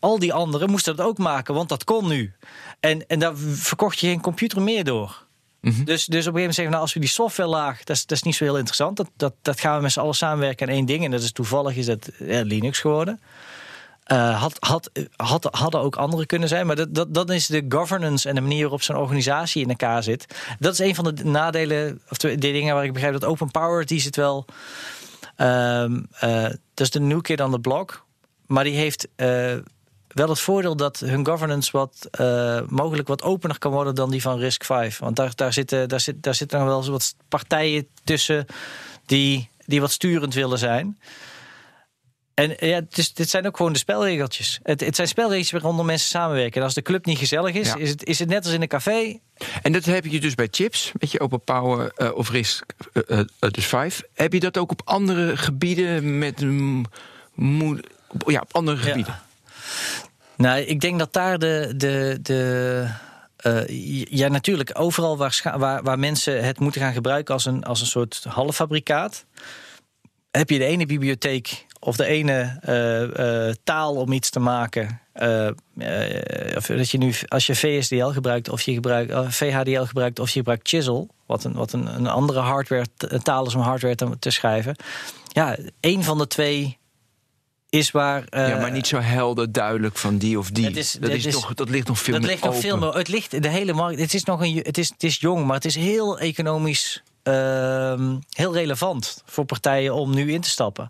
al 0.00 0.18
die 0.18 0.32
anderen 0.32 0.70
moesten 0.70 0.96
dat 0.96 1.06
ook 1.06 1.18
maken, 1.18 1.54
want 1.54 1.68
dat 1.68 1.84
kon 1.84 2.08
nu. 2.08 2.32
En, 2.80 3.06
en 3.06 3.18
daar 3.18 3.36
verkocht 3.36 3.98
je 3.98 4.06
geen 4.06 4.20
computer 4.20 4.62
meer 4.62 4.84
door. 4.84 5.26
Mhm. 5.60 5.84
dus, 5.84 5.84
dus 5.84 5.96
op 5.96 6.06
een 6.06 6.10
gegeven 6.14 6.32
moment 6.32 6.54
zeggen 6.54 6.64
we, 6.64 6.70
nou, 6.70 6.82
als 6.82 6.92
we 6.92 7.00
die 7.00 7.08
software 7.08 7.48
laag, 7.48 7.84
dat 7.84 7.96
is, 7.96 8.06
dat 8.06 8.16
is 8.16 8.22
niet 8.22 8.34
zo 8.34 8.44
heel 8.44 8.56
interessant. 8.56 8.96
Dat, 8.96 9.10
dat, 9.16 9.34
dat 9.42 9.60
gaan 9.60 9.76
we 9.76 9.82
met 9.82 9.92
z'n 9.92 10.00
allen 10.00 10.14
samenwerken 10.14 10.66
aan 10.66 10.74
één 10.74 10.86
ding. 10.86 11.04
En 11.04 11.10
dat 11.10 11.22
is 11.22 11.32
toevallig 11.32 11.76
is 11.76 11.86
dat 11.86 12.10
ja, 12.18 12.42
Linux 12.42 12.78
geworden. 12.78 13.20
Uh, 14.12 14.40
had, 14.40 14.56
had, 14.58 14.90
had, 15.16 15.48
hadden 15.50 15.80
ook 15.80 15.96
andere 15.96 16.26
kunnen 16.26 16.48
zijn. 16.48 16.66
Maar 16.66 16.76
dat, 16.76 16.94
dat, 16.94 17.14
dat 17.14 17.30
is 17.30 17.46
de 17.46 17.64
governance 17.68 18.28
en 18.28 18.34
de 18.34 18.40
manier 18.40 18.60
waarop 18.60 18.82
zo'n 18.82 18.96
organisatie 18.96 19.62
in 19.62 19.68
elkaar 19.68 20.02
zit. 20.02 20.26
Dat 20.58 20.72
is 20.72 20.78
een 20.78 20.94
van 20.94 21.14
de 21.14 21.24
nadelen, 21.24 22.00
of 22.08 22.16
de, 22.16 22.38
dingen 22.38 22.74
waar 22.74 22.84
ik 22.84 22.92
begrijp 22.92 23.12
dat 23.12 23.24
open 23.24 23.50
power, 23.50 23.86
die 23.86 24.00
zit 24.00 24.16
wel. 24.16 24.44
Uh, 25.36 25.84
uh, 26.24 26.42
dat 26.74 26.86
is 26.86 26.90
de 26.90 27.00
new 27.00 27.20
kid 27.20 27.40
on 27.40 27.50
the 27.50 27.58
block. 27.58 28.06
Maar 28.46 28.64
die 28.64 28.76
heeft 28.76 29.08
uh, 29.16 29.56
wel 30.08 30.28
het 30.28 30.40
voordeel 30.40 30.76
dat 30.76 30.98
hun 30.98 31.26
governance 31.26 31.72
wat 31.72 32.08
uh, 32.20 32.60
mogelijk 32.66 33.08
wat 33.08 33.22
opener 33.22 33.58
kan 33.58 33.72
worden 33.72 33.94
dan 33.94 34.10
die 34.10 34.22
van 34.22 34.38
Risk 34.38 34.64
5. 34.64 34.98
Want 34.98 35.16
daar, 35.16 35.32
daar, 35.34 35.52
zitten, 35.52 35.88
daar, 35.88 36.00
zit, 36.00 36.22
daar 36.22 36.34
zitten 36.34 36.58
nog 36.58 36.68
wel 36.68 36.76
eens 36.76 36.88
wat 36.88 37.14
partijen 37.28 37.88
tussen 38.04 38.46
die, 39.06 39.50
die 39.66 39.80
wat 39.80 39.90
sturend 39.90 40.34
willen 40.34 40.58
zijn. 40.58 40.98
En 42.34 42.56
ja, 42.58 42.80
dus, 42.88 43.14
dit 43.14 43.30
zijn 43.30 43.46
ook 43.46 43.56
gewoon 43.56 43.72
de 43.72 43.78
spelregeltjes. 43.78 44.58
Het, 44.62 44.80
het 44.80 44.96
zijn 44.96 45.08
spelregeltjes 45.08 45.50
waaronder 45.50 45.84
mensen 45.84 46.08
samenwerken. 46.08 46.60
En 46.60 46.62
als 46.62 46.74
de 46.74 46.82
club 46.82 47.06
niet 47.06 47.18
gezellig 47.18 47.54
is, 47.54 47.74
is, 47.74 47.90
het, 47.90 48.04
is 48.04 48.18
het 48.18 48.28
net 48.28 48.44
als 48.44 48.54
in 48.54 48.62
een 48.62 48.68
café. 48.68 49.18
En 49.62 49.72
dat 49.72 49.84
heb 49.84 50.04
je 50.04 50.20
dus 50.20 50.34
bij 50.34 50.48
chips, 50.50 50.92
met 50.98 51.10
je 51.10 51.20
Open 51.20 51.40
Power 51.40 51.92
uh, 51.96 52.14
of 52.14 52.30
RISC, 52.30 52.64
uh, 53.08 53.20
dus 53.38 53.66
5. 53.66 54.02
Heb 54.14 54.32
je 54.32 54.40
dat 54.40 54.58
ook 54.58 54.70
op 54.70 54.80
andere 54.84 55.36
gebieden 55.36 56.18
met 56.18 56.40
ja, 58.26 58.40
op 58.40 58.54
andere 58.54 58.76
gebieden? 58.76 59.12
Ja. 59.12 59.27
Nou, 60.38 60.60
ik 60.60 60.80
denk 60.80 60.98
dat 60.98 61.12
daar 61.12 61.38
de, 61.38 61.72
de, 61.76 62.18
de 62.22 62.84
uh, 63.46 64.04
ja, 64.10 64.28
natuurlijk, 64.28 64.70
overal 64.72 65.16
waar, 65.16 65.54
waar, 65.56 65.82
waar, 65.82 65.98
mensen 65.98 66.44
het 66.44 66.60
moeten 66.60 66.80
gaan 66.80 66.92
gebruiken 66.92 67.34
als 67.34 67.44
een, 67.44 67.64
als 67.64 67.80
een 67.80 67.86
soort 67.86 68.24
halffabrikaat, 68.28 69.24
heb 70.30 70.50
je 70.50 70.58
de 70.58 70.64
ene 70.64 70.86
bibliotheek 70.86 71.66
of 71.80 71.96
de 71.96 72.04
ene 72.04 72.60
uh, 72.68 73.46
uh, 73.46 73.54
taal 73.64 73.94
om 73.94 74.12
iets 74.12 74.30
te 74.30 74.40
maken. 74.40 75.00
of 76.56 76.66
dat 76.66 76.90
je 76.90 76.98
nu, 76.98 77.14
als 77.28 77.46
je 77.46 77.54
VSDL 77.54 78.06
gebruikt, 78.06 78.48
of 78.48 78.62
je 78.62 78.72
gebruikt 78.72 79.34
VHDL 79.34 79.82
gebruikt, 79.82 80.18
of 80.18 80.28
je 80.28 80.38
gebruikt 80.38 80.68
Chisel, 80.68 81.08
wat 81.26 81.44
een, 81.44 81.52
wat 81.52 81.72
een, 81.72 81.86
een 81.86 82.06
andere 82.06 82.40
hardware 82.40 82.86
taal 83.22 83.46
is 83.46 83.54
om 83.54 83.60
hardware 83.60 83.94
te, 83.94 84.18
te 84.18 84.30
schrijven. 84.30 84.76
Ja, 85.28 85.56
één 85.80 86.02
van 86.02 86.18
de 86.18 86.26
twee 86.26 86.77
is 87.68 87.90
waar. 87.90 88.24
Uh, 88.30 88.48
ja, 88.48 88.58
maar 88.58 88.70
niet 88.70 88.86
zo 88.86 88.98
helder 88.98 89.52
duidelijk 89.52 89.96
van 89.96 90.18
die 90.18 90.38
of 90.38 90.50
die. 90.50 90.70
Is, 90.70 90.92
dat, 90.92 91.10
is, 91.10 91.26
is 91.26 91.34
toch, 91.34 91.54
dat 91.54 91.68
ligt 91.68 91.88
nog 91.88 91.98
veel 91.98 92.12
dat 92.12 92.22
meer 92.22 92.30
ligt 92.30 92.44
nog 92.44 92.56
veel 92.56 92.78
meer. 92.78 92.94
Het 92.94 93.08
ligt 93.08 93.42
de 93.42 93.48
hele 93.48 93.72
markt. 93.72 94.00
Het 94.00 94.14
is 94.14 94.24
nog 94.24 94.42
een. 94.42 94.56
Het 94.56 94.78
is, 94.78 94.88
het 94.88 95.02
is 95.02 95.16
jong, 95.20 95.46
maar 95.46 95.54
het 95.54 95.64
is 95.64 95.74
heel 95.74 96.18
economisch. 96.18 97.02
Uh, 97.22 98.14
heel 98.30 98.52
relevant 98.54 99.22
voor 99.24 99.44
partijen 99.44 99.94
om 99.94 100.14
nu 100.14 100.32
in 100.32 100.40
te 100.40 100.48
stappen. 100.48 100.88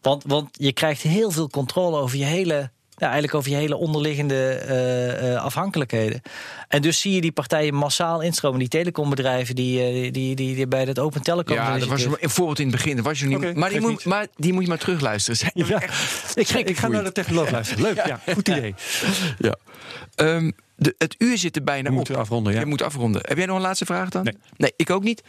Want, 0.00 0.24
want 0.26 0.48
je 0.52 0.72
krijgt 0.72 1.02
heel 1.02 1.30
veel 1.30 1.48
controle 1.48 1.96
over 1.96 2.18
je 2.18 2.24
hele 2.24 2.70
ja, 3.00 3.06
eigenlijk 3.06 3.34
over 3.34 3.50
je 3.50 3.56
hele 3.56 3.76
onderliggende 3.76 4.62
uh, 4.68 5.30
uh, 5.30 5.42
afhankelijkheden. 5.42 6.22
En 6.68 6.82
dus 6.82 7.00
zie 7.00 7.14
je 7.14 7.20
die 7.20 7.32
partijen 7.32 7.74
massaal 7.74 8.20
instromen. 8.20 8.58
Die 8.58 8.68
telecombedrijven 8.68 9.54
die, 9.54 9.78
uh, 9.78 10.12
die, 10.12 10.34
die, 10.34 10.54
die, 10.54 10.66
bij 10.66 10.84
dat 10.84 10.98
Open 10.98 11.22
Telecom... 11.22 11.54
Ja, 11.56 11.78
dat 11.78 11.88
was 11.88 12.04
een 12.04 12.30
voorbeeld 12.30 12.58
in 12.58 12.66
het 12.66 12.76
begin. 12.76 12.96
Dat 12.96 13.04
was 13.04 13.20
je 13.20 13.26
niet, 13.26 13.36
okay, 13.36 13.52
maar, 13.52 13.70
die 13.70 13.80
moet, 13.80 14.04
maar 14.04 14.26
die 14.36 14.52
moet 14.52 14.62
je 14.62 14.68
maar 14.68 14.78
terugluisteren. 14.78 15.50
Ja, 15.54 15.82
ik, 16.34 16.48
ga, 16.48 16.58
ik 16.58 16.78
ga 16.78 16.88
naar 16.88 17.04
de 17.04 17.12
technoloog 17.12 17.50
luisteren. 17.50 17.82
Leuk, 17.82 18.06
ja. 18.06 18.20
goed 18.32 18.48
idee. 18.48 18.74
Ja. 19.38 19.56
Um, 20.16 20.52
de, 20.80 20.94
het 20.98 21.14
uur 21.18 21.38
zit 21.38 21.56
er 21.56 21.64
bijna 21.64 21.88
op. 21.88 21.94
Moet 21.94 22.16
afronden, 22.16 22.52
ja. 22.52 22.60
Je 22.60 22.66
moet 22.66 22.82
afronden. 22.82 23.22
Heb 23.24 23.36
jij 23.36 23.46
nog 23.46 23.56
een 23.56 23.62
laatste 23.62 23.84
vraag 23.84 24.08
dan? 24.08 24.24
Nee. 24.24 24.34
Nee, 24.56 24.72
ik 24.76 24.90
ook 24.90 25.02
niet. 25.02 25.22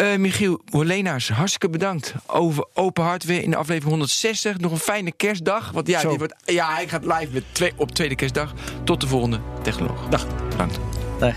Uh, 0.00 0.16
Michiel 0.16 0.60
Holenaars, 0.70 1.28
hartstikke 1.28 1.68
bedankt 1.68 2.14
over 2.26 2.66
open 2.74 3.04
hardware 3.04 3.42
in 3.42 3.50
de 3.50 3.56
aflevering 3.56 3.90
160. 3.90 4.58
Nog 4.58 4.72
een 4.72 4.78
fijne 4.78 5.12
kerstdag. 5.12 5.70
Want 5.70 5.86
ja, 5.86 6.02
dit 6.02 6.18
wordt, 6.18 6.34
ja 6.44 6.74
hij 6.74 6.88
gaat 6.88 7.04
live 7.04 7.28
met 7.32 7.44
twee, 7.52 7.72
op 7.76 7.90
tweede 7.90 8.14
kerstdag. 8.14 8.54
Tot 8.84 9.00
de 9.00 9.06
volgende 9.06 9.40
technoloog. 9.62 10.08
Dag. 10.08 10.26
Bedankt. 10.48 10.78
Dag. 11.18 11.36